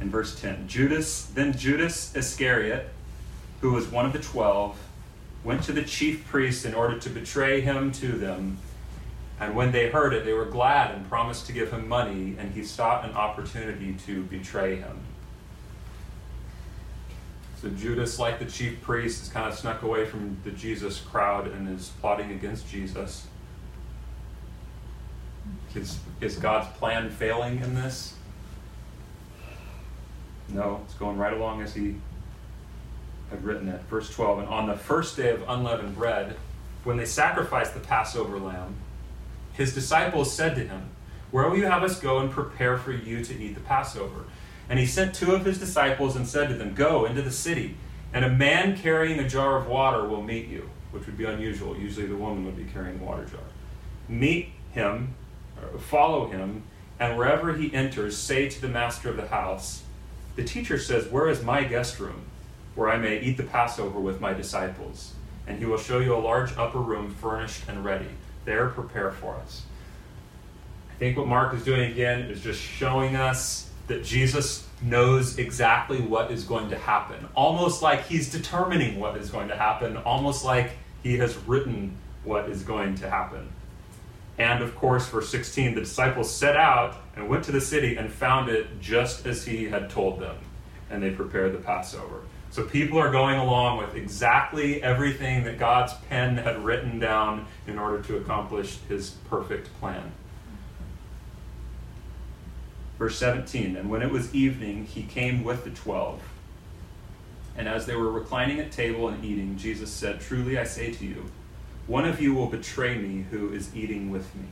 In 0.00 0.10
verse 0.10 0.40
10, 0.40 0.66
Judas, 0.66 1.26
then 1.26 1.56
Judas 1.56 2.16
Iscariot, 2.16 2.88
who 3.60 3.72
was 3.72 3.86
one 3.86 4.06
of 4.06 4.12
the 4.12 4.18
twelve, 4.18 4.76
went 5.44 5.62
to 5.64 5.72
the 5.72 5.82
chief 5.82 6.26
priests 6.26 6.64
in 6.64 6.74
order 6.74 6.98
to 6.98 7.10
betray 7.10 7.60
him 7.60 7.92
to 7.92 8.12
them. 8.12 8.58
And 9.40 9.56
when 9.56 9.72
they 9.72 9.88
heard 9.88 10.14
it, 10.14 10.24
they 10.24 10.32
were 10.32 10.44
glad 10.44 10.94
and 10.94 11.08
promised 11.08 11.46
to 11.46 11.52
give 11.52 11.72
him 11.72 11.88
money, 11.88 12.36
and 12.38 12.52
he 12.54 12.64
sought 12.64 13.04
an 13.04 13.12
opportunity 13.12 13.94
to 14.06 14.22
betray 14.24 14.76
him. 14.76 15.00
So 17.60 17.68
Judas, 17.70 18.18
like 18.18 18.38
the 18.38 18.44
chief 18.44 18.80
priests, 18.82 19.20
has 19.20 19.28
kind 19.28 19.48
of 19.48 19.58
snuck 19.58 19.82
away 19.82 20.04
from 20.04 20.36
the 20.44 20.50
Jesus 20.50 21.00
crowd 21.00 21.48
and 21.48 21.68
is 21.68 21.92
plotting 22.00 22.32
against 22.32 22.68
Jesus. 22.68 23.26
Is, 25.74 25.98
is 26.20 26.36
God's 26.36 26.68
plan 26.78 27.08
failing 27.10 27.60
in 27.60 27.74
this? 27.74 28.14
No, 30.48 30.82
it's 30.84 30.94
going 30.94 31.16
right 31.18 31.32
along 31.32 31.62
as 31.62 31.72
he 31.72 31.96
had 33.32 33.44
written 33.44 33.68
it. 33.68 33.80
Verse 33.90 34.08
12 34.10 34.40
And 34.40 34.48
on 34.48 34.68
the 34.68 34.76
first 34.76 35.16
day 35.16 35.30
of 35.30 35.42
unleavened 35.48 35.96
bread, 35.96 36.36
when 36.84 36.96
they 36.96 37.04
sacrificed 37.04 37.74
the 37.74 37.80
Passover 37.80 38.38
lamb, 38.38 38.76
his 39.52 39.74
disciples 39.74 40.34
said 40.34 40.54
to 40.54 40.64
him, 40.64 40.90
Where 41.30 41.48
will 41.48 41.58
you 41.58 41.66
have 41.66 41.82
us 41.82 42.00
go 42.00 42.18
and 42.18 42.30
prepare 42.30 42.78
for 42.78 42.92
you 42.92 43.24
to 43.24 43.34
eat 43.34 43.54
the 43.54 43.60
Passover? 43.60 44.24
And 44.68 44.78
he 44.78 44.86
sent 44.86 45.14
two 45.14 45.32
of 45.32 45.44
his 45.44 45.58
disciples 45.58 46.16
and 46.16 46.26
said 46.26 46.48
to 46.48 46.54
them, 46.54 46.74
Go 46.74 47.04
into 47.04 47.22
the 47.22 47.30
city, 47.30 47.76
and 48.12 48.24
a 48.24 48.30
man 48.30 48.76
carrying 48.76 49.18
a 49.18 49.28
jar 49.28 49.56
of 49.56 49.66
water 49.66 50.06
will 50.06 50.22
meet 50.22 50.48
you, 50.48 50.70
which 50.90 51.06
would 51.06 51.18
be 51.18 51.24
unusual. 51.24 51.76
Usually 51.76 52.06
the 52.06 52.16
woman 52.16 52.44
would 52.46 52.56
be 52.56 52.64
carrying 52.64 53.00
a 53.00 53.04
water 53.04 53.24
jar. 53.24 53.40
Meet 54.08 54.50
him, 54.72 55.14
follow 55.78 56.28
him, 56.28 56.62
and 56.98 57.18
wherever 57.18 57.54
he 57.54 57.72
enters, 57.74 58.16
say 58.16 58.48
to 58.48 58.60
the 58.60 58.68
master 58.68 59.08
of 59.08 59.16
the 59.16 59.26
house, 59.26 59.82
The 60.36 60.44
teacher 60.44 60.78
says, 60.78 61.08
Where 61.08 61.28
is 61.28 61.42
my 61.42 61.64
guest 61.64 61.98
room, 61.98 62.26
where 62.74 62.88
I 62.88 62.96
may 62.96 63.20
eat 63.20 63.36
the 63.36 63.42
Passover 63.42 64.00
with 64.00 64.20
my 64.20 64.32
disciples? 64.32 65.14
And 65.46 65.58
he 65.58 65.64
will 65.64 65.78
show 65.78 65.98
you 65.98 66.14
a 66.14 66.18
large 66.18 66.56
upper 66.56 66.78
room 66.78 67.14
furnished 67.14 67.62
and 67.68 67.84
ready. 67.84 68.08
There 68.44 68.68
prepare 68.68 69.10
for 69.10 69.34
us. 69.36 69.62
I 70.90 70.94
think 70.98 71.16
what 71.16 71.26
Mark 71.26 71.54
is 71.54 71.64
doing 71.64 71.90
again 71.90 72.22
is 72.22 72.40
just 72.40 72.60
showing 72.60 73.16
us 73.16 73.70
that 73.88 74.04
Jesus 74.04 74.68
knows 74.80 75.38
exactly 75.38 76.00
what 76.00 76.30
is 76.30 76.44
going 76.44 76.70
to 76.70 76.78
happen. 76.78 77.28
Almost 77.34 77.82
like 77.82 78.06
he's 78.06 78.30
determining 78.30 78.98
what 78.98 79.16
is 79.16 79.30
going 79.30 79.48
to 79.48 79.56
happen, 79.56 79.96
almost 79.98 80.44
like 80.44 80.72
he 81.02 81.18
has 81.18 81.36
written 81.46 81.96
what 82.24 82.48
is 82.48 82.62
going 82.62 82.94
to 82.96 83.10
happen. 83.10 83.48
And 84.38 84.62
of 84.62 84.74
course, 84.76 85.08
verse 85.08 85.28
16, 85.28 85.74
the 85.74 85.80
disciples 85.80 86.34
set 86.34 86.56
out 86.56 86.96
and 87.16 87.28
went 87.28 87.44
to 87.44 87.52
the 87.52 87.60
city 87.60 87.96
and 87.96 88.10
found 88.10 88.48
it 88.48 88.80
just 88.80 89.26
as 89.26 89.44
he 89.44 89.64
had 89.64 89.90
told 89.90 90.20
them, 90.20 90.36
and 90.90 91.02
they 91.02 91.10
prepared 91.10 91.52
the 91.52 91.58
Passover. 91.58 92.20
So 92.52 92.64
people 92.64 92.98
are 92.98 93.10
going 93.10 93.38
along 93.38 93.78
with 93.78 93.94
exactly 93.94 94.82
everything 94.82 95.44
that 95.44 95.58
God's 95.58 95.94
pen 96.10 96.36
had 96.36 96.62
written 96.62 96.98
down 96.98 97.46
in 97.66 97.78
order 97.78 98.02
to 98.02 98.18
accomplish 98.18 98.76
his 98.90 99.12
perfect 99.30 99.72
plan. 99.80 100.12
Verse 102.98 103.18
17 103.18 103.74
And 103.74 103.88
when 103.88 104.02
it 104.02 104.10
was 104.10 104.34
evening, 104.34 104.84
he 104.84 105.02
came 105.02 105.44
with 105.44 105.64
the 105.64 105.70
twelve. 105.70 106.20
And 107.56 107.66
as 107.66 107.86
they 107.86 107.96
were 107.96 108.12
reclining 108.12 108.60
at 108.60 108.70
table 108.70 109.08
and 109.08 109.24
eating, 109.24 109.56
Jesus 109.56 109.90
said, 109.90 110.20
Truly 110.20 110.58
I 110.58 110.64
say 110.64 110.92
to 110.92 111.06
you, 111.06 111.30
one 111.86 112.04
of 112.04 112.20
you 112.20 112.34
will 112.34 112.48
betray 112.48 112.98
me 112.98 113.24
who 113.30 113.50
is 113.50 113.74
eating 113.74 114.10
with 114.10 114.34
me. 114.34 114.44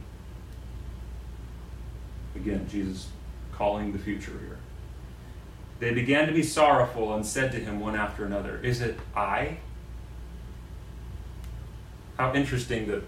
Again, 2.35 2.67
Jesus 2.67 3.09
calling 3.53 3.93
the 3.93 3.99
future 3.99 4.39
here. 4.41 4.60
They 5.81 5.95
began 5.95 6.26
to 6.26 6.33
be 6.33 6.43
sorrowful 6.43 7.14
and 7.14 7.24
said 7.24 7.53
to 7.53 7.59
him 7.59 7.81
one 7.81 7.97
after 7.97 8.24
another, 8.24 8.61
Is 8.62 8.83
it 8.83 8.99
I? 9.16 9.57
How 12.18 12.35
interesting 12.35 12.87
that 12.89 13.03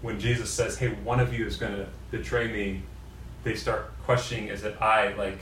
when 0.00 0.20
Jesus 0.20 0.48
says, 0.48 0.78
Hey, 0.78 0.88
one 0.88 1.18
of 1.18 1.34
you 1.34 1.44
is 1.44 1.56
going 1.56 1.72
to 1.74 1.88
betray 2.12 2.50
me, 2.52 2.82
they 3.42 3.56
start 3.56 3.92
questioning, 4.04 4.46
Is 4.46 4.62
it 4.62 4.80
I? 4.80 5.12
Like, 5.14 5.40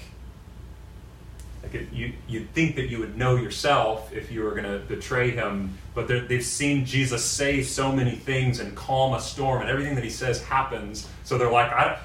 like 1.62 1.74
it, 1.74 1.92
you, 1.92 2.14
you'd 2.26 2.50
think 2.54 2.76
that 2.76 2.88
you 2.88 2.98
would 3.00 3.18
know 3.18 3.36
yourself 3.36 4.14
if 4.14 4.32
you 4.32 4.42
were 4.42 4.52
going 4.52 4.64
to 4.64 4.78
betray 4.86 5.30
him, 5.30 5.76
but 5.94 6.08
they've 6.08 6.42
seen 6.42 6.86
Jesus 6.86 7.22
say 7.22 7.62
so 7.62 7.92
many 7.92 8.12
things 8.12 8.60
and 8.60 8.74
calm 8.74 9.12
a 9.12 9.20
storm, 9.20 9.60
and 9.60 9.68
everything 9.68 9.94
that 9.96 10.04
he 10.04 10.08
says 10.08 10.42
happens. 10.42 11.06
So 11.24 11.36
they're 11.36 11.52
like, 11.52 11.70
I, 11.70 11.98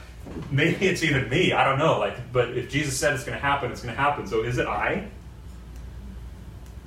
maybe 0.51 0.87
it's 0.87 1.03
even 1.03 1.29
me. 1.29 1.53
I 1.53 1.63
don't 1.63 1.79
know. 1.79 1.99
Like, 1.99 2.31
but 2.31 2.57
if 2.57 2.69
Jesus 2.69 2.97
said 2.97 3.13
it's 3.13 3.23
going 3.23 3.37
to 3.37 3.43
happen, 3.43 3.71
it's 3.71 3.81
going 3.81 3.95
to 3.95 4.01
happen. 4.01 4.27
So 4.27 4.43
is 4.43 4.57
it 4.57 4.67
I? 4.67 5.07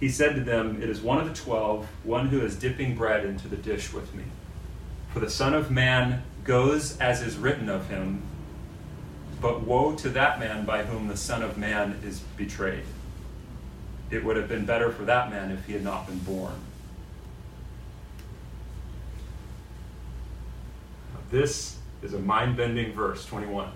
He 0.01 0.09
said 0.09 0.37
to 0.37 0.43
them, 0.43 0.83
It 0.83 0.89
is 0.89 1.01
one 1.01 1.19
of 1.19 1.27
the 1.27 1.35
twelve, 1.35 1.87
one 2.05 2.29
who 2.29 2.41
is 2.41 2.57
dipping 2.57 2.95
bread 2.95 3.25
into 3.25 3.49
the 3.49 3.57
dish 3.57 3.93
with 3.93 4.15
me. 4.15 4.25
For 5.13 5.21
the 5.21 5.31
Son 5.31 5.55
of 5.55 5.71
Man 5.71 6.23
goes 6.45 6.99
as 6.99 7.23
is 7.23 7.37
written 7.37 7.69
of 7.69 7.89
him, 7.89 8.23
but 9.41 9.63
woe 9.63 9.95
to 9.97 10.09
that 10.11 10.39
man 10.39 10.65
by 10.65 10.85
whom 10.85 11.09
the 11.09 11.17
Son 11.17 11.43
of 11.43 11.59
Man 11.59 11.99
is 12.05 12.21
betrayed. 12.37 12.85
It 14.11 14.25
would 14.25 14.37
have 14.37 14.49
been 14.49 14.65
better 14.65 14.91
for 14.91 15.05
that 15.05 15.31
man 15.31 15.51
if 15.51 15.67
he 15.67 15.73
had 15.73 15.85
not 15.85 16.07
been 16.07 16.19
born. 16.19 16.55
This 21.31 21.78
is 22.03 22.15
a 22.15 22.19
mind 22.19 22.57
bending 22.57 22.93
verse 22.93 23.25
21. 23.27 23.71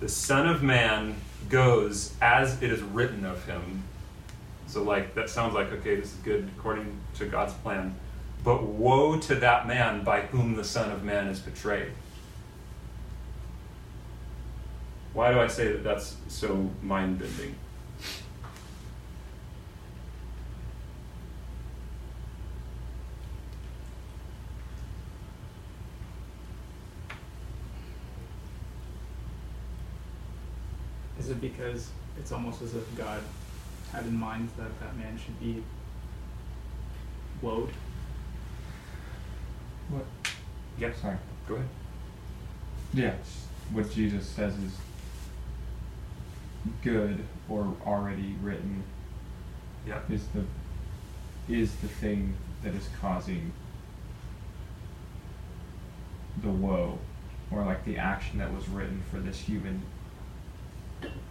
The 0.00 0.08
Son 0.08 0.46
of 0.46 0.62
Man 0.62 1.16
goes 1.48 2.14
as 2.20 2.62
it 2.62 2.70
is 2.70 2.82
written 2.82 3.24
of 3.24 3.44
him. 3.44 3.82
So, 4.66 4.82
like, 4.82 5.14
that 5.14 5.30
sounds 5.30 5.54
like, 5.54 5.70
okay, 5.72 5.96
this 5.96 6.12
is 6.12 6.18
good 6.24 6.48
according 6.56 6.98
to 7.16 7.26
God's 7.26 7.52
plan. 7.54 7.94
But 8.42 8.64
woe 8.64 9.18
to 9.20 9.34
that 9.36 9.66
man 9.66 10.04
by 10.04 10.22
whom 10.22 10.56
the 10.56 10.64
Son 10.64 10.90
of 10.90 11.04
Man 11.04 11.28
is 11.28 11.38
betrayed. 11.38 11.92
Why 15.12 15.32
do 15.32 15.38
I 15.38 15.46
say 15.46 15.72
that 15.72 15.84
that's 15.84 16.16
so 16.28 16.70
mind 16.82 17.20
bending? 17.20 17.54
Is 31.24 31.30
it 31.30 31.40
because 31.40 31.88
it's 32.18 32.32
almost 32.32 32.60
as 32.60 32.74
if 32.74 32.96
God 32.98 33.22
had 33.92 34.04
in 34.04 34.14
mind 34.14 34.50
that 34.58 34.78
that 34.80 34.94
man 34.98 35.16
should 35.16 35.40
be 35.40 35.62
woed. 37.40 37.70
What? 39.88 40.04
Yeah. 40.78 40.92
Sorry. 41.00 41.16
Go 41.48 41.54
ahead. 41.54 41.68
Yeah. 42.92 43.14
What 43.72 43.90
Jesus 43.90 44.26
says 44.26 44.52
is 44.58 44.76
good 46.82 47.24
or 47.48 47.74
already 47.86 48.36
written 48.42 48.82
Yeah. 49.86 50.00
is 50.10 50.26
the 50.28 50.44
is 51.48 51.74
the 51.76 51.88
thing 51.88 52.36
that 52.62 52.74
is 52.74 52.86
causing 53.00 53.50
the 56.42 56.50
woe 56.50 56.98
or 57.50 57.64
like 57.64 57.82
the 57.86 57.96
action 57.96 58.40
that 58.40 58.52
was 58.52 58.68
written 58.68 59.02
for 59.10 59.20
this 59.20 59.38
human 59.38 59.80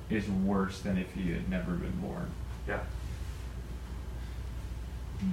is 0.09 0.27
worse 0.29 0.79
than 0.79 0.97
if 0.97 1.11
he 1.13 1.31
had 1.31 1.49
never 1.49 1.71
been 1.71 1.99
born. 1.99 2.29
Yeah. 2.67 2.79
Hmm. 5.19 5.31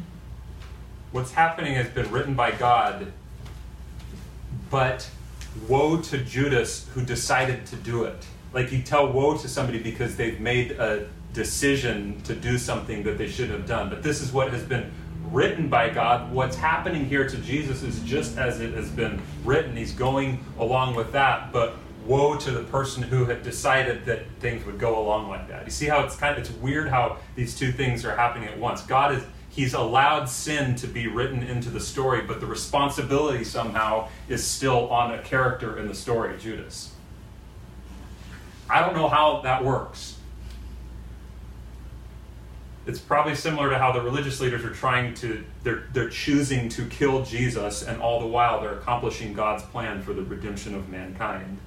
What's 1.13 1.33
happening 1.33 1.75
has 1.75 1.89
been 1.89 2.11
written 2.11 2.35
by 2.35 2.53
God, 2.53 3.13
but 4.71 5.09
woe 5.69 6.01
to 6.01 6.19
Judas 6.19 6.89
who 6.95 7.03
decided 7.03 7.67
to 7.67 7.77
do 7.77 8.05
it. 8.05 8.27
Like 8.53 8.73
you 8.73 8.83
tell 8.83 9.13
woe 9.13 9.37
to 9.37 9.49
somebody 9.49 9.79
because 9.79 10.17
they've 10.17 10.41
made 10.41 10.73
a 10.73 11.09
decision 11.33 12.21
to 12.23 12.35
do 12.35 12.59
something 12.59 13.03
that 13.05 13.19
they 13.19 13.29
shouldn't 13.29 13.59
have 13.59 13.69
done. 13.69 13.89
But 13.89 14.03
this 14.03 14.21
is 14.21 14.33
what 14.33 14.53
has 14.53 14.63
been 14.63 14.91
written 15.31 15.69
by 15.69 15.91
God. 15.91 16.33
What's 16.33 16.57
happening 16.57 17.07
here 17.07 17.29
to 17.29 17.37
Jesus 17.39 17.83
is 17.83 18.01
just 18.01 18.37
as 18.37 18.61
it 18.61 18.75
has 18.75 18.91
been 18.91 19.21
written. 19.45 19.77
He's 19.77 19.93
going 19.93 20.45
along 20.59 20.97
with 20.97 21.13
that, 21.13 21.53
but 21.53 21.77
woe 22.11 22.37
to 22.37 22.51
the 22.51 22.65
person 22.65 23.05
who 23.05 23.25
had 23.25 23.45
decided 23.45 24.05
that 24.05 24.27
things 24.41 24.67
would 24.67 24.79
go 24.79 24.99
along 24.99 25.29
like 25.29 25.47
that. 25.49 25.65
You 25.65 25.71
see 25.71 25.87
how 25.87 26.05
it's 26.05 26.17
kind 26.17 26.37
of 26.37 26.41
it's 26.41 26.51
weird 26.59 26.89
how 26.89 27.19
these 27.37 27.57
two 27.57 27.71
things 27.71 28.05
are 28.05 28.17
happening 28.17 28.49
at 28.49 28.59
once. 28.59 28.83
God 28.83 29.15
is 29.15 29.23
he's 29.49 29.75
allowed 29.75 30.29
sin 30.29 30.75
to 30.77 30.89
be 30.89 31.07
written 31.07 31.45
into 31.45 31.71
the 31.71 31.79
story, 31.79 32.23
but 32.23 32.41
the 32.41 32.47
responsibility 32.47 33.45
somehow 33.45 34.09
is 34.29 34.45
still 34.45 34.89
on 34.91 35.15
a 35.15 35.23
character 35.23 35.79
in 35.79 35.87
the 35.87 35.95
story, 35.95 36.37
Judas. 36.37 36.93
I 38.69 38.81
don't 38.81 38.97
know 38.97 39.09
how 39.09 39.43
that 39.43 39.65
works. 39.65 40.17
It's 42.87 42.99
probably 42.99 43.37
similar 43.37 43.71
to 43.71 43.79
how 43.79 43.93
the 43.93 44.01
religious 44.01 44.41
leaders 44.41 44.65
are 44.65 44.75
trying 44.75 45.15
to 45.15 45.45
they're 45.63 45.85
they're 45.93 46.11
choosing 46.11 46.69
to 46.71 46.87
kill 46.87 47.25
Jesus 47.25 47.85
and 47.85 48.03
all 48.03 48.19
the 48.19 48.27
while 48.27 48.61
they're 48.61 48.79
accomplishing 48.79 49.33
God's 49.33 49.63
plan 49.63 50.03
for 50.03 50.13
the 50.13 50.23
redemption 50.23 50.75
of 50.75 50.89
mankind. 50.89 51.59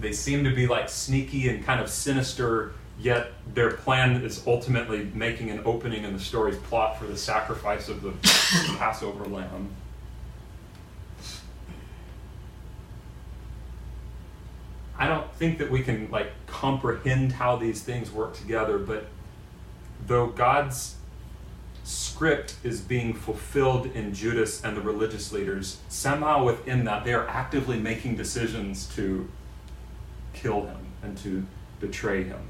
They 0.00 0.12
seem 0.12 0.44
to 0.44 0.54
be 0.54 0.66
like 0.66 0.88
sneaky 0.88 1.48
and 1.48 1.64
kind 1.64 1.80
of 1.80 1.88
sinister, 1.90 2.72
yet 2.98 3.32
their 3.54 3.72
plan 3.72 4.22
is 4.22 4.46
ultimately 4.46 5.10
making 5.14 5.50
an 5.50 5.62
opening 5.64 6.04
in 6.04 6.12
the 6.12 6.20
story's 6.20 6.58
plot 6.58 6.98
for 6.98 7.06
the 7.06 7.16
sacrifice 7.16 7.88
of 7.88 8.02
the 8.02 8.12
Passover 8.78 9.24
lamb. 9.26 9.70
I 14.98 15.06
don't 15.06 15.32
think 15.34 15.58
that 15.58 15.70
we 15.70 15.82
can 15.82 16.10
like 16.10 16.32
comprehend 16.46 17.32
how 17.32 17.56
these 17.56 17.82
things 17.82 18.10
work 18.10 18.36
together, 18.36 18.78
but 18.78 19.06
though 20.06 20.26
God's 20.26 20.96
script 21.84 22.56
is 22.64 22.80
being 22.80 23.14
fulfilled 23.14 23.86
in 23.86 24.12
Judas 24.12 24.62
and 24.62 24.76
the 24.76 24.80
religious 24.80 25.32
leaders, 25.32 25.78
somehow 25.88 26.44
within 26.44 26.84
that 26.84 27.04
they 27.04 27.14
are 27.14 27.28
actively 27.28 27.78
making 27.78 28.16
decisions 28.16 28.92
to 28.96 29.28
kill 30.32 30.66
him 30.66 30.78
and 31.02 31.16
to 31.18 31.44
betray 31.80 32.24
him. 32.24 32.40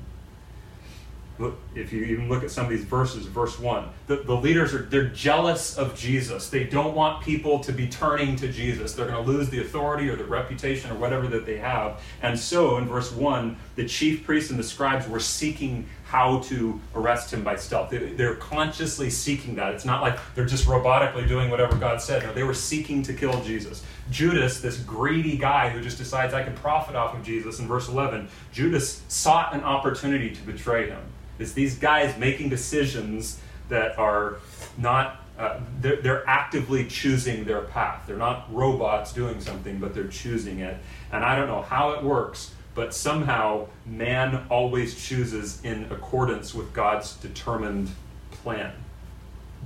Look, 1.38 1.56
if 1.76 1.92
you 1.92 2.02
even 2.02 2.28
look 2.28 2.42
at 2.42 2.50
some 2.50 2.64
of 2.64 2.70
these 2.70 2.84
verses, 2.84 3.26
verse 3.26 3.60
1, 3.60 3.88
the, 4.08 4.16
the 4.16 4.34
leaders 4.34 4.74
are 4.74 4.82
they're 4.82 5.06
jealous 5.06 5.78
of 5.78 5.96
Jesus. 5.96 6.50
They 6.50 6.64
don't 6.64 6.96
want 6.96 7.22
people 7.22 7.60
to 7.60 7.72
be 7.72 7.86
turning 7.86 8.34
to 8.36 8.48
Jesus. 8.48 8.92
They're 8.92 9.06
going 9.06 9.24
to 9.24 9.30
lose 9.30 9.48
the 9.48 9.60
authority 9.60 10.08
or 10.08 10.16
the 10.16 10.24
reputation 10.24 10.90
or 10.90 10.94
whatever 10.94 11.28
that 11.28 11.46
they 11.46 11.58
have. 11.58 12.02
And 12.22 12.36
so 12.36 12.76
in 12.78 12.88
verse 12.88 13.12
1, 13.12 13.56
the 13.76 13.86
chief 13.86 14.24
priests 14.24 14.50
and 14.50 14.58
the 14.58 14.64
scribes 14.64 15.06
were 15.06 15.20
seeking 15.20 15.86
how 16.08 16.38
to 16.38 16.80
arrest 16.94 17.34
him 17.34 17.44
by 17.44 17.54
stealth. 17.54 17.90
They, 17.90 17.98
they're 17.98 18.36
consciously 18.36 19.10
seeking 19.10 19.54
that. 19.56 19.74
It's 19.74 19.84
not 19.84 20.00
like 20.00 20.18
they're 20.34 20.46
just 20.46 20.66
robotically 20.66 21.28
doing 21.28 21.50
whatever 21.50 21.76
God 21.76 22.00
said. 22.00 22.22
No, 22.22 22.32
they 22.32 22.44
were 22.44 22.54
seeking 22.54 23.02
to 23.02 23.12
kill 23.12 23.38
Jesus. 23.42 23.84
Judas, 24.10 24.62
this 24.62 24.78
greedy 24.78 25.36
guy 25.36 25.68
who 25.68 25.82
just 25.82 25.98
decides 25.98 26.32
I 26.32 26.42
can 26.42 26.54
profit 26.54 26.96
off 26.96 27.14
of 27.14 27.22
Jesus, 27.22 27.58
in 27.58 27.68
verse 27.68 27.88
11, 27.88 28.26
Judas 28.52 29.02
sought 29.08 29.54
an 29.54 29.60
opportunity 29.60 30.30
to 30.34 30.42
betray 30.42 30.88
him. 30.88 31.02
It's 31.38 31.52
these 31.52 31.78
guys 31.78 32.16
making 32.16 32.48
decisions 32.48 33.38
that 33.68 33.98
are 33.98 34.38
not, 34.78 35.26
uh, 35.38 35.60
they're, 35.82 36.00
they're 36.00 36.26
actively 36.26 36.86
choosing 36.86 37.44
their 37.44 37.60
path. 37.60 38.04
They're 38.06 38.16
not 38.16 38.52
robots 38.52 39.12
doing 39.12 39.42
something, 39.42 39.78
but 39.78 39.94
they're 39.94 40.08
choosing 40.08 40.60
it. 40.60 40.78
And 41.12 41.22
I 41.22 41.36
don't 41.36 41.48
know 41.48 41.60
how 41.60 41.90
it 41.90 42.02
works, 42.02 42.54
but 42.78 42.94
somehow 42.94 43.66
man 43.84 44.46
always 44.48 44.94
chooses 44.94 45.60
in 45.64 45.90
accordance 45.90 46.54
with 46.54 46.72
God's 46.72 47.14
determined 47.14 47.90
plan. 48.30 48.72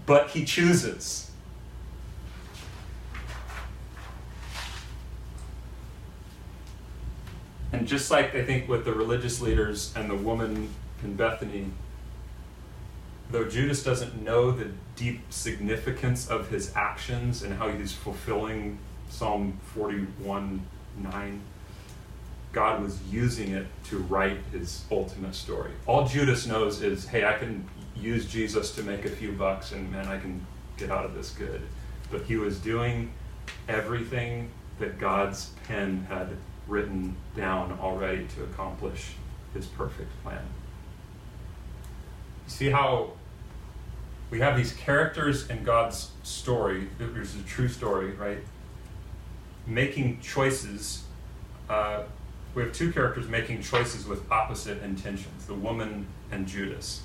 But 0.06 0.30
he 0.30 0.46
chooses. 0.46 1.30
And 7.70 7.86
just 7.86 8.10
like 8.10 8.34
I 8.34 8.42
think 8.46 8.66
with 8.66 8.86
the 8.86 8.94
religious 8.94 9.42
leaders 9.42 9.92
and 9.94 10.08
the 10.08 10.16
woman 10.16 10.70
in 11.04 11.14
Bethany, 11.14 11.66
though 13.30 13.44
Judas 13.44 13.82
doesn't 13.82 14.22
know 14.22 14.52
the 14.52 14.70
deep 14.96 15.20
significance 15.28 16.30
of 16.30 16.48
his 16.48 16.72
actions 16.74 17.42
and 17.42 17.58
how 17.58 17.68
he's 17.68 17.92
fulfilling 17.92 18.78
Psalm 19.10 19.60
41 19.74 20.64
9, 20.96 21.42
God 22.52 22.82
was 22.82 22.98
using 23.10 23.52
it 23.52 23.66
to 23.84 23.98
write 23.98 24.38
his 24.52 24.84
ultimate 24.90 25.34
story. 25.34 25.70
All 25.86 26.06
Judas 26.06 26.46
knows 26.46 26.82
is, 26.82 27.06
hey, 27.06 27.24
I 27.24 27.32
can 27.32 27.66
use 27.96 28.26
Jesus 28.26 28.74
to 28.76 28.82
make 28.82 29.04
a 29.04 29.10
few 29.10 29.32
bucks 29.32 29.72
and 29.72 29.90
man, 29.90 30.06
I 30.06 30.18
can 30.18 30.44
get 30.76 30.90
out 30.90 31.04
of 31.04 31.14
this 31.14 31.30
good. 31.30 31.62
But 32.10 32.22
he 32.22 32.36
was 32.36 32.58
doing 32.58 33.12
everything 33.68 34.50
that 34.78 34.98
God's 34.98 35.50
pen 35.64 36.06
had 36.08 36.28
written 36.66 37.16
down 37.36 37.78
already 37.80 38.26
to 38.36 38.44
accomplish 38.44 39.12
his 39.54 39.66
perfect 39.66 40.10
plan. 40.22 40.44
See 42.46 42.70
how 42.70 43.12
we 44.30 44.40
have 44.40 44.56
these 44.56 44.72
characters 44.72 45.48
in 45.48 45.62
God's 45.62 46.10
story, 46.22 46.88
there's 46.98 47.34
a 47.34 47.42
true 47.42 47.68
story, 47.68 48.12
right? 48.12 48.38
Making 49.66 50.20
choices. 50.20 51.04
Uh, 51.68 52.02
we 52.54 52.62
have 52.62 52.72
two 52.72 52.92
characters 52.92 53.28
making 53.28 53.62
choices 53.62 54.06
with 54.06 54.30
opposite 54.30 54.82
intentions 54.82 55.46
the 55.46 55.54
woman 55.54 56.06
and 56.30 56.46
Judas. 56.46 57.02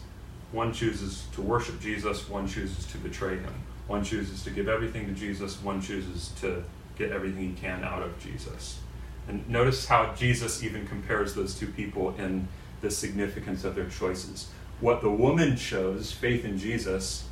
One 0.52 0.74
chooses 0.74 1.26
to 1.34 1.42
worship 1.42 1.80
Jesus, 1.80 2.30
one 2.30 2.48
chooses 2.48 2.86
to 2.88 2.98
betray 2.98 3.38
him. 3.38 3.54
One 3.88 4.04
chooses 4.04 4.44
to 4.44 4.50
give 4.50 4.68
everything 4.68 5.06
to 5.08 5.14
Jesus, 5.14 5.62
one 5.62 5.82
chooses 5.82 6.30
to 6.42 6.64
get 6.98 7.12
everything 7.12 7.56
he 7.56 7.62
can 7.62 7.84
out 7.84 8.04
of 8.04 8.20
Jesus. 8.20 8.80
And 9.28 9.48
notice 9.50 9.86
how 9.86 10.14
Jesus 10.14 10.64
even 10.64 10.88
compares 10.88 11.34
those 11.34 11.58
two 11.58 11.68
people 11.68 12.16
in 12.18 12.48
the 12.82 12.92
significance 12.92 13.64
of 13.64 13.76
their 13.76 13.90
choices. 13.90 14.50
What 14.80 15.02
the 15.02 15.12
woman 15.12 15.56
chose, 15.56 16.12
faith 16.12 16.46
in 16.46 16.58
Jesus, 16.58 17.26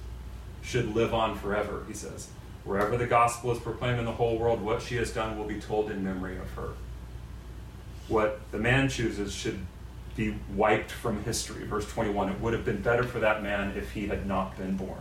should 0.62 0.96
live 0.96 1.14
on 1.14 1.38
forever, 1.38 1.84
he 1.88 1.94
says. 1.94 2.30
Wherever 2.64 2.98
the 2.98 3.06
gospel 3.06 3.52
is 3.52 3.60
proclaimed 3.60 4.00
in 4.00 4.06
the 4.06 4.12
whole 4.12 4.38
world, 4.38 4.62
what 4.62 4.82
she 4.82 4.96
has 4.96 5.12
done 5.12 5.38
will 5.38 5.46
be 5.46 5.60
told 5.60 5.92
in 5.92 6.04
memory 6.04 6.38
of 6.38 6.50
her. 6.52 6.70
What 8.08 8.40
the 8.52 8.60
man 8.60 8.90
chooses 8.90 9.34
should 9.34 9.60
be 10.16 10.36
wiped 10.54 10.92
from 10.92 11.24
history. 11.24 11.66
Verse 11.66 11.88
21 11.92 12.30
It 12.30 12.40
would 12.40 12.54
have 12.54 12.66
been 12.66 12.82
better 12.82 13.04
for 13.04 13.20
that 13.20 13.44
man 13.44 13.74
if 13.76 13.92
he 13.92 14.08
had 14.08 14.26
not 14.26 14.58
been 14.58 14.78
born. 14.78 15.00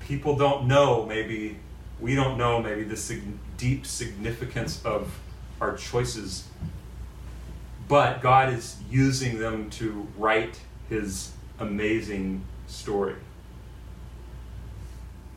People 0.00 0.36
don't 0.36 0.66
know, 0.66 1.06
maybe, 1.06 1.58
we 2.00 2.14
don't 2.14 2.36
know, 2.36 2.60
maybe, 2.60 2.82
the 2.82 2.96
sig- 2.96 3.22
deep 3.56 3.86
significance 3.86 4.84
of 4.84 5.18
our 5.60 5.76
choices, 5.76 6.48
but 7.88 8.20
God 8.20 8.52
is 8.52 8.78
using 8.90 9.38
them 9.38 9.70
to 9.70 10.08
write 10.18 10.60
his 10.88 11.32
amazing 11.58 12.44
story 12.66 13.14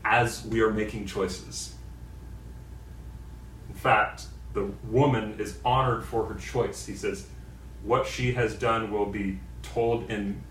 as 0.04 0.44
we 0.44 0.60
are 0.60 0.72
making 0.72 1.06
choices. 1.06 1.75
Fact, 3.76 4.24
the 4.52 4.64
woman 4.88 5.36
is 5.38 5.58
honored 5.64 6.04
for 6.04 6.24
her 6.26 6.34
choice. 6.34 6.86
He 6.86 6.94
says, 6.94 7.26
What 7.82 8.06
she 8.06 8.32
has 8.32 8.54
done 8.54 8.90
will 8.90 9.06
be 9.06 9.38
told 9.62 10.10
in 10.10 10.42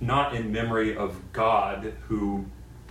not 0.00 0.34
in 0.34 0.52
memory 0.52 0.96
of 0.96 1.32
God 1.32 1.94
who 2.08 2.44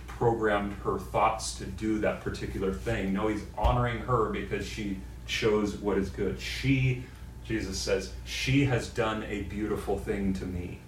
programmed 0.06 0.72
her 0.84 0.98
thoughts 0.98 1.56
to 1.56 1.64
do 1.64 1.98
that 1.98 2.20
particular 2.22 2.72
thing. 2.72 3.12
No, 3.12 3.28
he's 3.28 3.42
honoring 3.56 3.98
her 3.98 4.30
because 4.30 4.66
she 4.66 4.98
chose 5.26 5.76
what 5.76 5.98
is 5.98 6.08
good. 6.08 6.40
She, 6.40 7.04
Jesus 7.44 7.78
says, 7.78 8.12
she 8.24 8.64
has 8.64 8.88
done 8.88 9.24
a 9.24 9.42
beautiful 9.42 9.98
thing 9.98 10.32
to 10.34 10.46
me. 10.46 10.78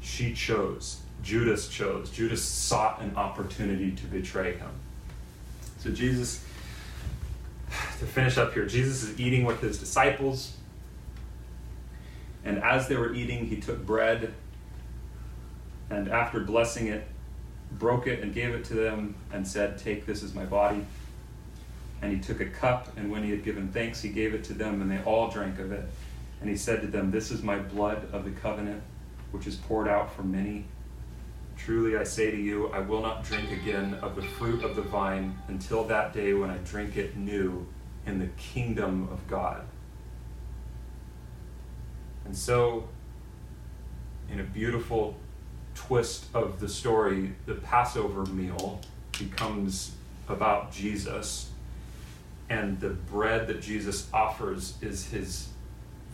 She 0.00 0.32
chose. 0.32 1.00
Judas 1.22 1.68
chose. 1.68 2.10
Judas 2.10 2.42
sought 2.42 3.00
an 3.00 3.14
opportunity 3.16 3.92
to 3.92 4.06
betray 4.06 4.54
him. 4.56 4.70
So, 5.78 5.90
Jesus, 5.90 6.44
to 7.98 8.06
finish 8.06 8.38
up 8.38 8.54
here, 8.54 8.66
Jesus 8.66 9.02
is 9.02 9.20
eating 9.20 9.44
with 9.44 9.60
his 9.60 9.78
disciples. 9.78 10.56
And 12.44 12.62
as 12.62 12.88
they 12.88 12.96
were 12.96 13.14
eating, 13.14 13.46
he 13.46 13.56
took 13.56 13.84
bread 13.86 14.34
and 15.90 16.08
after 16.08 16.40
blessing 16.40 16.88
it, 16.88 17.06
broke 17.72 18.06
it 18.06 18.20
and 18.20 18.34
gave 18.34 18.54
it 18.54 18.64
to 18.66 18.74
them 18.74 19.14
and 19.32 19.46
said, 19.46 19.78
Take, 19.78 20.06
this 20.06 20.22
is 20.22 20.34
my 20.34 20.44
body. 20.44 20.84
And 22.02 22.12
he 22.12 22.18
took 22.18 22.40
a 22.40 22.46
cup, 22.46 22.96
and 22.96 23.10
when 23.10 23.22
he 23.22 23.30
had 23.30 23.44
given 23.44 23.68
thanks, 23.68 24.02
he 24.02 24.10
gave 24.10 24.34
it 24.34 24.44
to 24.44 24.54
them, 24.54 24.82
and 24.82 24.90
they 24.90 25.02
all 25.04 25.30
drank 25.30 25.58
of 25.58 25.72
it. 25.72 25.84
And 26.40 26.50
he 26.50 26.56
said 26.56 26.82
to 26.82 26.86
them, 26.86 27.10
This 27.10 27.30
is 27.30 27.42
my 27.42 27.58
blood 27.58 28.08
of 28.12 28.24
the 28.24 28.30
covenant, 28.30 28.82
which 29.30 29.46
is 29.46 29.56
poured 29.56 29.88
out 29.88 30.12
for 30.14 30.22
many. 30.22 30.64
Truly 31.56 31.96
I 31.96 32.04
say 32.04 32.30
to 32.30 32.36
you, 32.36 32.68
I 32.68 32.80
will 32.80 33.00
not 33.00 33.24
drink 33.24 33.50
again 33.50 33.94
of 34.02 34.16
the 34.16 34.22
fruit 34.22 34.62
of 34.64 34.76
the 34.76 34.82
vine 34.82 35.38
until 35.48 35.84
that 35.84 36.12
day 36.12 36.34
when 36.34 36.50
I 36.50 36.58
drink 36.58 36.96
it 36.96 37.16
new 37.16 37.66
in 38.06 38.18
the 38.18 38.26
kingdom 38.36 39.08
of 39.10 39.26
God. 39.28 39.64
And 42.24 42.36
so, 42.36 42.88
in 44.30 44.40
a 44.40 44.44
beautiful 44.44 45.16
twist 45.74 46.26
of 46.34 46.60
the 46.60 46.68
story, 46.68 47.34
the 47.46 47.54
Passover 47.54 48.24
meal 48.26 48.80
becomes 49.18 49.92
about 50.28 50.72
Jesus, 50.72 51.50
and 52.48 52.80
the 52.80 52.90
bread 52.90 53.46
that 53.48 53.60
Jesus 53.60 54.08
offers 54.12 54.74
is 54.80 55.08
his 55.08 55.48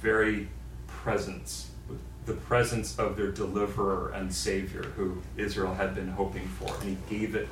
very 0.01 0.49
presence, 0.87 1.71
the 2.27 2.35
presence 2.35 2.99
of 2.99 3.17
their 3.17 3.31
deliverer 3.31 4.13
and 4.15 4.33
savior 4.33 4.83
who 4.97 5.21
Israel 5.37 5.75
had 5.75 5.95
been 5.95 6.09
hoping 6.09 6.47
for. 6.47 6.75
And 6.81 6.97
he 6.97 7.19
gave 7.19 7.35
it, 7.35 7.49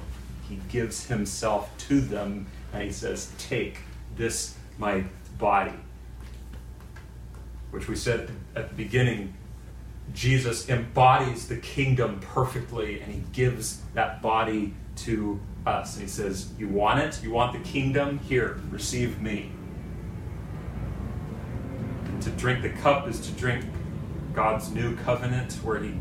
he 0.48 0.60
gives 0.68 1.06
himself 1.06 1.76
to 1.88 2.00
them, 2.00 2.46
and 2.72 2.82
he 2.82 2.92
says, 2.92 3.32
Take 3.38 3.78
this, 4.16 4.56
my 4.78 5.04
body. 5.38 5.74
Which 7.70 7.88
we 7.88 7.96
said 7.96 8.30
at 8.54 8.68
the 8.70 8.74
beginning 8.74 9.34
Jesus 10.14 10.68
embodies 10.68 11.48
the 11.48 11.56
kingdom 11.56 12.20
perfectly 12.20 13.00
and 13.00 13.12
he 13.12 13.22
gives 13.32 13.82
that 13.94 14.22
body 14.22 14.74
to 14.96 15.38
us. 15.66 15.94
And 15.94 16.02
he 16.02 16.08
says, 16.08 16.50
You 16.58 16.68
want 16.68 17.00
it? 17.00 17.22
You 17.22 17.30
want 17.30 17.52
the 17.52 17.68
kingdom? 17.68 18.18
Here, 18.20 18.60
receive 18.70 19.20
me. 19.20 19.50
And 22.06 22.22
to 22.22 22.30
drink 22.30 22.62
the 22.62 22.70
cup 22.70 23.06
is 23.08 23.20
to 23.20 23.32
drink 23.32 23.64
God's 24.38 24.70
new 24.70 24.94
covenant 24.94 25.54
where 25.64 25.80
he 25.80 25.94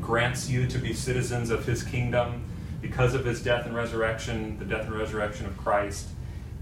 grants 0.00 0.48
you 0.48 0.66
to 0.66 0.78
be 0.78 0.94
citizens 0.94 1.50
of 1.50 1.66
his 1.66 1.82
kingdom 1.82 2.42
because 2.80 3.12
of 3.12 3.26
his 3.26 3.42
death 3.42 3.66
and 3.66 3.76
resurrection, 3.76 4.58
the 4.58 4.64
death 4.64 4.86
and 4.86 4.94
resurrection 4.94 5.44
of 5.44 5.58
Christ. 5.58 6.08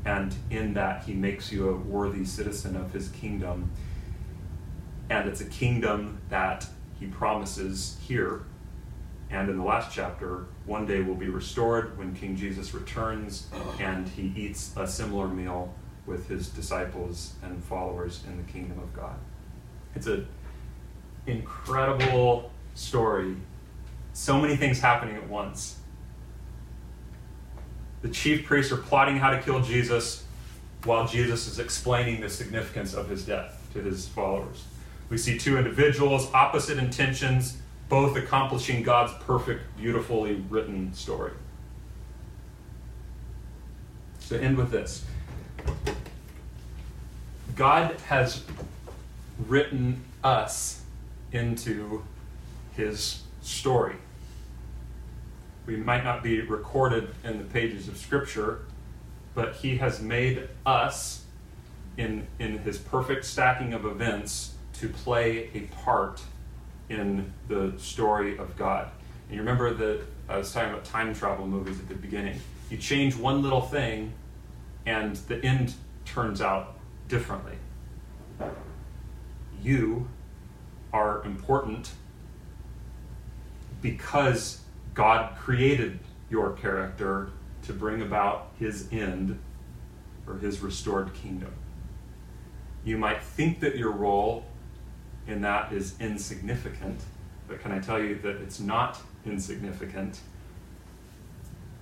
And 0.04 0.34
in 0.50 0.74
that, 0.74 1.04
he 1.04 1.14
makes 1.14 1.52
you 1.52 1.68
a 1.68 1.76
worthy 1.76 2.24
citizen 2.24 2.74
of 2.74 2.92
his 2.92 3.10
kingdom. 3.10 3.70
And 5.08 5.28
it's 5.28 5.40
a 5.40 5.44
kingdom 5.44 6.18
that 6.30 6.66
he 6.98 7.06
promises 7.06 7.96
here 8.02 8.42
and 9.30 9.48
in 9.48 9.56
the 9.56 9.62
last 9.62 9.94
chapter, 9.94 10.46
one 10.66 10.84
day 10.84 11.00
will 11.00 11.14
be 11.14 11.28
restored 11.28 11.96
when 11.96 12.12
King 12.12 12.34
Jesus 12.34 12.74
returns 12.74 13.46
and 13.78 14.08
he 14.08 14.32
eats 14.34 14.74
a 14.76 14.84
similar 14.84 15.28
meal 15.28 15.72
with 16.06 16.28
his 16.28 16.48
disciples 16.48 17.34
and 17.44 17.62
followers 17.62 18.24
in 18.26 18.36
the 18.36 18.52
kingdom 18.52 18.80
of 18.80 18.92
God. 18.92 19.14
It's 19.94 20.08
an 20.08 20.26
incredible 21.30 22.50
story. 22.74 23.36
So 24.12 24.40
many 24.40 24.56
things 24.56 24.80
happening 24.80 25.16
at 25.16 25.28
once. 25.28 25.78
The 28.02 28.08
chief 28.08 28.46
priests 28.46 28.72
are 28.72 28.78
plotting 28.78 29.16
how 29.16 29.30
to 29.30 29.40
kill 29.40 29.60
Jesus 29.60 30.24
while 30.84 31.06
Jesus 31.06 31.46
is 31.46 31.58
explaining 31.58 32.20
the 32.20 32.28
significance 32.30 32.94
of 32.94 33.08
his 33.08 33.24
death 33.24 33.68
to 33.74 33.82
his 33.82 34.08
followers. 34.08 34.64
We 35.10 35.18
see 35.18 35.38
two 35.38 35.58
individuals, 35.58 36.30
opposite 36.32 36.78
intentions, 36.78 37.58
both 37.88 38.16
accomplishing 38.16 38.82
God's 38.82 39.12
perfect, 39.24 39.76
beautifully 39.76 40.36
written 40.48 40.94
story. 40.94 41.32
So, 44.20 44.36
end 44.36 44.56
with 44.56 44.70
this 44.70 45.04
God 47.56 47.96
has 48.06 48.44
written 49.48 50.02
us 50.22 50.79
into 51.32 52.02
his 52.76 53.22
story. 53.42 53.96
We 55.66 55.76
might 55.76 56.04
not 56.04 56.22
be 56.22 56.40
recorded 56.40 57.14
in 57.24 57.38
the 57.38 57.44
pages 57.44 57.88
of 57.88 57.96
Scripture, 57.96 58.62
but 59.34 59.54
he 59.56 59.76
has 59.78 60.00
made 60.00 60.48
us 60.66 61.24
in, 61.96 62.26
in 62.38 62.58
his 62.58 62.78
perfect 62.78 63.24
stacking 63.24 63.74
of 63.74 63.84
events 63.84 64.54
to 64.74 64.88
play 64.88 65.50
a 65.54 65.60
part 65.84 66.20
in 66.88 67.32
the 67.48 67.74
story 67.78 68.36
of 68.38 68.56
God. 68.56 68.88
And 69.28 69.36
you 69.36 69.42
remember 69.42 69.72
that 69.74 70.00
I 70.28 70.38
was 70.38 70.52
talking 70.52 70.70
about 70.70 70.84
time 70.84 71.14
travel 71.14 71.46
movies 71.46 71.78
at 71.78 71.88
the 71.88 71.94
beginning. 71.94 72.40
You 72.70 72.78
change 72.78 73.16
one 73.16 73.42
little 73.42 73.60
thing, 73.60 74.12
and 74.86 75.16
the 75.16 75.44
end 75.44 75.74
turns 76.04 76.40
out 76.40 76.78
differently. 77.08 77.54
You 79.62 80.08
are 80.92 81.24
important 81.24 81.92
because 83.82 84.60
God 84.94 85.36
created 85.36 85.98
your 86.30 86.52
character 86.52 87.30
to 87.62 87.72
bring 87.72 88.02
about 88.02 88.52
his 88.58 88.88
end 88.92 89.38
or 90.26 90.38
his 90.38 90.60
restored 90.60 91.12
kingdom. 91.14 91.52
You 92.84 92.96
might 92.96 93.22
think 93.22 93.60
that 93.60 93.76
your 93.76 93.92
role 93.92 94.44
in 95.26 95.42
that 95.42 95.72
is 95.72 95.94
insignificant. 96.00 97.00
But 97.48 97.60
can 97.60 97.72
I 97.72 97.78
tell 97.78 98.00
you 98.00 98.16
that 98.16 98.36
it's 98.36 98.60
not 98.60 99.00
insignificant? 99.24 100.20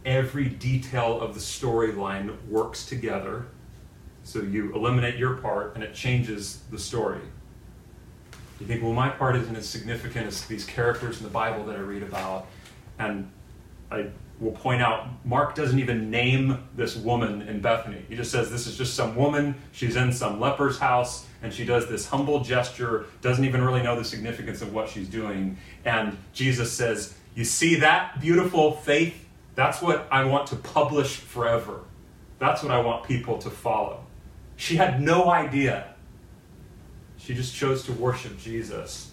Every 0.04 0.48
detail 0.48 1.20
of 1.20 1.34
the 1.34 1.40
storyline 1.40 2.36
works 2.48 2.86
together. 2.86 3.46
So 4.24 4.40
you 4.40 4.74
eliminate 4.74 5.16
your 5.16 5.36
part 5.36 5.74
and 5.74 5.84
it 5.84 5.94
changes 5.94 6.60
the 6.70 6.78
story. 6.78 7.20
You 8.60 8.66
think, 8.66 8.82
well, 8.82 8.92
my 8.92 9.08
part 9.08 9.36
isn't 9.36 9.54
as 9.54 9.68
significant 9.68 10.26
as 10.26 10.44
these 10.46 10.64
characters 10.64 11.18
in 11.18 11.24
the 11.24 11.30
Bible 11.30 11.64
that 11.66 11.76
I 11.76 11.80
read 11.80 12.02
about. 12.02 12.46
And 12.98 13.30
I 13.90 14.08
will 14.40 14.52
point 14.52 14.82
out 14.82 15.08
Mark 15.24 15.54
doesn't 15.54 15.78
even 15.78 16.10
name 16.10 16.62
this 16.76 16.96
woman 16.96 17.42
in 17.42 17.60
Bethany. 17.60 18.04
He 18.08 18.16
just 18.16 18.30
says 18.30 18.50
this 18.50 18.66
is 18.66 18.76
just 18.76 18.94
some 18.94 19.16
woman. 19.16 19.54
She's 19.72 19.96
in 19.96 20.12
some 20.12 20.40
leper's 20.40 20.78
house 20.78 21.26
and 21.42 21.52
she 21.52 21.64
does 21.64 21.88
this 21.88 22.06
humble 22.06 22.40
gesture, 22.42 23.06
doesn't 23.20 23.44
even 23.44 23.62
really 23.62 23.82
know 23.82 23.96
the 23.96 24.04
significance 24.04 24.60
of 24.60 24.72
what 24.72 24.88
she's 24.88 25.08
doing. 25.08 25.56
And 25.84 26.16
Jesus 26.32 26.72
says, 26.72 27.14
You 27.34 27.44
see 27.44 27.76
that 27.76 28.20
beautiful 28.20 28.72
faith? 28.72 29.24
That's 29.54 29.80
what 29.82 30.06
I 30.10 30.24
want 30.24 30.48
to 30.48 30.56
publish 30.56 31.16
forever. 31.16 31.80
That's 32.38 32.62
what 32.62 32.70
I 32.70 32.80
want 32.80 33.04
people 33.04 33.38
to 33.38 33.50
follow. 33.50 34.04
She 34.56 34.76
had 34.76 35.00
no 35.00 35.30
idea. 35.30 35.94
She 37.28 37.34
just 37.34 37.54
chose 37.54 37.82
to 37.82 37.92
worship 37.92 38.40
Jesus. 38.40 39.10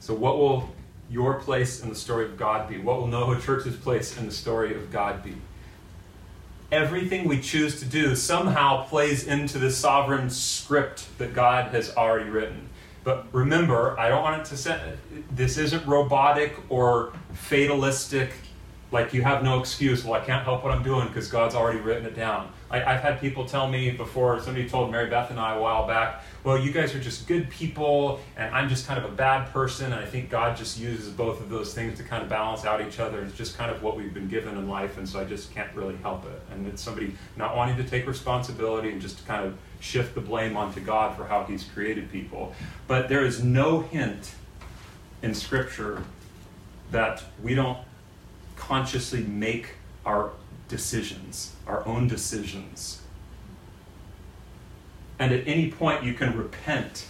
So, 0.00 0.14
what 0.14 0.38
will 0.38 0.70
your 1.10 1.34
place 1.34 1.82
in 1.82 1.90
the 1.90 1.94
story 1.94 2.24
of 2.24 2.38
God 2.38 2.66
be? 2.66 2.78
What 2.78 2.98
will 2.98 3.08
NoHo 3.08 3.42
Church's 3.42 3.76
place 3.76 4.16
in 4.16 4.24
the 4.24 4.32
story 4.32 4.74
of 4.74 4.90
God 4.90 5.22
be? 5.22 5.34
Everything 6.70 7.28
we 7.28 7.42
choose 7.42 7.78
to 7.80 7.84
do 7.84 8.16
somehow 8.16 8.86
plays 8.86 9.26
into 9.26 9.58
the 9.58 9.70
sovereign 9.70 10.30
script 10.30 11.06
that 11.18 11.34
God 11.34 11.72
has 11.72 11.94
already 11.94 12.30
written. 12.30 12.70
But 13.04 13.26
remember, 13.30 13.94
I 14.00 14.08
don't 14.08 14.22
want 14.22 14.40
it 14.40 14.46
to 14.46 14.56
say 14.56 14.94
this 15.32 15.58
isn't 15.58 15.86
robotic 15.86 16.56
or 16.70 17.12
fatalistic, 17.34 18.32
like 18.92 19.12
you 19.12 19.20
have 19.20 19.42
no 19.42 19.60
excuse. 19.60 20.04
Well, 20.04 20.14
I 20.14 20.24
can't 20.24 20.42
help 20.42 20.64
what 20.64 20.72
I'm 20.72 20.82
doing 20.82 21.08
because 21.08 21.28
God's 21.28 21.54
already 21.54 21.80
written 21.80 22.06
it 22.06 22.16
down. 22.16 22.50
I, 22.72 22.94
have 22.94 23.02
had 23.02 23.20
people 23.20 23.44
tell 23.44 23.68
me 23.68 23.90
before, 23.90 24.40
somebody 24.40 24.66
told 24.66 24.90
Mary 24.90 25.10
Beth 25.10 25.30
and 25.30 25.38
I 25.38 25.56
a 25.56 25.60
while 25.60 25.86
back, 25.86 26.24
well, 26.42 26.58
you 26.58 26.72
guys 26.72 26.94
are 26.94 27.00
just 27.00 27.28
good 27.28 27.50
people, 27.50 28.20
and 28.36 28.52
I'm 28.54 28.68
just 28.68 28.86
kind 28.86 28.98
of 28.98 29.04
a 29.04 29.14
bad 29.14 29.52
person, 29.52 29.92
and 29.92 29.94
I 29.94 30.06
think 30.06 30.30
God 30.30 30.56
just 30.56 30.78
uses 30.78 31.10
both 31.10 31.40
of 31.40 31.50
those 31.50 31.74
things 31.74 31.98
to 31.98 32.04
kind 32.04 32.22
of 32.22 32.30
balance 32.30 32.64
out 32.64 32.80
each 32.80 32.98
other. 32.98 33.22
It's 33.22 33.36
just 33.36 33.58
kind 33.58 33.70
of 33.70 33.82
what 33.82 33.96
we've 33.96 34.14
been 34.14 34.28
given 34.28 34.56
in 34.56 34.68
life, 34.68 34.96
and 34.96 35.06
so 35.06 35.20
I 35.20 35.24
just 35.24 35.54
can't 35.54 35.72
really 35.74 35.96
help 35.96 36.24
it. 36.24 36.40
And 36.50 36.66
it's 36.66 36.80
somebody 36.80 37.14
not 37.36 37.56
wanting 37.56 37.76
to 37.76 37.84
take 37.84 38.06
responsibility 38.06 38.90
and 38.90 39.02
just 39.02 39.26
kind 39.26 39.44
of 39.44 39.56
shift 39.80 40.14
the 40.14 40.22
blame 40.22 40.56
onto 40.56 40.80
God 40.80 41.14
for 41.14 41.26
how 41.26 41.44
He's 41.44 41.64
created 41.64 42.10
people. 42.10 42.54
But 42.86 43.08
there 43.08 43.24
is 43.24 43.44
no 43.44 43.80
hint 43.80 44.34
in 45.20 45.34
Scripture 45.34 46.02
that 46.90 47.22
we 47.42 47.54
don't 47.54 47.78
consciously 48.56 49.22
make 49.24 49.74
our 50.06 50.30
decisions, 50.72 51.52
our 51.66 51.86
own 51.86 52.08
decisions. 52.08 53.02
And 55.18 55.30
at 55.32 55.46
any 55.46 55.70
point, 55.70 56.02
you 56.02 56.14
can 56.14 56.36
repent. 56.36 57.04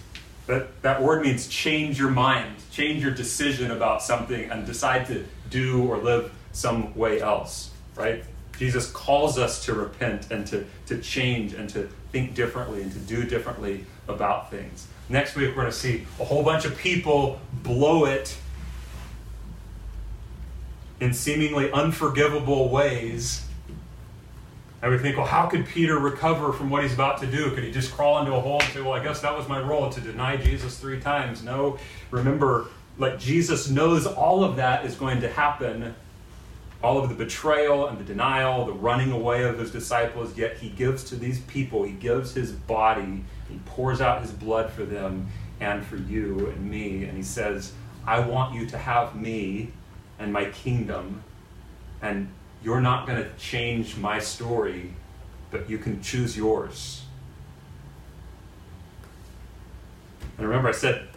That, 0.48 0.82
that 0.82 1.00
word 1.00 1.22
means 1.22 1.46
change 1.46 1.96
your 1.96 2.10
mind, 2.10 2.56
change 2.72 3.04
your 3.04 3.12
decision 3.12 3.70
about 3.70 4.02
something, 4.02 4.50
and 4.50 4.66
decide 4.66 5.06
to 5.06 5.24
do 5.48 5.84
or 5.88 5.98
live 5.98 6.32
some 6.50 6.92
way 6.96 7.20
else, 7.20 7.70
right? 7.94 8.24
Jesus 8.58 8.90
calls 8.90 9.38
us 9.38 9.64
to 9.66 9.74
repent 9.74 10.32
and 10.32 10.44
to, 10.48 10.66
to 10.86 10.98
change 10.98 11.54
and 11.54 11.70
to 11.70 11.88
think 12.10 12.34
differently 12.34 12.82
and 12.82 12.92
to 12.92 12.98
do 12.98 13.22
differently 13.22 13.86
about 14.08 14.50
things. 14.50 14.88
Next 15.08 15.36
week, 15.36 15.50
we're 15.50 15.62
going 15.62 15.66
to 15.66 15.72
see 15.72 16.04
a 16.18 16.24
whole 16.24 16.42
bunch 16.42 16.64
of 16.64 16.76
people 16.76 17.40
blow 17.62 18.06
it 18.06 18.36
in 21.02 21.12
seemingly 21.12 21.70
unforgivable 21.72 22.68
ways. 22.68 23.44
And 24.82 24.90
we 24.90 24.98
think, 24.98 25.16
well, 25.16 25.26
how 25.26 25.46
could 25.46 25.64
Peter 25.64 25.98
recover 25.98 26.52
from 26.52 26.68
what 26.68 26.82
he's 26.82 26.92
about 26.92 27.20
to 27.20 27.26
do? 27.26 27.52
Could 27.52 27.62
he 27.62 27.70
just 27.70 27.92
crawl 27.92 28.18
into 28.18 28.34
a 28.34 28.40
hole 28.40 28.60
and 28.60 28.72
say, 28.72 28.80
well, 28.80 28.92
I 28.92 29.02
guess 29.02 29.20
that 29.20 29.36
was 29.36 29.48
my 29.48 29.60
role 29.60 29.88
to 29.90 30.00
deny 30.00 30.36
Jesus 30.36 30.76
three 30.78 31.00
times? 31.00 31.44
No. 31.44 31.78
Remember, 32.10 32.66
like 32.98 33.18
Jesus 33.18 33.70
knows 33.70 34.06
all 34.06 34.42
of 34.42 34.56
that 34.56 34.84
is 34.84 34.96
going 34.96 35.20
to 35.20 35.28
happen 35.28 35.94
all 36.82 36.98
of 36.98 37.08
the 37.08 37.14
betrayal 37.14 37.86
and 37.86 37.98
the 37.98 38.04
denial, 38.04 38.66
the 38.66 38.72
running 38.72 39.12
away 39.12 39.44
of 39.44 39.58
his 39.58 39.70
disciples, 39.70 40.36
yet 40.36 40.56
he 40.58 40.68
gives 40.68 41.04
to 41.04 41.16
these 41.16 41.40
people, 41.42 41.84
he 41.84 41.92
gives 41.92 42.34
his 42.34 42.52
body, 42.52 43.24
he 43.48 43.58
pours 43.66 44.00
out 44.00 44.20
his 44.20 44.32
blood 44.32 44.70
for 44.70 44.84
them 44.84 45.28
and 45.60 45.84
for 45.84 45.96
you 45.96 46.48
and 46.48 46.68
me, 46.68 47.04
and 47.04 47.16
he 47.16 47.22
says, 47.22 47.72
I 48.04 48.18
want 48.18 48.54
you 48.54 48.66
to 48.66 48.78
have 48.78 49.14
me 49.14 49.72
and 50.18 50.32
my 50.32 50.46
kingdom, 50.46 51.22
and 52.00 52.28
you're 52.62 52.80
not 52.80 53.06
going 53.06 53.22
to 53.22 53.30
change 53.36 53.96
my 53.96 54.18
story, 54.18 54.92
but 55.50 55.68
you 55.68 55.78
can 55.78 56.02
choose 56.02 56.36
yours. 56.36 57.04
And 60.38 60.46
remember, 60.46 60.68
I 60.68 60.72
said 60.72 61.08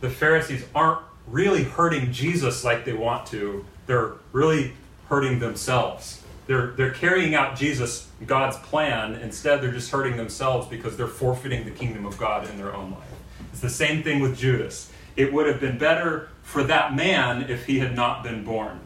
the 0.00 0.10
Pharisees 0.10 0.64
aren't 0.74 1.00
really 1.26 1.64
hurting 1.64 2.12
Jesus 2.12 2.64
like 2.64 2.84
they 2.84 2.92
want 2.92 3.26
to 3.26 3.64
they're 3.90 4.12
really 4.30 4.72
hurting 5.08 5.40
themselves. 5.40 6.22
They're, 6.46 6.68
they're 6.68 6.92
carrying 6.92 7.34
out 7.34 7.56
Jesus, 7.56 8.08
God's 8.24 8.56
plan. 8.58 9.16
Instead, 9.16 9.60
they're 9.60 9.72
just 9.72 9.90
hurting 9.90 10.16
themselves 10.16 10.68
because 10.68 10.96
they're 10.96 11.08
forfeiting 11.08 11.64
the 11.64 11.72
kingdom 11.72 12.06
of 12.06 12.16
God 12.16 12.48
in 12.48 12.56
their 12.56 12.72
own 12.72 12.92
life. 12.92 13.02
It's 13.50 13.60
the 13.60 13.68
same 13.68 14.04
thing 14.04 14.20
with 14.20 14.38
Judas. 14.38 14.92
It 15.16 15.32
would 15.32 15.48
have 15.48 15.58
been 15.60 15.76
better 15.76 16.28
for 16.42 16.62
that 16.62 16.94
man 16.94 17.50
if 17.50 17.66
he 17.66 17.80
had 17.80 17.96
not 17.96 18.22
been 18.22 18.44
born. 18.44 18.78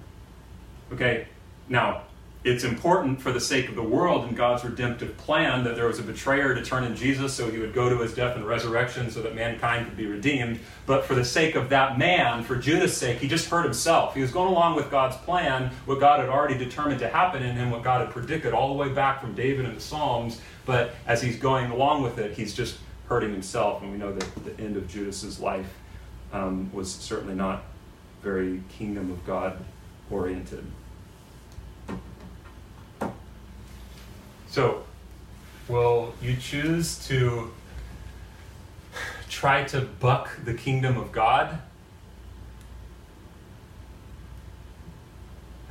Okay? 0.93 1.27
Now, 1.69 2.03
it's 2.45 2.63
important 2.63 3.23
for 3.23 3.33
the 3.33 3.41
sake 3.41 3.71
of 3.71 3.75
the 3.75 3.83
world 3.83 4.27
and 4.27 4.37
God's 4.37 4.65
redemptive 4.65 5.17
plan 5.17 5.65
that 5.65 5.77
there 5.77 5.87
was 5.87 5.99
a 5.99 6.03
betrayer 6.03 6.55
to 6.55 6.63
turn 6.63 6.85
in 6.85 6.95
Jesus 6.95 7.33
so 7.33 7.51
he 7.51 7.59
would 7.59 7.73
go 7.73 7.89
to 7.89 7.97
his 7.97 8.13
death 8.13 8.37
and 8.37 8.47
resurrection 8.47 9.11
so 9.11 9.23
that 9.23 9.35
mankind 9.35 9.87
could 9.87 9.97
be 9.97 10.05
redeemed. 10.05 10.61
But 10.85 11.07
for 11.07 11.15
the 11.15 11.25
sake 11.25 11.55
of 11.55 11.71
that 11.71 11.99
man, 11.99 12.45
for 12.45 12.57
Judas' 12.57 12.99
sake, 12.99 13.17
he 13.17 13.29
just 13.29 13.49
hurt 13.49 13.65
himself. 13.65 14.15
He 14.15 14.21
was 14.21 14.31
going 14.31 14.51
along 14.51 14.77
with 14.77 14.91
God's 14.91 15.17
plan, 15.17 15.71
what 15.87 16.01
God 16.01 16.21
had 16.21 16.29
already 16.29 16.59
determined 16.59 17.01
to 17.01 17.09
happen 17.09 17.43
in 17.43 17.57
him, 17.57 17.71
what 17.71 17.83
God 17.83 18.03
had 18.03 18.11
predicted 18.11 18.53
all 18.53 18.69
the 18.69 18.75
way 18.75 18.91
back 18.91 19.23
from 19.23 19.35
David 19.35 19.65
and 19.65 19.75
the 19.75 19.81
Psalms. 19.81 20.39
But 20.67 20.95
as 21.07 21.23
he's 21.23 21.37
going 21.37 21.71
along 21.71 22.03
with 22.03 22.19
it, 22.19 22.35
he's 22.35 22.53
just 22.53 22.77
hurting 23.09 23.31
himself. 23.31 23.81
And 23.81 23.91
we 23.91 23.97
know 23.97 24.13
that 24.13 24.45
the 24.45 24.63
end 24.63 24.77
of 24.77 24.87
Judas's 24.87 25.41
life 25.41 25.73
um, 26.31 26.71
was 26.75 26.93
certainly 26.93 27.35
not 27.35 27.63
very 28.23 28.63
kingdom 28.69 29.11
of 29.11 29.25
God 29.25 29.59
oriented. 30.15 30.65
So, 34.49 34.85
will 35.67 36.15
you 36.23 36.37
choose 36.37 37.05
to 37.09 37.51
try 39.29 39.65
to 39.65 39.81
buck 39.81 40.31
the 40.45 40.55
kingdom 40.55 40.97
of 40.97 41.11
God? 41.11 41.59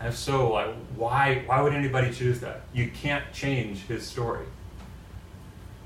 If 0.02 0.18
so, 0.18 0.52
like, 0.52 0.76
why, 0.98 1.44
why 1.46 1.62
would 1.62 1.74
anybody 1.74 2.12
choose 2.12 2.42
that? 2.42 2.64
You 2.74 2.90
can't 2.90 3.24
change 3.32 3.86
his 3.88 4.06
story. 4.06 4.46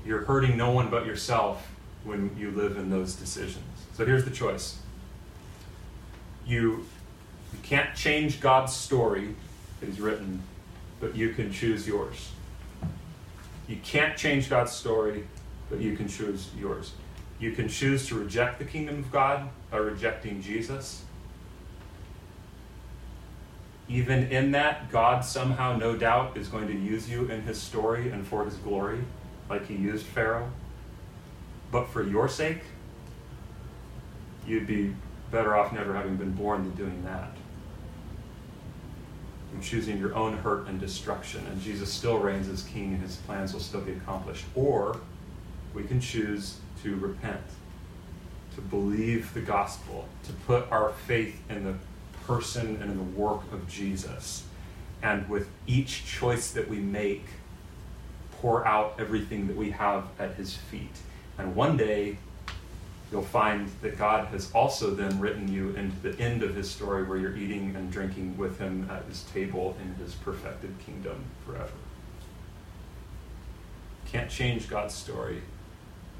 You're 0.04 0.24
hurting 0.24 0.56
no 0.56 0.72
one 0.72 0.90
but 0.90 1.06
yourself 1.06 1.70
when 2.02 2.36
you 2.36 2.50
live 2.50 2.76
in 2.76 2.90
those 2.90 3.14
decisions. 3.14 3.64
So 3.94 4.04
here's 4.04 4.24
the 4.24 4.32
choice. 4.32 4.78
You, 6.44 6.84
you 7.52 7.58
can't 7.62 7.94
change 7.94 8.40
God's 8.40 8.74
story 8.74 9.34
that 9.80 9.86
He's 9.86 10.00
written, 10.00 10.42
but 11.00 11.16
you 11.16 11.30
can 11.30 11.52
choose 11.52 11.86
yours. 11.86 12.32
You 13.66 13.76
can't 13.82 14.16
change 14.16 14.48
God's 14.48 14.72
story, 14.72 15.26
but 15.68 15.80
you 15.80 15.96
can 15.96 16.08
choose 16.08 16.48
yours. 16.58 16.92
You 17.38 17.52
can 17.52 17.68
choose 17.68 18.06
to 18.08 18.16
reject 18.16 18.58
the 18.58 18.64
kingdom 18.64 18.98
of 18.98 19.12
God 19.12 19.48
by 19.70 19.76
rejecting 19.76 20.42
Jesus. 20.42 21.04
Even 23.88 24.28
in 24.28 24.52
that, 24.52 24.90
God 24.90 25.24
somehow, 25.24 25.76
no 25.76 25.96
doubt, 25.96 26.36
is 26.36 26.48
going 26.48 26.66
to 26.66 26.74
use 26.74 27.08
you 27.08 27.30
in 27.30 27.42
his 27.42 27.60
story 27.60 28.10
and 28.10 28.26
for 28.26 28.44
his 28.44 28.56
glory, 28.56 29.00
like 29.48 29.66
he 29.66 29.74
used 29.74 30.04
Pharaoh. 30.04 30.50
But 31.70 31.88
for 31.88 32.02
your 32.02 32.28
sake, 32.28 32.62
you'd 34.46 34.66
be 34.66 34.94
better 35.30 35.54
off 35.56 35.72
never 35.72 35.94
having 35.94 36.16
been 36.16 36.32
born 36.32 36.64
than 36.64 36.74
doing 36.74 37.04
that 37.04 37.37
and 39.52 39.62
choosing 39.62 39.98
your 39.98 40.14
own 40.14 40.36
hurt 40.38 40.66
and 40.66 40.80
destruction. 40.80 41.46
And 41.50 41.60
Jesus 41.60 41.92
still 41.92 42.18
reigns 42.18 42.48
as 42.48 42.62
king 42.62 42.94
and 42.94 43.02
his 43.02 43.16
plans 43.16 43.52
will 43.52 43.60
still 43.60 43.80
be 43.80 43.92
accomplished. 43.92 44.44
Or 44.54 45.00
we 45.74 45.84
can 45.84 46.00
choose 46.00 46.58
to 46.82 46.96
repent, 46.96 47.40
to 48.54 48.60
believe 48.60 49.32
the 49.34 49.40
gospel, 49.40 50.06
to 50.24 50.32
put 50.32 50.70
our 50.70 50.90
faith 51.06 51.40
in 51.48 51.64
the 51.64 51.74
person 52.26 52.78
and 52.80 52.90
in 52.90 52.96
the 52.96 53.18
work 53.18 53.40
of 53.52 53.68
Jesus. 53.68 54.44
And 55.02 55.28
with 55.28 55.48
each 55.66 56.04
choice 56.04 56.50
that 56.50 56.68
we 56.68 56.78
make, 56.78 57.24
pour 58.40 58.66
out 58.66 58.94
everything 58.98 59.46
that 59.48 59.56
we 59.56 59.70
have 59.70 60.04
at 60.18 60.34
his 60.34 60.54
feet. 60.54 60.96
And 61.38 61.54
one 61.54 61.76
day, 61.76 62.18
you'll 63.10 63.22
find 63.22 63.68
that 63.80 63.96
God 63.98 64.26
has 64.28 64.52
also 64.52 64.90
then 64.90 65.18
written 65.18 65.50
you 65.50 65.70
into 65.70 65.96
the 66.00 66.18
end 66.22 66.42
of 66.42 66.54
his 66.54 66.70
story 66.70 67.04
where 67.04 67.16
you're 67.16 67.36
eating 67.36 67.74
and 67.74 67.90
drinking 67.90 68.36
with 68.36 68.58
him 68.58 68.88
at 68.90 69.04
his 69.04 69.22
table 69.32 69.76
in 69.82 69.94
his 70.04 70.14
perfected 70.14 70.74
kingdom 70.84 71.24
forever. 71.46 71.72
Can't 74.10 74.30
change 74.30 74.68
God's 74.68 74.94
story, 74.94 75.42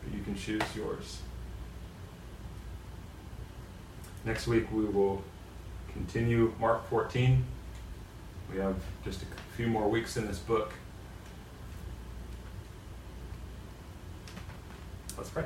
but 0.03 0.15
you 0.15 0.23
can 0.23 0.35
choose 0.35 0.63
yours. 0.75 1.21
Next 4.25 4.47
week 4.47 4.71
we 4.73 4.85
will 4.85 5.23
continue 5.93 6.55
Mark 6.59 6.89
14. 6.89 7.45
We 8.53 8.59
have 8.59 8.77
just 9.05 9.23
a 9.23 9.27
few 9.57 9.69
more 9.69 9.89
weeks 9.89 10.17
in 10.17 10.27
this 10.27 10.39
book. 10.39 10.73
Let's 15.17 15.31
pray. 15.31 15.45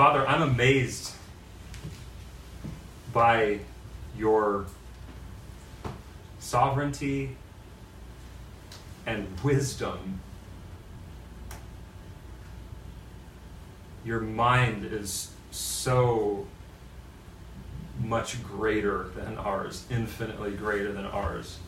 Father, 0.00 0.26
I'm 0.26 0.40
amazed 0.40 1.12
by 3.12 3.58
your 4.16 4.64
sovereignty 6.38 7.36
and 9.04 9.28
wisdom. 9.42 10.22
Your 14.02 14.20
mind 14.20 14.86
is 14.86 15.32
so 15.50 16.46
much 18.02 18.42
greater 18.42 19.08
than 19.14 19.36
ours, 19.36 19.84
infinitely 19.90 20.52
greater 20.52 20.92
than 20.92 21.04
ours. 21.04 21.58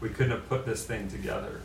We 0.00 0.08
couldn't 0.08 0.30
have 0.30 0.48
put 0.48 0.66
this 0.66 0.84
thing 0.84 1.08
together. 1.08 1.62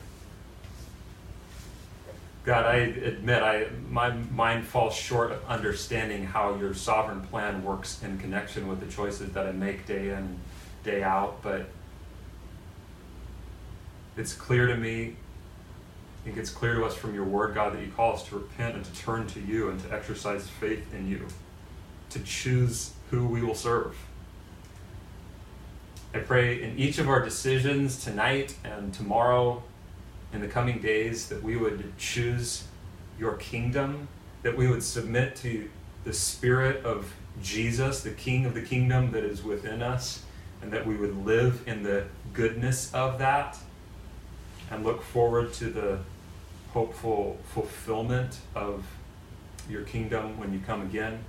God, 2.47 2.65
I 2.65 2.75
admit 2.75 3.43
I 3.43 3.67
my 3.89 4.09
mind 4.09 4.65
falls 4.65 4.95
short 4.95 5.33
of 5.33 5.45
understanding 5.47 6.23
how 6.25 6.55
your 6.55 6.73
sovereign 6.73 7.19
plan 7.23 7.61
works 7.61 8.01
in 8.01 8.17
connection 8.19 8.69
with 8.69 8.79
the 8.79 8.85
choices 8.85 9.33
that 9.33 9.45
I 9.45 9.51
make 9.51 9.85
day 9.85 10.11
in, 10.11 10.39
day 10.81 11.03
out, 11.03 11.43
but 11.43 11.67
it's 14.15 14.31
clear 14.31 14.65
to 14.65 14.77
me, 14.77 15.17
I 16.21 16.23
think 16.23 16.37
it's 16.37 16.49
clear 16.49 16.75
to 16.75 16.85
us 16.85 16.95
from 16.95 17.13
your 17.13 17.25
word, 17.25 17.53
God, 17.53 17.73
that 17.73 17.81
you 17.81 17.91
call 17.91 18.13
us 18.13 18.23
to 18.29 18.35
repent 18.35 18.75
and 18.75 18.85
to 18.85 18.93
turn 18.95 19.27
to 19.27 19.41
you 19.41 19.69
and 19.69 19.77
to 19.81 19.93
exercise 19.93 20.47
faith 20.47 20.93
in 20.93 21.09
you, 21.09 21.27
to 22.11 22.19
choose 22.19 22.93
who 23.11 23.27
we 23.27 23.41
will 23.41 23.55
serve. 23.55 23.93
I 26.13 26.19
pray 26.19 26.63
in 26.63 26.79
each 26.79 26.97
of 26.97 27.09
our 27.09 27.21
decisions 27.21 28.01
tonight 28.01 28.55
and 28.63 28.93
tomorrow 28.93 29.63
in 30.33 30.41
the 30.41 30.47
coming 30.47 30.79
days 30.79 31.29
that 31.29 31.41
we 31.41 31.55
would 31.55 31.97
choose 31.97 32.65
your 33.19 33.35
kingdom, 33.35 34.07
that 34.43 34.55
we 34.55 34.67
would 34.67 34.83
submit 34.83 35.35
to 35.37 35.69
the 36.03 36.13
spirit 36.13 36.83
of 36.85 37.13
Jesus, 37.41 38.01
the 38.01 38.11
King 38.11 38.45
of 38.45 38.53
the 38.53 38.61
kingdom 38.61 39.11
that 39.11 39.23
is 39.23 39.43
within 39.43 39.81
us, 39.81 40.23
and 40.61 40.71
that 40.71 40.85
we 40.85 40.95
would 40.95 41.25
live 41.25 41.63
in 41.67 41.83
the 41.83 42.05
goodness 42.33 42.93
of 42.93 43.19
that 43.19 43.57
and 44.71 44.83
look 44.83 45.01
forward 45.01 45.53
to 45.53 45.65
the 45.65 45.99
hopeful 46.73 47.37
fulfillment 47.53 48.39
of 48.55 48.85
your 49.69 49.83
kingdom 49.83 50.37
when 50.37 50.53
you 50.53 50.59
come 50.59 50.81
again. 50.81 51.23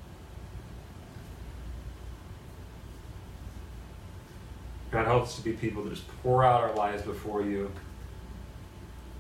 God, 4.91 5.07
help 5.07 5.25
us 5.25 5.37
to 5.37 5.43
be 5.43 5.53
people 5.53 5.85
that 5.85 5.91
just 5.91 6.09
pour 6.23 6.45
out 6.45 6.63
our 6.63 6.75
lives 6.75 7.03
before 7.03 7.43
you. 7.43 7.71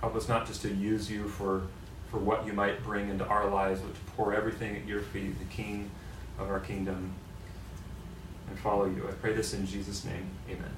Help 0.00 0.14
us 0.14 0.28
not 0.28 0.46
just 0.46 0.62
to 0.62 0.72
use 0.72 1.10
you 1.10 1.28
for, 1.28 1.62
for 2.10 2.18
what 2.18 2.46
you 2.46 2.52
might 2.52 2.82
bring 2.84 3.08
into 3.08 3.26
our 3.26 3.48
lives, 3.48 3.80
but 3.80 3.94
to 3.94 4.00
pour 4.16 4.32
everything 4.32 4.76
at 4.76 4.86
your 4.86 5.00
feet, 5.00 5.38
the 5.38 5.44
King 5.46 5.90
of 6.38 6.48
our 6.50 6.60
kingdom, 6.60 7.12
and 8.48 8.58
follow 8.60 8.86
you. 8.86 9.06
I 9.08 9.12
pray 9.12 9.32
this 9.32 9.54
in 9.54 9.66
Jesus' 9.66 10.04
name. 10.04 10.30
Amen. 10.48 10.70